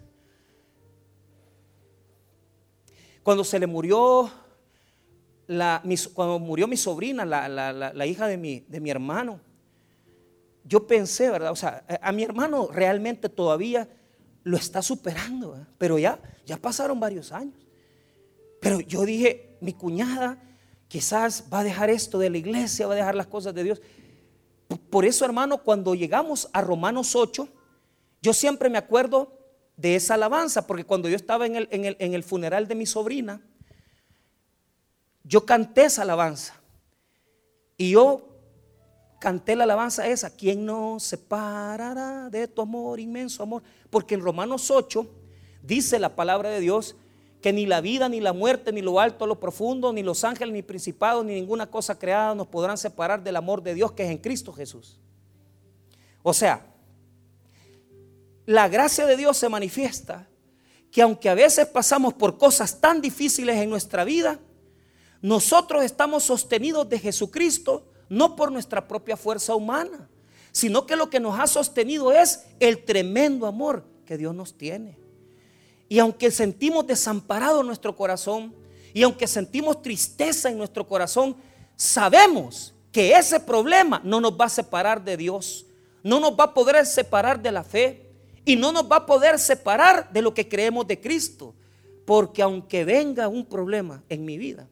Cuando 3.24 3.46
se 3.46 3.60
le 3.60 3.66
murió, 3.66 4.30
la, 5.48 5.82
cuando 6.14 6.38
murió 6.38 6.68
mi 6.68 6.76
sobrina, 6.76 7.24
la, 7.24 7.48
la 7.48 8.06
hija 8.06 8.28
de 8.28 8.36
mi, 8.36 8.60
de 8.68 8.82
mi 8.82 8.90
hermano, 8.90 9.40
yo 10.64 10.88
pensé, 10.88 11.30
¿verdad? 11.30 11.52
O 11.52 11.56
sea, 11.56 11.84
a 12.02 12.12
mi 12.12 12.24
hermano 12.24 12.70
realmente 12.72 13.30
todavía 13.30 13.88
lo 14.44 14.58
está 14.58 14.82
superando, 14.82 15.66
pero 15.78 16.00
ya, 16.00 16.20
ya 16.46 16.58
pasaron 16.58 17.00
varios 17.00 17.32
años. 17.32 17.56
Pero 18.60 18.80
yo 18.80 19.06
dije, 19.06 19.58
mi 19.62 19.74
cuñada 19.74 20.38
quizás 20.88 21.46
va 21.52 21.60
a 21.60 21.64
dejar 21.64 21.90
esto 21.90 22.20
de 22.20 22.30
la 22.30 22.38
iglesia, 22.38 22.88
va 22.88 22.94
a 22.94 22.98
dejar 22.98 23.16
las 23.16 23.28
cosas 23.28 23.54
de 23.54 23.64
Dios. 23.64 23.82
Por 24.90 25.06
eso, 25.06 25.26
hermano, 25.26 25.58
cuando 25.60 25.96
llegamos 25.96 26.50
a 26.54 26.62
Romanos 26.62 27.16
8, 27.16 27.48
yo 28.22 28.34
siempre 28.34 28.70
me 28.70 28.78
acuerdo 28.78 29.38
de 29.78 29.96
esa 29.96 30.14
alabanza, 30.14 30.68
porque 30.68 30.84
cuando 30.84 31.10
yo 31.10 31.16
estaba 31.16 31.46
en 31.46 31.56
el, 31.56 31.68
en 31.72 31.86
el, 31.86 31.96
en 32.00 32.14
el 32.14 32.24
funeral 32.24 32.68
de 32.68 32.76
mi 32.76 32.86
sobrina, 32.86 33.42
yo 35.24 35.46
canté 35.46 35.86
esa 35.86 36.04
alabanza. 36.04 36.56
Y 37.78 37.92
yo 37.92 38.31
canté 39.22 39.56
la 39.56 39.66
alabanza 39.66 40.08
esa, 40.08 40.36
¿quién 40.36 40.66
nos 40.66 41.04
separará 41.04 42.28
de 42.32 42.48
tu 42.48 42.64
amor, 42.64 43.00
inmenso 43.00 43.44
amor? 43.44 43.62
Porque 43.92 44.16
en 44.16 44.22
Romanos 44.22 44.72
8 44.72 45.08
dice 45.62 46.00
la 46.00 46.16
palabra 46.16 46.50
de 46.50 46.60
Dios 46.60 46.96
que 47.40 47.54
ni 47.54 47.68
la 47.68 47.82
vida, 47.82 48.10
ni 48.10 48.20
la 48.20 48.34
muerte, 48.34 48.72
ni 48.72 48.82
lo 48.82 49.00
alto, 49.00 49.28
lo 49.28 49.40
profundo, 49.40 49.94
ni 49.94 50.02
los 50.02 50.24
ángeles, 50.24 50.52
ni 50.52 50.64
principados, 50.64 51.24
ni 51.24 51.36
ninguna 51.36 51.70
cosa 51.70 52.00
creada 52.00 52.34
nos 52.34 52.48
podrán 52.48 52.80
separar 52.80 53.24
del 53.24 53.36
amor 53.36 53.62
de 53.62 53.76
Dios 53.76 53.92
que 53.92 54.04
es 54.04 54.10
en 54.10 54.18
Cristo 54.18 54.54
Jesús. 54.54 55.00
O 56.24 56.34
sea, 56.34 56.66
la 58.48 58.70
gracia 58.70 59.06
de 59.06 59.18
Dios 59.18 59.38
se 59.38 59.50
manifiesta 59.50 60.28
que 60.92 61.04
aunque 61.04 61.30
a 61.30 61.36
veces 61.36 61.68
pasamos 61.68 62.16
por 62.16 62.40
cosas 62.40 62.82
tan 62.82 63.02
difíciles 63.02 63.56
en 63.58 63.70
nuestra 63.70 64.04
vida, 64.04 64.40
nosotros 65.22 65.84
estamos 65.84 66.24
sostenidos 66.24 66.90
de 66.90 66.98
Jesucristo 66.98 67.91
no 68.12 68.36
por 68.36 68.52
nuestra 68.52 68.90
propia 68.90 69.16
fuerza 69.16 69.56
humana, 69.56 70.10
sino 70.52 70.86
que 70.86 70.98
lo 70.98 71.10
que 71.10 71.22
nos 71.22 71.40
ha 71.40 71.48
sostenido 71.48 72.12
es 72.12 72.44
el 72.60 72.84
tremendo 72.84 73.48
amor 73.48 73.86
que 74.06 74.18
Dios 74.18 74.36
nos 74.36 74.58
tiene. 74.58 74.98
Y 75.88 75.98
aunque 75.98 76.30
sentimos 76.30 76.86
desamparado 76.86 77.64
nuestro 77.64 77.96
corazón, 77.96 78.54
y 78.94 79.04
aunque 79.04 79.28
sentimos 79.28 79.82
tristeza 79.82 80.50
en 80.50 80.58
nuestro 80.58 80.86
corazón, 80.86 81.38
sabemos 81.78 82.74
que 82.92 83.14
ese 83.14 83.40
problema 83.40 84.02
no 84.04 84.20
nos 84.20 84.34
va 84.34 84.46
a 84.46 84.50
separar 84.50 85.02
de 85.02 85.16
Dios, 85.16 85.66
no 86.04 86.20
nos 86.20 86.38
va 86.38 86.44
a 86.44 86.54
poder 86.54 86.86
separar 86.86 87.42
de 87.42 87.54
la 87.54 87.64
fe 87.64 88.12
y 88.44 88.58
no 88.58 88.74
nos 88.74 88.92
va 88.92 88.98
a 88.98 89.06
poder 89.06 89.40
separar 89.40 90.12
de 90.12 90.22
lo 90.22 90.34
que 90.34 90.50
creemos 90.50 90.86
de 90.86 91.00
Cristo. 91.00 91.56
Porque 92.06 92.42
aunque 92.42 92.84
venga 92.84 93.30
un 93.30 93.46
problema 93.46 94.04
en 94.10 94.26
mi 94.26 94.38
vida, 94.38 94.68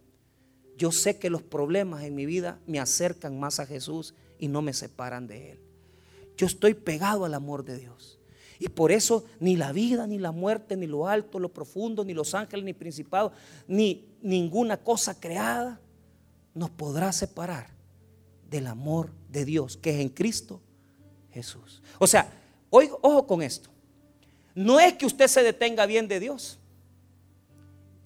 yo 0.80 0.94
sé 0.94 1.20
que 1.20 1.30
los 1.30 1.44
problemas 1.44 2.04
en 2.04 2.16
mi 2.16 2.26
vida 2.26 2.58
me 2.66 2.80
acercan 2.80 3.38
más 3.38 3.60
a 3.60 3.66
Jesús 3.66 4.14
y 4.40 4.48
no 4.48 4.62
me 4.62 4.74
separan 4.74 5.28
de 5.28 5.52
Él. 5.52 5.60
Yo 6.38 6.48
estoy 6.48 6.74
pegado 6.74 7.26
al 7.26 7.34
amor 7.34 7.66
de 7.66 7.78
Dios. 7.78 8.18
Y 8.60 8.70
por 8.70 8.94
eso 8.94 9.26
ni 9.42 9.58
la 9.58 9.74
vida, 9.74 10.08
ni 10.08 10.20
la 10.20 10.32
muerte, 10.32 10.78
ni 10.78 10.88
lo 10.88 11.10
alto, 11.10 11.38
lo 11.38 11.50
profundo, 11.50 12.06
ni 12.06 12.14
los 12.14 12.34
ángeles, 12.34 12.64
ni 12.64 12.74
principados, 12.74 13.34
ni 13.68 14.06
ninguna 14.22 14.78
cosa 14.78 15.20
creada 15.20 15.82
nos 16.54 16.70
podrá 16.70 17.12
separar 17.12 17.72
del 18.50 18.66
amor 18.66 19.12
de 19.30 19.44
Dios 19.44 19.76
que 19.76 19.90
es 19.90 20.00
en 20.00 20.10
Cristo 20.10 20.62
Jesús. 21.32 21.84
O 22.00 22.08
sea, 22.08 22.32
ojo 22.70 23.28
con 23.28 23.42
esto. 23.42 23.70
No 24.56 24.80
es 24.80 24.94
que 24.94 25.06
usted 25.06 25.28
se 25.28 25.44
detenga 25.44 25.86
bien 25.86 26.08
de 26.08 26.22
Dios, 26.22 26.58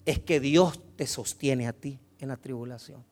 es 0.04 0.18
que 0.18 0.40
Dios 0.40 0.80
te 0.96 1.06
sostiene 1.06 1.68
a 1.68 1.72
ti 1.72 2.00
en 2.24 2.28
la 2.28 2.36
tribulación. 2.36 3.04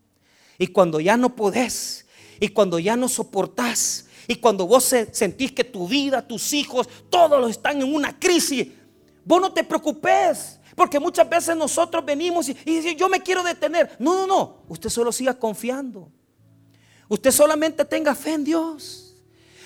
Y 0.58 0.66
cuando 0.66 1.00
ya 1.00 1.16
no 1.16 1.34
podés, 1.34 2.06
y 2.40 2.48
cuando 2.48 2.78
ya 2.78 2.96
no 2.96 3.08
soportás, 3.08 4.06
y 4.26 4.36
cuando 4.36 4.66
vos 4.66 4.84
sentís 5.12 5.52
que 5.52 5.64
tu 5.64 5.86
vida, 5.86 6.26
tus 6.26 6.52
hijos, 6.52 6.88
todos 7.10 7.50
están 7.50 7.80
en 7.80 7.94
una 7.94 8.18
crisis, 8.18 8.68
vos 9.24 9.40
no 9.40 9.52
te 9.52 9.64
preocupes. 9.64 10.58
Porque 10.74 10.98
muchas 10.98 11.28
veces 11.28 11.54
nosotros 11.54 12.04
venimos 12.04 12.48
y 12.48 12.96
yo 12.96 13.08
me 13.08 13.20
quiero 13.20 13.42
detener. 13.42 13.94
No, 13.98 14.14
no, 14.14 14.26
no. 14.26 14.62
Usted 14.68 14.88
solo 14.88 15.12
siga 15.12 15.38
confiando. 15.38 16.10
Usted 17.08 17.30
solamente 17.30 17.84
tenga 17.84 18.14
fe 18.14 18.32
en 18.32 18.44
Dios. 18.44 19.14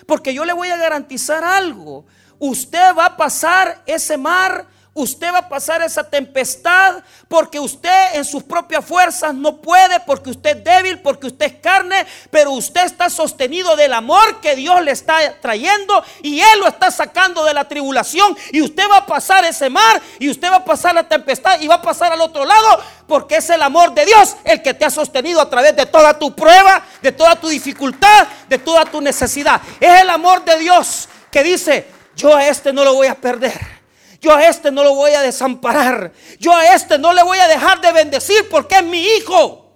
Porque 0.05 0.35
yo 0.35 0.45
le 0.45 0.53
voy 0.53 0.69
a 0.69 0.77
garantizar 0.77 1.45
algo. 1.45 2.07
Usted 2.41 2.95
va 2.97 3.07
a 3.07 3.17
pasar 3.17 3.85
ese 3.87 4.17
mar 4.17 4.67
Usted 4.97 5.31
va 5.31 5.41
a 5.41 5.49
pasar 5.51 5.83
esa 5.83 6.09
tempestad 6.09 7.03
porque 7.29 7.61
usted 7.61 8.15
en 8.15 8.25
sus 8.25 8.43
propias 8.43 8.83
fuerzas 8.83 9.35
no 9.35 9.59
puede, 9.59 10.01
porque 10.01 10.31
usted 10.31 10.57
es 10.57 10.65
débil, 10.65 11.01
porque 11.01 11.27
usted 11.27 11.45
es 11.45 11.61
carne, 11.61 12.07
pero 12.31 12.53
usted 12.53 12.87
está 12.87 13.11
sostenido 13.11 13.77
del 13.77 13.93
amor 13.93 14.41
que 14.41 14.57
Dios 14.57 14.83
le 14.83 14.93
está 14.93 15.39
trayendo 15.43 16.03
y 16.23 16.41
Él 16.41 16.61
lo 16.61 16.69
está 16.69 16.91
sacando 16.91 17.45
de 17.45 17.53
la 17.53 17.69
tribulación 17.69 18.35
y 18.53 18.63
usted 18.63 18.85
va 18.91 18.97
a 18.97 19.07
pasar 19.07 19.45
ese 19.45 19.69
mar 19.69 20.01
y 20.19 20.31
usted 20.31 20.51
va 20.51 20.57
a 20.57 20.65
pasar 20.65 20.95
la 20.95 21.07
tempestad 21.07 21.61
y 21.61 21.69
va 21.69 21.75
a 21.75 21.83
pasar 21.83 22.15
al 22.15 22.23
otro 22.23 22.47
lado 22.47 22.83
porque 23.07 23.37
es 23.37 23.51
el 23.51 23.61
amor 23.61 23.93
de 23.93 24.07
Dios 24.07 24.35
el 24.45 24.63
que 24.63 24.73
te 24.73 24.87
ha 24.87 24.91
sostenido 24.91 25.43
a 25.43 25.51
través 25.51 25.77
de 25.77 25.85
toda 25.85 26.19
tu 26.19 26.35
prueba, 26.35 26.83
de 27.03 27.13
toda 27.13 27.37
tu 27.37 27.49
dificultad, 27.49 28.29
de 28.49 28.57
toda 28.57 28.87
tu 28.87 29.03
necesidad. 29.03 29.61
Es 29.79 30.01
el 30.01 30.09
amor 30.09 30.43
de 30.43 30.59
Dios 30.59 31.07
que 31.31 31.43
dice, 31.43 31.87
yo 32.17 32.35
a 32.35 32.49
este 32.49 32.73
no 32.73 32.83
lo 32.83 32.95
voy 32.95 33.09
a 33.09 33.15
perder. 33.15 33.76
Yo 34.21 34.35
a 34.35 34.47
este 34.47 34.71
no 34.71 34.83
lo 34.83 34.95
voy 34.95 35.13
a 35.13 35.23
desamparar. 35.23 36.13
Yo 36.39 36.53
a 36.53 36.75
este 36.75 36.99
no 36.99 37.13
le 37.13 37.23
voy 37.23 37.39
a 37.39 37.49
dejar 37.49 37.81
de 37.81 37.93
bendecir 37.93 38.49
porque 38.51 38.77
es 38.77 38.85
mi 38.85 39.01
hijo. 39.01 39.67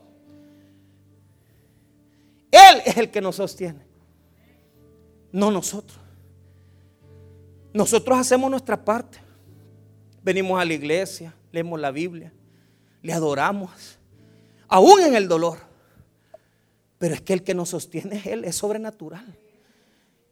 Él 2.50 2.82
es 2.84 2.96
el 2.96 3.10
que 3.10 3.20
nos 3.20 3.36
sostiene. 3.36 3.86
No 5.32 5.50
nosotros. 5.50 5.98
Nosotros 7.72 8.18
hacemos 8.18 8.50
nuestra 8.50 8.84
parte. 8.84 9.18
Venimos 10.22 10.60
a 10.60 10.64
la 10.64 10.74
iglesia, 10.74 11.34
leemos 11.52 11.80
la 11.80 11.90
Biblia, 11.90 12.32
le 13.02 13.12
adoramos, 13.12 13.98
aún 14.68 15.00
en 15.00 15.14
el 15.14 15.28
dolor. 15.28 15.58
Pero 16.98 17.14
es 17.14 17.22
que 17.22 17.32
el 17.32 17.42
que 17.42 17.54
nos 17.54 17.70
sostiene 17.70 18.16
es 18.16 18.26
Él, 18.26 18.44
es 18.44 18.56
sobrenatural. 18.56 19.34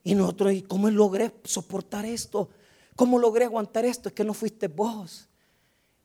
Y 0.04 0.14
nosotros, 0.14 0.52
¿y 0.52 0.62
cómo 0.62 0.90
logré 0.90 1.32
soportar 1.44 2.04
esto? 2.04 2.50
¿Cómo 2.98 3.20
logré 3.20 3.44
aguantar 3.44 3.84
esto? 3.84 4.08
Es 4.08 4.14
que 4.16 4.24
no 4.24 4.34
fuiste 4.34 4.66
vos. 4.66 5.28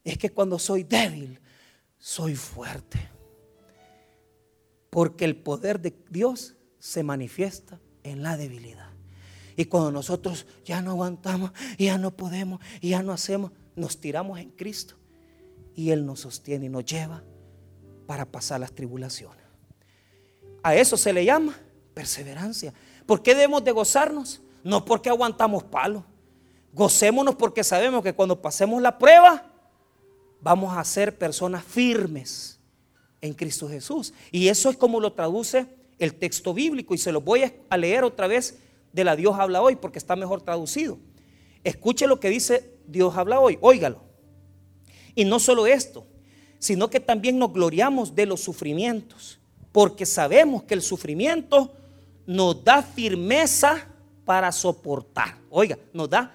Es 0.04 0.16
que 0.16 0.30
cuando 0.30 0.60
soy 0.60 0.84
débil, 0.84 1.40
soy 1.98 2.36
fuerte. 2.36 3.00
Porque 4.92 5.26
el 5.26 5.36
poder 5.36 5.80
de 5.80 5.92
Dios 6.12 6.56
se 6.78 7.02
manifiesta 7.02 7.80
en 8.04 8.22
la 8.22 8.38
debilidad. 8.38 8.92
Y 9.56 9.66
cuando 9.66 9.92
nosotros 9.92 10.46
ya 10.66 10.84
no 10.84 10.92
aguantamos, 10.92 11.52
ya 11.80 11.98
no 11.98 12.16
podemos, 12.16 12.60
ya 12.80 13.02
no 13.02 13.12
hacemos, 13.12 13.52
nos 13.76 14.00
tiramos 14.00 14.38
en 14.38 14.52
Cristo. 14.52 14.94
Y 15.74 15.90
Él 15.90 16.06
nos 16.06 16.20
sostiene 16.20 16.68
y 16.68 16.70
nos 16.70 16.86
lleva 16.86 17.24
para 18.06 18.32
pasar 18.32 18.60
las 18.60 18.72
tribulaciones. 18.72 19.44
A 20.62 20.76
eso 20.76 20.96
se 20.96 21.12
le 21.12 21.26
llama 21.26 21.58
perseverancia. 21.96 22.72
¿Por 23.08 23.24
qué 23.24 23.34
debemos 23.34 23.64
de 23.64 23.72
gozarnos? 23.72 24.44
No 24.64 24.86
porque 24.86 25.10
aguantamos 25.10 25.64
palos 25.64 26.04
Gocémonos 26.74 27.36
porque 27.36 27.64
sabemos 27.64 28.04
que 28.04 28.14
cuando 28.14 28.42
pasemos 28.42 28.82
la 28.82 28.98
prueba, 28.98 29.46
vamos 30.42 30.76
a 30.76 30.84
ser 30.84 31.18
personas 31.18 31.64
firmes 31.64 32.60
en 33.22 33.34
Cristo 33.34 33.70
Jesús. 33.70 34.14
Y 34.32 34.48
eso 34.48 34.70
es 34.70 34.78
como 34.78 35.00
lo 35.00 35.14
traduce 35.14 35.68
el 36.00 36.16
texto 36.16 36.54
bíblico. 36.54 36.94
Y 36.94 36.98
se 36.98 37.12
lo 37.12 37.22
voy 37.22 37.44
a 37.70 37.78
leer 37.78 38.04
otra 38.04 38.28
vez 38.28 38.58
de 38.92 39.04
la 39.04 39.16
Dios 39.16 39.36
habla 39.40 39.62
hoy 39.62 39.76
porque 39.76 40.00
está 40.00 40.16
mejor 40.16 40.42
traducido. 40.42 40.98
Escuche 41.64 42.08
lo 42.08 42.20
que 42.20 42.30
dice 42.30 42.76
Dios 42.88 43.16
habla 43.16 43.40
hoy, 43.40 43.58
óigalo. 43.62 44.02
Y 45.16 45.26
no 45.26 45.40
solo 45.40 45.68
esto, 45.68 46.06
sino 46.60 46.90
que 46.90 47.00
también 47.00 47.38
nos 47.38 47.54
gloriamos 47.54 48.16
de 48.16 48.26
los 48.26 48.42
sufrimientos, 48.42 49.40
porque 49.72 50.06
sabemos 50.06 50.64
que 50.64 50.74
el 50.74 50.82
sufrimiento 50.82 51.72
nos 52.26 52.64
da 52.64 52.82
firmeza 52.82 53.88
para 54.26 54.52
soportar. 54.52 55.38
Oiga, 55.50 55.78
nos 55.94 56.10
da 56.10 56.34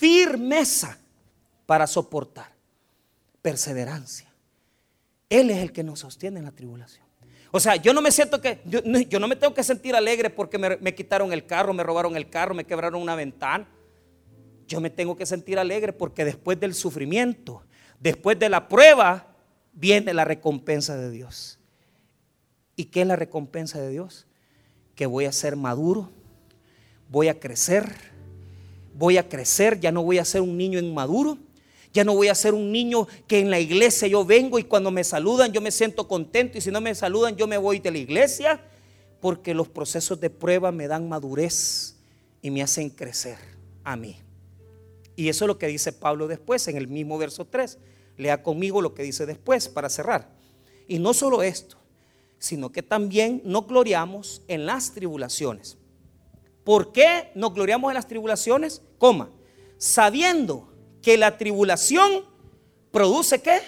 firmeza 0.00 0.98
para 1.66 1.86
soportar, 1.86 2.50
perseverancia. 3.42 4.32
Él 5.28 5.50
es 5.50 5.58
el 5.58 5.72
que 5.72 5.84
nos 5.84 6.00
sostiene 6.00 6.38
en 6.38 6.46
la 6.46 6.52
tribulación. 6.52 7.04
O 7.50 7.60
sea, 7.60 7.76
yo 7.76 7.92
no 7.92 8.00
me 8.00 8.10
siento 8.10 8.40
que, 8.40 8.62
yo, 8.64 8.80
no 9.20 9.28
me 9.28 9.36
tengo 9.36 9.52
que 9.52 9.62
sentir 9.62 9.94
alegre 9.94 10.30
porque 10.30 10.56
me, 10.56 10.78
me, 10.78 10.94
quitaron 10.94 11.34
el 11.34 11.44
carro, 11.44 11.74
me 11.74 11.82
robaron 11.82 12.16
el 12.16 12.30
carro, 12.30 12.54
me 12.54 12.64
quebraron 12.64 13.02
una 13.02 13.14
ventana. 13.14 13.68
Yo 14.66 14.80
me 14.80 14.88
tengo 14.88 15.16
que 15.16 15.26
sentir 15.26 15.58
alegre 15.58 15.92
porque 15.92 16.24
después 16.24 16.58
del 16.58 16.74
sufrimiento, 16.74 17.62
después 17.98 18.38
de 18.38 18.48
la 18.48 18.68
prueba, 18.68 19.36
viene 19.74 20.14
la 20.14 20.24
recompensa 20.24 20.96
de 20.96 21.10
Dios. 21.10 21.58
¿Y 22.74 22.86
qué 22.86 23.02
es 23.02 23.06
la 23.06 23.16
recompensa 23.16 23.78
de 23.78 23.90
Dios? 23.90 24.26
Que 24.94 25.04
voy 25.04 25.26
a 25.26 25.32
ser 25.32 25.56
maduro, 25.56 26.10
voy 27.10 27.28
a 27.28 27.38
crecer, 27.38 28.09
voy 28.94 29.18
a 29.18 29.28
crecer, 29.28 29.80
ya 29.80 29.92
no 29.92 30.02
voy 30.02 30.18
a 30.18 30.24
ser 30.24 30.40
un 30.40 30.56
niño 30.56 30.78
inmaduro, 30.78 31.38
ya 31.92 32.04
no 32.04 32.14
voy 32.14 32.28
a 32.28 32.34
ser 32.34 32.54
un 32.54 32.70
niño 32.70 33.08
que 33.26 33.40
en 33.40 33.50
la 33.50 33.58
iglesia 33.58 34.06
yo 34.08 34.24
vengo 34.24 34.58
y 34.58 34.64
cuando 34.64 34.90
me 34.90 35.02
saludan 35.02 35.52
yo 35.52 35.60
me 35.60 35.70
siento 35.70 36.06
contento 36.06 36.58
y 36.58 36.60
si 36.60 36.70
no 36.70 36.80
me 36.80 36.94
saludan 36.94 37.36
yo 37.36 37.46
me 37.46 37.58
voy 37.58 37.80
de 37.80 37.90
la 37.90 37.98
iglesia, 37.98 38.60
porque 39.20 39.54
los 39.54 39.68
procesos 39.68 40.20
de 40.20 40.30
prueba 40.30 40.72
me 40.72 40.88
dan 40.88 41.08
madurez 41.08 41.96
y 42.42 42.50
me 42.50 42.62
hacen 42.62 42.90
crecer 42.90 43.36
a 43.84 43.96
mí. 43.96 44.16
Y 45.16 45.28
eso 45.28 45.44
es 45.44 45.48
lo 45.48 45.58
que 45.58 45.66
dice 45.66 45.92
Pablo 45.92 46.28
después 46.28 46.66
en 46.68 46.76
el 46.76 46.88
mismo 46.88 47.18
verso 47.18 47.44
3. 47.44 47.78
Lea 48.16 48.42
conmigo 48.42 48.80
lo 48.80 48.94
que 48.94 49.02
dice 49.02 49.26
después 49.26 49.68
para 49.68 49.90
cerrar. 49.90 50.30
Y 50.88 50.98
no 50.98 51.12
solo 51.12 51.42
esto, 51.42 51.76
sino 52.38 52.72
que 52.72 52.82
también 52.82 53.42
nos 53.44 53.66
gloriamos 53.66 54.42
en 54.48 54.64
las 54.64 54.92
tribulaciones 54.94 55.76
¿Por 56.70 56.92
qué 56.92 57.32
nos 57.34 57.52
gloriamos 57.52 57.90
en 57.90 57.96
las 57.96 58.06
tribulaciones? 58.06 58.80
Coma, 58.96 59.28
sabiendo 59.76 60.72
que 61.02 61.18
la 61.18 61.36
tribulación 61.36 62.24
produce 62.92 63.42
qué? 63.42 63.58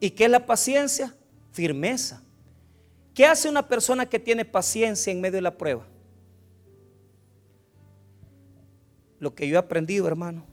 ¿Y 0.00 0.10
qué 0.10 0.24
es 0.24 0.30
la 0.32 0.46
paciencia? 0.46 1.14
Firmeza. 1.52 2.24
¿Qué 3.14 3.24
hace 3.24 3.48
una 3.48 3.68
persona 3.68 4.04
que 4.06 4.18
tiene 4.18 4.44
paciencia 4.44 5.12
en 5.12 5.20
medio 5.20 5.36
de 5.36 5.42
la 5.42 5.56
prueba? 5.56 5.86
Lo 9.20 9.36
que 9.36 9.46
yo 9.46 9.54
he 9.54 9.58
aprendido, 9.58 10.08
hermano, 10.08 10.46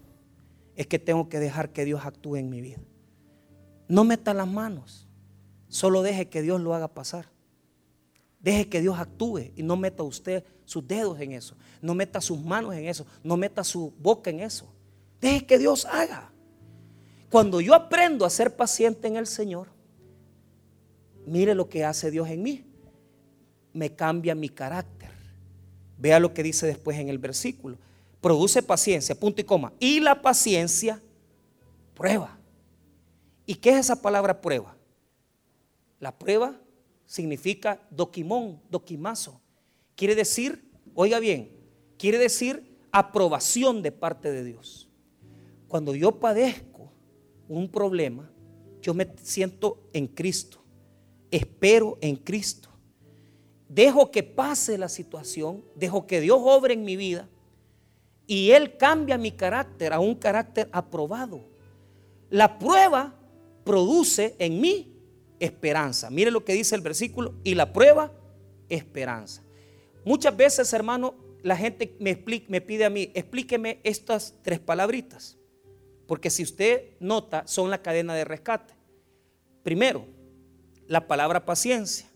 es 0.75 0.85
que 0.85 0.99
tengo 0.99 1.29
que 1.29 1.39
dejar 1.39 1.73
que 1.73 1.83
Dios 1.83 2.05
actúe 2.05 2.35
en 2.35 2.51
mi 2.51 2.61
vida. 2.61 2.77
No 3.87 4.03
meta 4.03 4.35
las 4.35 4.47
manos, 4.47 5.07
solo 5.67 6.03
deje 6.03 6.29
que 6.29 6.43
Dios 6.43 6.61
lo 6.61 6.75
haga 6.75 6.89
pasar. 6.89 7.31
Deje 8.39 8.69
que 8.69 8.81
Dios 8.81 8.97
actúe 8.97 9.51
y 9.55 9.63
no 9.63 9.75
meta 9.75 10.03
usted 10.03 10.43
sus 10.65 10.87
dedos 10.87 11.19
en 11.19 11.31
eso. 11.31 11.55
No 11.81 11.95
meta 11.95 12.21
sus 12.21 12.41
manos 12.41 12.73
en 12.75 12.85
eso. 12.85 13.05
No 13.23 13.37
meta 13.37 13.63
su 13.63 13.93
boca 13.99 14.29
en 14.29 14.41
eso. 14.41 14.71
Deje 15.19 15.45
que 15.45 15.57
Dios 15.57 15.85
haga. 15.85 16.31
Cuando 17.29 17.59
yo 17.59 17.73
aprendo 17.73 18.25
a 18.25 18.29
ser 18.29 18.55
paciente 18.55 19.07
en 19.07 19.17
el 19.17 19.27
Señor, 19.27 19.67
mire 21.25 21.55
lo 21.55 21.67
que 21.67 21.83
hace 21.83 22.11
Dios 22.11 22.29
en 22.29 22.43
mí. 22.43 22.63
Me 23.73 23.93
cambia 23.93 24.35
mi 24.35 24.49
carácter. 24.49 25.09
Vea 25.97 26.19
lo 26.19 26.33
que 26.33 26.43
dice 26.43 26.67
después 26.67 26.97
en 26.97 27.09
el 27.09 27.17
versículo. 27.17 27.77
Produce 28.21 28.61
paciencia, 28.61 29.19
punto 29.19 29.41
y 29.41 29.43
coma. 29.43 29.73
Y 29.79 29.99
la 29.99 30.21
paciencia 30.21 31.01
prueba. 31.95 32.37
¿Y 33.45 33.55
qué 33.55 33.71
es 33.71 33.77
esa 33.77 34.01
palabra 34.01 34.41
prueba? 34.41 34.75
La 35.99 36.17
prueba 36.17 36.55
significa 37.07 37.81
doquimón, 37.89 38.61
doquimazo. 38.69 39.41
Quiere 39.95 40.13
decir, 40.13 40.69
oiga 40.93 41.19
bien, 41.19 41.51
quiere 41.97 42.19
decir 42.19 42.77
aprobación 42.91 43.81
de 43.81 43.91
parte 43.91 44.31
de 44.31 44.43
Dios. 44.43 44.87
Cuando 45.67 45.95
yo 45.95 46.19
padezco 46.19 46.91
un 47.47 47.69
problema, 47.69 48.29
yo 48.81 48.93
me 48.93 49.07
siento 49.23 49.89
en 49.93 50.07
Cristo, 50.07 50.59
espero 51.31 51.97
en 52.01 52.17
Cristo. 52.17 52.69
Dejo 53.67 54.11
que 54.11 54.23
pase 54.23 54.77
la 54.77 54.87
situación, 54.87 55.63
dejo 55.75 56.05
que 56.05 56.21
Dios 56.21 56.39
obre 56.41 56.73
en 56.73 56.83
mi 56.83 56.95
vida 56.95 57.27
y 58.25 58.51
Él 58.51 58.77
cambia 58.77 59.17
mi 59.17 59.31
carácter 59.31 59.93
a 59.93 59.99
un 59.99 60.15
carácter 60.15 60.69
aprobado. 60.71 61.41
La 62.29 62.59
prueba 62.59 63.15
produce 63.63 64.35
en 64.39 64.61
mí 64.61 64.96
esperanza. 65.39 66.09
Mire 66.09 66.31
lo 66.31 66.43
que 66.43 66.53
dice 66.53 66.75
el 66.75 66.81
versículo. 66.81 67.35
Y 67.43 67.55
la 67.55 67.73
prueba, 67.73 68.11
esperanza. 68.69 69.43
Muchas 70.05 70.35
veces, 70.35 70.71
hermano, 70.73 71.15
la 71.43 71.55
gente 71.55 71.95
me, 71.99 72.23
me 72.47 72.61
pide 72.61 72.85
a 72.85 72.89
mí, 72.89 73.11
explíqueme 73.13 73.79
estas 73.83 74.35
tres 74.41 74.59
palabritas. 74.59 75.37
Porque 76.07 76.29
si 76.29 76.43
usted 76.43 76.91
nota, 76.99 77.45
son 77.47 77.69
la 77.69 77.81
cadena 77.81 78.15
de 78.15 78.25
rescate. 78.25 78.73
Primero, 79.63 80.05
la 80.87 81.07
palabra 81.07 81.45
paciencia. 81.45 82.07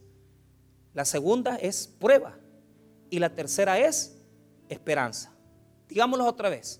La 0.94 1.06
segunda 1.06 1.58
es 1.58 1.88
prueba. 1.88 2.38
Y 3.10 3.20
la 3.20 3.36
tercera 3.36 3.78
es 3.80 4.18
esperanza. 4.70 5.34
Digámoslo 5.90 6.26
otra 6.26 6.50
vez. 6.50 6.80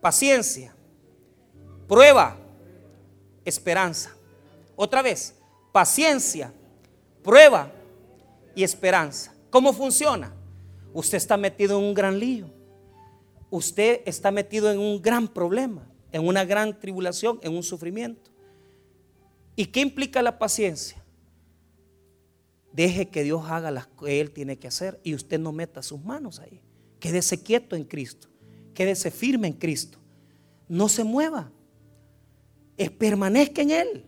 Paciencia, 0.00 0.74
prueba, 1.88 2.38
esperanza. 3.44 4.14
Otra 4.76 5.02
vez, 5.02 5.34
paciencia, 5.76 6.54
prueba 7.22 7.70
y 8.54 8.62
esperanza. 8.62 9.34
¿Cómo 9.50 9.74
funciona? 9.74 10.32
Usted 10.94 11.18
está 11.18 11.36
metido 11.36 11.78
en 11.78 11.84
un 11.84 11.92
gran 11.92 12.18
lío. 12.18 12.46
Usted 13.50 14.00
está 14.06 14.30
metido 14.30 14.72
en 14.72 14.78
un 14.78 15.02
gran 15.02 15.28
problema. 15.28 15.86
en 16.12 16.26
una 16.26 16.46
gran 16.46 16.80
tribulación, 16.80 17.38
en 17.42 17.54
un 17.54 17.62
sufrimiento. 17.62 18.30
¿Y 19.54 19.66
qué 19.66 19.80
implica 19.80 20.22
la 20.22 20.38
paciencia? 20.38 21.04
Deje 22.72 23.10
que 23.10 23.22
Dios 23.22 23.42
haga 23.46 23.70
las 23.70 23.86
que 23.86 24.18
Él 24.22 24.30
tiene 24.30 24.56
que 24.56 24.68
hacer 24.68 24.98
y 25.04 25.14
usted 25.14 25.38
no 25.38 25.52
meta 25.52 25.82
sus 25.82 26.02
manos 26.02 26.40
ahí. 26.40 26.62
Quédese 27.00 27.42
quieto 27.42 27.76
en 27.76 27.84
Cristo. 27.84 28.28
Quédese 28.72 29.10
firme 29.10 29.48
en 29.48 29.52
Cristo. 29.52 29.98
No 30.68 30.88
se 30.88 31.04
mueva. 31.04 31.50
Permanezca 32.98 33.60
en 33.60 33.70
Él. 33.72 34.06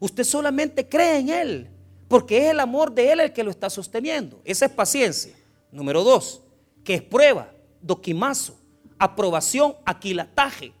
Usted 0.00 0.24
solamente 0.24 0.88
cree 0.88 1.18
en 1.18 1.28
Él. 1.28 1.70
Porque 2.08 2.38
es 2.38 2.44
el 2.50 2.60
amor 2.60 2.92
de 2.92 3.12
Él 3.12 3.20
el 3.20 3.32
que 3.32 3.44
lo 3.44 3.50
está 3.50 3.68
sosteniendo. 3.68 4.40
Esa 4.44 4.64
es 4.64 4.72
paciencia. 4.72 5.34
Número 5.70 6.02
dos, 6.02 6.40
que 6.82 6.94
es 6.94 7.02
prueba, 7.02 7.52
doquimazo, 7.82 8.58
aprobación, 8.98 9.74
aquilataje. 9.84 10.72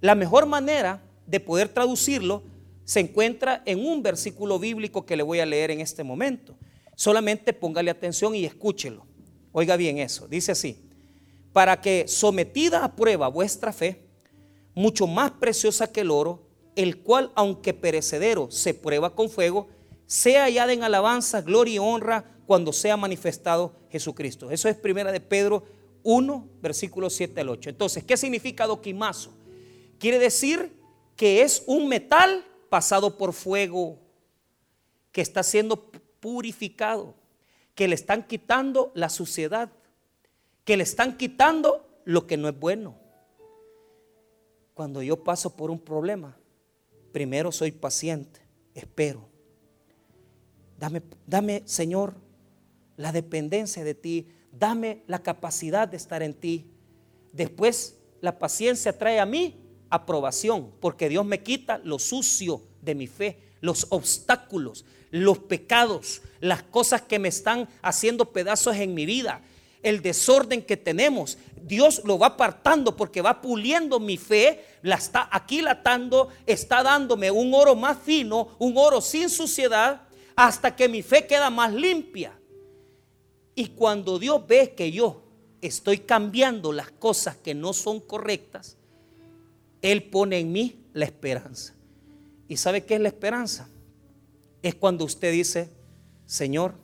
La 0.00 0.14
mejor 0.14 0.46
manera 0.46 1.02
de 1.26 1.40
poder 1.40 1.68
traducirlo 1.68 2.42
se 2.84 3.00
encuentra 3.00 3.62
en 3.66 3.84
un 3.84 4.02
versículo 4.02 4.58
bíblico 4.58 5.04
que 5.04 5.16
le 5.16 5.22
voy 5.22 5.40
a 5.40 5.46
leer 5.46 5.70
en 5.70 5.80
este 5.80 6.02
momento. 6.02 6.54
Solamente 6.96 7.52
póngale 7.52 7.90
atención 7.90 8.34
y 8.34 8.44
escúchelo. 8.44 9.06
Oiga 9.52 9.76
bien 9.76 9.98
eso. 9.98 10.26
Dice 10.28 10.52
así, 10.52 10.82
para 11.52 11.80
que 11.80 12.06
sometida 12.08 12.84
a 12.84 12.96
prueba 12.96 13.28
vuestra 13.28 13.72
fe, 13.72 14.00
mucho 14.74 15.06
más 15.06 15.30
preciosa 15.32 15.90
que 15.90 16.00
el 16.00 16.10
oro, 16.10 16.42
el 16.76 17.02
cual 17.02 17.32
aunque 17.34 17.74
perecedero 17.74 18.50
se 18.50 18.74
prueba 18.74 19.14
con 19.14 19.30
fuego, 19.30 19.68
sea 20.06 20.44
hallada 20.44 20.72
en 20.72 20.82
alabanza, 20.82 21.40
gloria 21.40 21.74
y 21.74 21.78
honra 21.78 22.34
cuando 22.46 22.72
sea 22.72 22.96
manifestado 22.96 23.74
Jesucristo. 23.90 24.50
Eso 24.50 24.68
es 24.68 24.76
primera 24.76 25.12
de 25.12 25.20
Pedro 25.20 25.64
1, 26.02 26.48
versículo 26.60 27.10
7 27.10 27.40
al 27.40 27.48
8. 27.48 27.70
Entonces, 27.70 28.04
¿qué 28.04 28.16
significa 28.16 28.66
doquimazo? 28.66 29.32
Quiere 29.98 30.18
decir 30.18 30.76
que 31.16 31.42
es 31.42 31.62
un 31.66 31.88
metal 31.88 32.44
pasado 32.68 33.16
por 33.16 33.32
fuego, 33.32 33.98
que 35.12 35.20
está 35.20 35.42
siendo 35.42 35.90
purificado, 36.20 37.14
que 37.74 37.88
le 37.88 37.94
están 37.94 38.26
quitando 38.26 38.92
la 38.94 39.08
suciedad, 39.08 39.70
que 40.64 40.76
le 40.76 40.82
están 40.82 41.16
quitando 41.16 41.86
lo 42.04 42.26
que 42.26 42.36
no 42.36 42.48
es 42.48 42.58
bueno. 42.58 42.96
Cuando 44.74 45.02
yo 45.02 45.22
paso 45.22 45.56
por 45.56 45.70
un 45.70 45.78
problema, 45.78 46.36
primero 47.14 47.52
soy 47.52 47.70
paciente, 47.70 48.40
espero. 48.74 49.28
Dame, 50.80 51.00
dame, 51.28 51.62
Señor, 51.64 52.16
la 52.96 53.12
dependencia 53.12 53.84
de 53.84 53.94
ti, 53.94 54.26
dame 54.50 55.04
la 55.06 55.22
capacidad 55.22 55.86
de 55.86 55.96
estar 55.96 56.24
en 56.24 56.34
ti. 56.34 56.72
Después 57.32 57.98
la 58.20 58.36
paciencia 58.40 58.98
trae 58.98 59.20
a 59.20 59.26
mí 59.26 59.60
aprobación, 59.90 60.72
porque 60.80 61.08
Dios 61.08 61.24
me 61.24 61.40
quita 61.40 61.78
lo 61.78 62.00
sucio 62.00 62.62
de 62.82 62.96
mi 62.96 63.06
fe, 63.06 63.38
los 63.60 63.86
obstáculos, 63.90 64.84
los 65.12 65.38
pecados, 65.38 66.20
las 66.40 66.64
cosas 66.64 67.02
que 67.02 67.20
me 67.20 67.28
están 67.28 67.68
haciendo 67.80 68.32
pedazos 68.32 68.74
en 68.74 68.92
mi 68.92 69.06
vida, 69.06 69.40
el 69.84 70.02
desorden 70.02 70.62
que 70.62 70.76
tenemos. 70.76 71.38
Dios 71.62 72.02
lo 72.04 72.18
va 72.18 72.28
apartando 72.28 72.96
porque 72.96 73.22
va 73.22 73.40
puliendo 73.40 74.00
mi 74.00 74.16
fe, 74.16 74.64
la 74.82 74.96
está 74.96 75.28
aquilatando, 75.30 76.30
está 76.46 76.82
dándome 76.82 77.30
un 77.30 77.54
oro 77.54 77.76
más 77.76 77.98
fino, 77.98 78.56
un 78.58 78.76
oro 78.76 79.00
sin 79.00 79.30
suciedad, 79.30 80.02
hasta 80.34 80.74
que 80.74 80.88
mi 80.88 81.02
fe 81.02 81.26
queda 81.26 81.50
más 81.50 81.72
limpia. 81.72 82.36
Y 83.54 83.68
cuando 83.68 84.18
Dios 84.18 84.44
ve 84.46 84.74
que 84.74 84.90
yo 84.90 85.22
estoy 85.60 85.98
cambiando 85.98 86.72
las 86.72 86.90
cosas 86.90 87.36
que 87.36 87.54
no 87.54 87.72
son 87.72 88.00
correctas, 88.00 88.76
Él 89.80 90.02
pone 90.02 90.40
en 90.40 90.50
mí 90.50 90.84
la 90.92 91.04
esperanza. 91.04 91.74
¿Y 92.48 92.56
sabe 92.56 92.84
qué 92.84 92.94
es 92.94 93.00
la 93.00 93.08
esperanza? 93.08 93.68
Es 94.62 94.74
cuando 94.74 95.04
usted 95.04 95.32
dice, 95.32 95.70
Señor, 96.26 96.74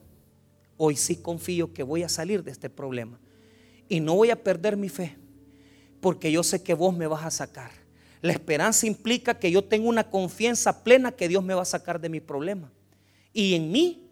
hoy 0.82 0.96
sí 0.96 1.16
confío 1.16 1.72
que 1.72 1.82
voy 1.82 2.02
a 2.02 2.08
salir 2.08 2.42
de 2.42 2.50
este 2.50 2.70
problema. 2.70 3.20
Y 3.88 4.00
no 4.00 4.14
voy 4.14 4.30
a 4.30 4.42
perder 4.42 4.76
mi 4.76 4.88
fe, 4.88 5.16
porque 6.00 6.32
yo 6.32 6.42
sé 6.42 6.62
que 6.62 6.74
vos 6.74 6.96
me 6.96 7.06
vas 7.06 7.24
a 7.24 7.30
sacar. 7.30 7.70
La 8.22 8.32
esperanza 8.32 8.86
implica 8.86 9.38
que 9.38 9.50
yo 9.50 9.64
tengo 9.64 9.88
una 9.88 10.10
confianza 10.10 10.82
plena 10.84 11.12
que 11.12 11.28
Dios 11.28 11.44
me 11.44 11.54
va 11.54 11.62
a 11.62 11.66
sacar 11.66 12.00
de 12.00 12.08
mi 12.08 12.20
problema. 12.20 12.72
Y 13.32 13.54
en 13.54 13.70
mí 13.70 14.10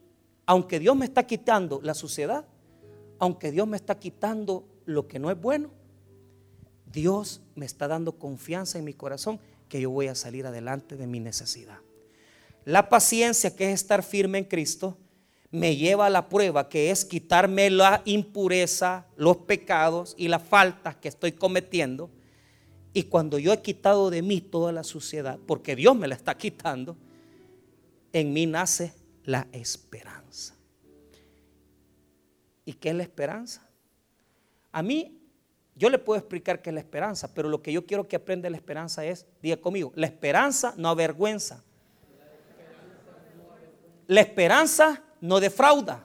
aunque 0.49 0.81
Dios 0.81 0.97
me 0.97 1.05
está 1.05 1.27
quitando 1.27 1.79
la 1.83 1.93
suciedad, 1.93 2.47
aunque 3.19 3.53
Dios 3.53 3.69
me 3.69 3.77
está 3.77 3.99
quitando 3.99 4.67
lo 4.87 5.07
que 5.07 5.19
no 5.19 5.31
es 5.31 5.39
bueno, 5.39 5.71
Dios 6.91 7.43
me 7.55 7.67
está 7.67 7.87
dando 7.87 8.19
confianza 8.19 8.79
en 8.79 8.87
mi 8.87 8.95
corazón 8.95 9.39
que 9.69 9.79
yo 9.79 9.91
voy 9.91 10.07
a 10.07 10.15
salir 10.15 10.47
adelante 10.47 10.97
de 10.97 11.07
mi 11.07 11.21
necesidad. 11.21 11.77
La 12.65 12.89
paciencia, 12.89 13.55
que 13.55 13.71
es 13.71 13.75
estar 13.83 14.03
firme 14.03 14.39
en 14.39 14.45
Cristo, 14.45 14.97
me 15.51 15.77
lleva 15.77 16.07
a 16.07 16.11
la 16.11 16.29
prueba 16.29 16.69
que 16.69 16.91
es 16.91 17.05
quitarme 17.05 17.71
la 17.71 18.03
impureza, 18.05 19.07
los 19.17 19.39
pecados 19.39 20.15
y 20.19 20.29
las 20.29 20.43
faltas 20.43 20.97
que 20.97 21.09
estoy 21.09 21.33
cometiendo. 21.33 22.11
Y 22.93 23.05
cuando 23.05 23.39
yo 23.39 23.53
he 23.53 23.63
quitado 23.63 24.11
de 24.11 24.23
mí 24.23 24.41
toda 24.41 24.73
la 24.73 24.85
suciedad, 24.85 25.39
porque 25.47 25.77
Dios 25.77 25.97
me 25.97 26.09
la 26.09 26.15
está 26.15 26.37
quitando, 26.37 26.97
en 28.13 28.33
mí 28.33 28.47
nace 28.47 28.93
la 29.25 29.47
esperanza. 29.53 30.55
¿Y 32.65 32.75
qué 32.75 32.91
es 32.91 32.95
la 32.95 33.03
esperanza? 33.03 33.67
A 34.73 34.83
mí, 34.83 35.19
yo 35.75 35.89
le 35.89 35.99
puedo 35.99 36.19
explicar 36.19 36.61
qué 36.61 36.71
es 36.71 36.75
la 36.75 36.81
esperanza, 36.81 37.33
pero 37.33 37.49
lo 37.49 37.63
que 37.63 37.73
yo 37.73 37.87
quiero 37.87 38.09
que 38.09 38.17
aprenda 38.17 38.51
la 38.51 38.57
esperanza 38.57 39.05
es, 39.05 39.27
diga 39.41 39.57
conmigo, 39.57 39.93
la 39.95 40.07
esperanza 40.07 40.75
no 40.77 40.89
avergüenza. 40.89 41.63
La 44.07 44.21
esperanza 44.21 45.03
no 45.21 45.41
defrauda. 45.41 46.05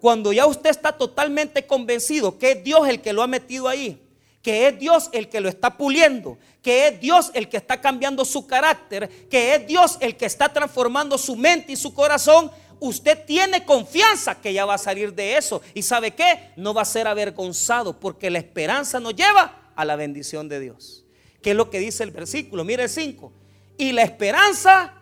Cuando 0.00 0.32
ya 0.32 0.46
usted 0.46 0.70
está 0.70 0.92
totalmente 0.92 1.66
convencido 1.66 2.38
que 2.38 2.52
es 2.52 2.64
Dios 2.64 2.88
el 2.88 3.02
que 3.02 3.12
lo 3.12 3.22
ha 3.22 3.26
metido 3.26 3.68
ahí, 3.68 4.00
que 4.42 4.66
es 4.66 4.78
Dios 4.78 5.10
el 5.12 5.28
que 5.28 5.40
lo 5.40 5.48
está 5.48 5.76
puliendo, 5.76 6.38
que 6.62 6.88
es 6.88 7.00
Dios 7.00 7.30
el 7.34 7.48
que 7.48 7.58
está 7.58 7.80
cambiando 7.80 8.24
su 8.24 8.46
carácter, 8.46 9.08
que 9.28 9.54
es 9.54 9.66
Dios 9.66 9.98
el 10.00 10.16
que 10.16 10.26
está 10.26 10.50
transformando 10.50 11.18
su 11.18 11.36
mente 11.36 11.72
y 11.72 11.76
su 11.76 11.92
corazón, 11.92 12.50
usted 12.78 13.24
tiene 13.26 13.64
confianza 13.66 14.40
que 14.40 14.54
ya 14.54 14.64
va 14.64 14.74
a 14.74 14.78
salir 14.78 15.14
de 15.14 15.36
eso. 15.36 15.60
¿Y 15.74 15.82
sabe 15.82 16.12
qué? 16.12 16.52
No 16.56 16.72
va 16.72 16.82
a 16.82 16.86
ser 16.86 17.06
avergonzado 17.06 18.00
porque 18.00 18.30
la 18.30 18.38
esperanza 18.38 18.98
nos 19.00 19.14
lleva 19.14 19.72
a 19.76 19.84
la 19.84 19.96
bendición 19.96 20.48
de 20.48 20.60
Dios. 20.60 21.04
¿Qué 21.42 21.50
es 21.50 21.56
lo 21.56 21.70
que 21.70 21.78
dice 21.78 22.02
el 22.04 22.10
versículo? 22.10 22.64
Mire 22.64 22.84
el 22.84 22.88
5. 22.88 23.32
Y 23.76 23.92
la 23.92 24.02
esperanza 24.02 24.94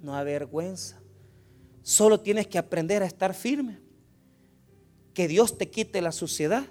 no 0.00 0.14
avergüenza. 0.16 0.97
Solo 1.88 2.20
tienes 2.20 2.46
que 2.46 2.58
aprender 2.58 3.02
a 3.02 3.06
estar 3.06 3.32
firme. 3.32 3.78
Que 5.14 5.26
Dios 5.26 5.56
te 5.56 5.70
quite 5.70 6.02
la 6.02 6.12
suciedad 6.12 6.66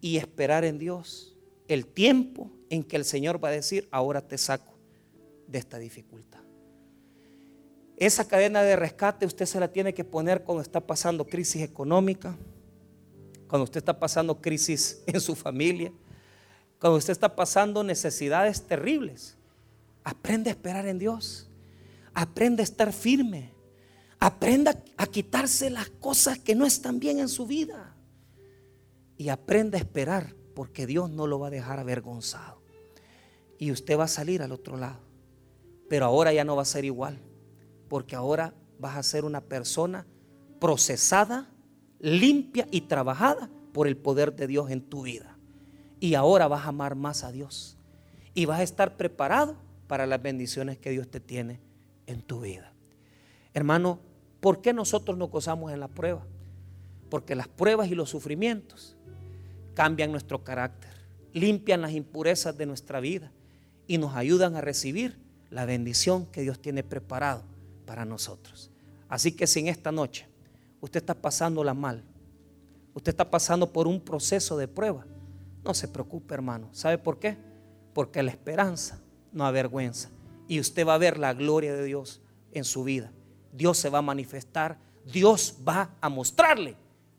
y 0.00 0.16
esperar 0.16 0.64
en 0.64 0.78
Dios 0.78 1.36
el 1.68 1.84
tiempo 1.84 2.50
en 2.70 2.82
que 2.82 2.96
el 2.96 3.04
Señor 3.04 3.44
va 3.44 3.48
a 3.48 3.52
decir, 3.52 3.86
ahora 3.90 4.26
te 4.26 4.38
saco 4.38 4.78
de 5.46 5.58
esta 5.58 5.78
dificultad. 5.78 6.40
Esa 7.98 8.26
cadena 8.26 8.62
de 8.62 8.76
rescate 8.76 9.26
usted 9.26 9.44
se 9.44 9.60
la 9.60 9.70
tiene 9.70 9.92
que 9.92 10.04
poner 10.04 10.42
cuando 10.42 10.62
está 10.62 10.80
pasando 10.80 11.26
crisis 11.26 11.60
económica, 11.60 12.38
cuando 13.46 13.64
usted 13.64 13.76
está 13.76 14.00
pasando 14.00 14.40
crisis 14.40 15.02
en 15.06 15.20
su 15.20 15.34
familia, 15.34 15.92
cuando 16.80 16.96
usted 16.96 17.12
está 17.12 17.36
pasando 17.36 17.84
necesidades 17.84 18.62
terribles. 18.62 19.36
Aprende 20.02 20.48
a 20.48 20.54
esperar 20.54 20.86
en 20.86 20.98
Dios. 20.98 21.50
Aprende 22.14 22.62
a 22.62 22.64
estar 22.64 22.92
firme. 22.92 23.52
Aprenda 24.20 24.82
a 24.96 25.06
quitarse 25.06 25.68
las 25.68 25.90
cosas 25.90 26.38
que 26.38 26.54
no 26.54 26.64
están 26.64 26.98
bien 26.98 27.18
en 27.18 27.28
su 27.28 27.46
vida 27.46 27.94
y 29.16 29.28
aprenda 29.28 29.76
a 29.76 29.80
esperar 29.80 30.34
porque 30.54 30.86
Dios 30.86 31.10
no 31.10 31.26
lo 31.26 31.38
va 31.38 31.48
a 31.48 31.50
dejar 31.50 31.78
avergonzado. 31.78 32.62
Y 33.58 33.70
usted 33.70 33.98
va 33.98 34.04
a 34.04 34.08
salir 34.08 34.42
al 34.42 34.52
otro 34.52 34.76
lado. 34.76 35.00
Pero 35.88 36.06
ahora 36.06 36.32
ya 36.32 36.44
no 36.44 36.56
va 36.56 36.62
a 36.62 36.66
ser 36.66 36.84
igual, 36.84 37.18
porque 37.88 38.16
ahora 38.16 38.54
vas 38.78 38.96
a 38.96 39.02
ser 39.02 39.24
una 39.24 39.42
persona 39.42 40.06
procesada, 40.60 41.50
limpia 42.00 42.66
y 42.70 42.82
trabajada 42.82 43.50
por 43.72 43.86
el 43.86 43.96
poder 43.96 44.34
de 44.34 44.46
Dios 44.46 44.70
en 44.70 44.80
tu 44.80 45.02
vida. 45.02 45.36
Y 46.00 46.14
ahora 46.14 46.48
vas 46.48 46.64
a 46.64 46.68
amar 46.68 46.94
más 46.94 47.24
a 47.24 47.32
Dios. 47.32 47.76
Y 48.32 48.46
vas 48.46 48.60
a 48.60 48.64
estar 48.64 48.96
preparado 48.96 49.56
para 49.86 50.06
las 50.06 50.22
bendiciones 50.22 50.78
que 50.78 50.90
Dios 50.90 51.08
te 51.08 51.20
tiene 51.20 51.60
en 52.06 52.22
tu 52.22 52.40
vida. 52.40 52.72
Hermano, 53.52 54.00
¿por 54.40 54.60
qué 54.60 54.72
nosotros 54.72 55.16
nos 55.16 55.30
gozamos 55.30 55.72
en 55.72 55.80
la 55.80 55.88
prueba? 55.88 56.26
Porque 57.10 57.34
las 57.34 57.48
pruebas 57.48 57.88
y 57.90 57.94
los 57.94 58.10
sufrimientos 58.10 58.96
cambian 59.74 60.10
nuestro 60.10 60.44
carácter, 60.44 60.90
limpian 61.32 61.80
las 61.80 61.92
impurezas 61.92 62.56
de 62.56 62.66
nuestra 62.66 63.00
vida 63.00 63.32
y 63.86 63.98
nos 63.98 64.14
ayudan 64.14 64.56
a 64.56 64.60
recibir 64.60 65.18
la 65.50 65.64
bendición 65.64 66.26
que 66.26 66.42
Dios 66.42 66.60
tiene 66.60 66.82
preparado 66.82 67.42
para 67.86 68.04
nosotros. 68.04 68.70
Así 69.08 69.32
que 69.32 69.46
si 69.46 69.60
en 69.60 69.68
esta 69.68 69.92
noche 69.92 70.26
usted 70.80 70.98
está 71.00 71.14
pasándola 71.14 71.74
mal, 71.74 72.02
usted 72.94 73.10
está 73.10 73.30
pasando 73.30 73.72
por 73.72 73.86
un 73.86 74.00
proceso 74.00 74.56
de 74.56 74.68
prueba, 74.68 75.06
No 75.64 75.72
se 75.72 75.88
preocupe, 75.88 76.34
hermano. 76.34 76.68
¿Sabe 76.72 76.98
por 76.98 77.18
qué? 77.18 77.38
Porque 77.94 78.22
la 78.22 78.30
esperanza 78.30 79.00
no 79.32 79.46
avergüenza. 79.46 80.10
Y 80.48 80.60
usted 80.60 80.86
va 80.86 80.94
a 80.94 80.98
ver 80.98 81.18
la 81.18 81.34
gloria 81.34 81.74
de 81.74 81.84
Dios 81.84 82.20
en 82.52 82.64
su 82.64 82.84
vida. 82.84 83.12
Dios 83.52 83.78
se 83.78 83.88
va 83.88 83.98
a 83.98 84.02
manifestar. 84.02 84.78
Dios 85.04 85.56
va 85.66 85.90
a 86.00 86.08
mostrarle 86.08 86.76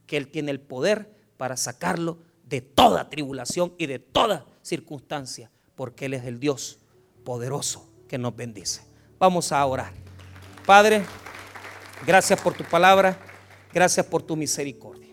que 0.07 0.17
Él 0.17 0.27
tiene 0.27 0.51
el 0.51 0.59
poder 0.59 1.09
para 1.37 1.57
sacarlo 1.57 2.19
de 2.47 2.61
toda 2.61 3.09
tribulación 3.09 3.73
y 3.77 3.87
de 3.87 3.99
toda 3.99 4.45
circunstancia. 4.61 5.51
Porque 5.75 6.05
Él 6.05 6.13
es 6.13 6.25
el 6.25 6.39
Dios 6.39 6.79
poderoso 7.23 7.89
que 8.07 8.17
nos 8.17 8.35
bendice. 8.35 8.81
Vamos 9.17 9.51
a 9.51 9.65
orar. 9.65 9.91
Padre, 10.65 11.03
gracias 12.05 12.39
por 12.41 12.53
tu 12.53 12.63
palabra. 12.63 13.19
Gracias 13.73 14.05
por 14.05 14.21
tu 14.23 14.37
misericordia. 14.37 15.04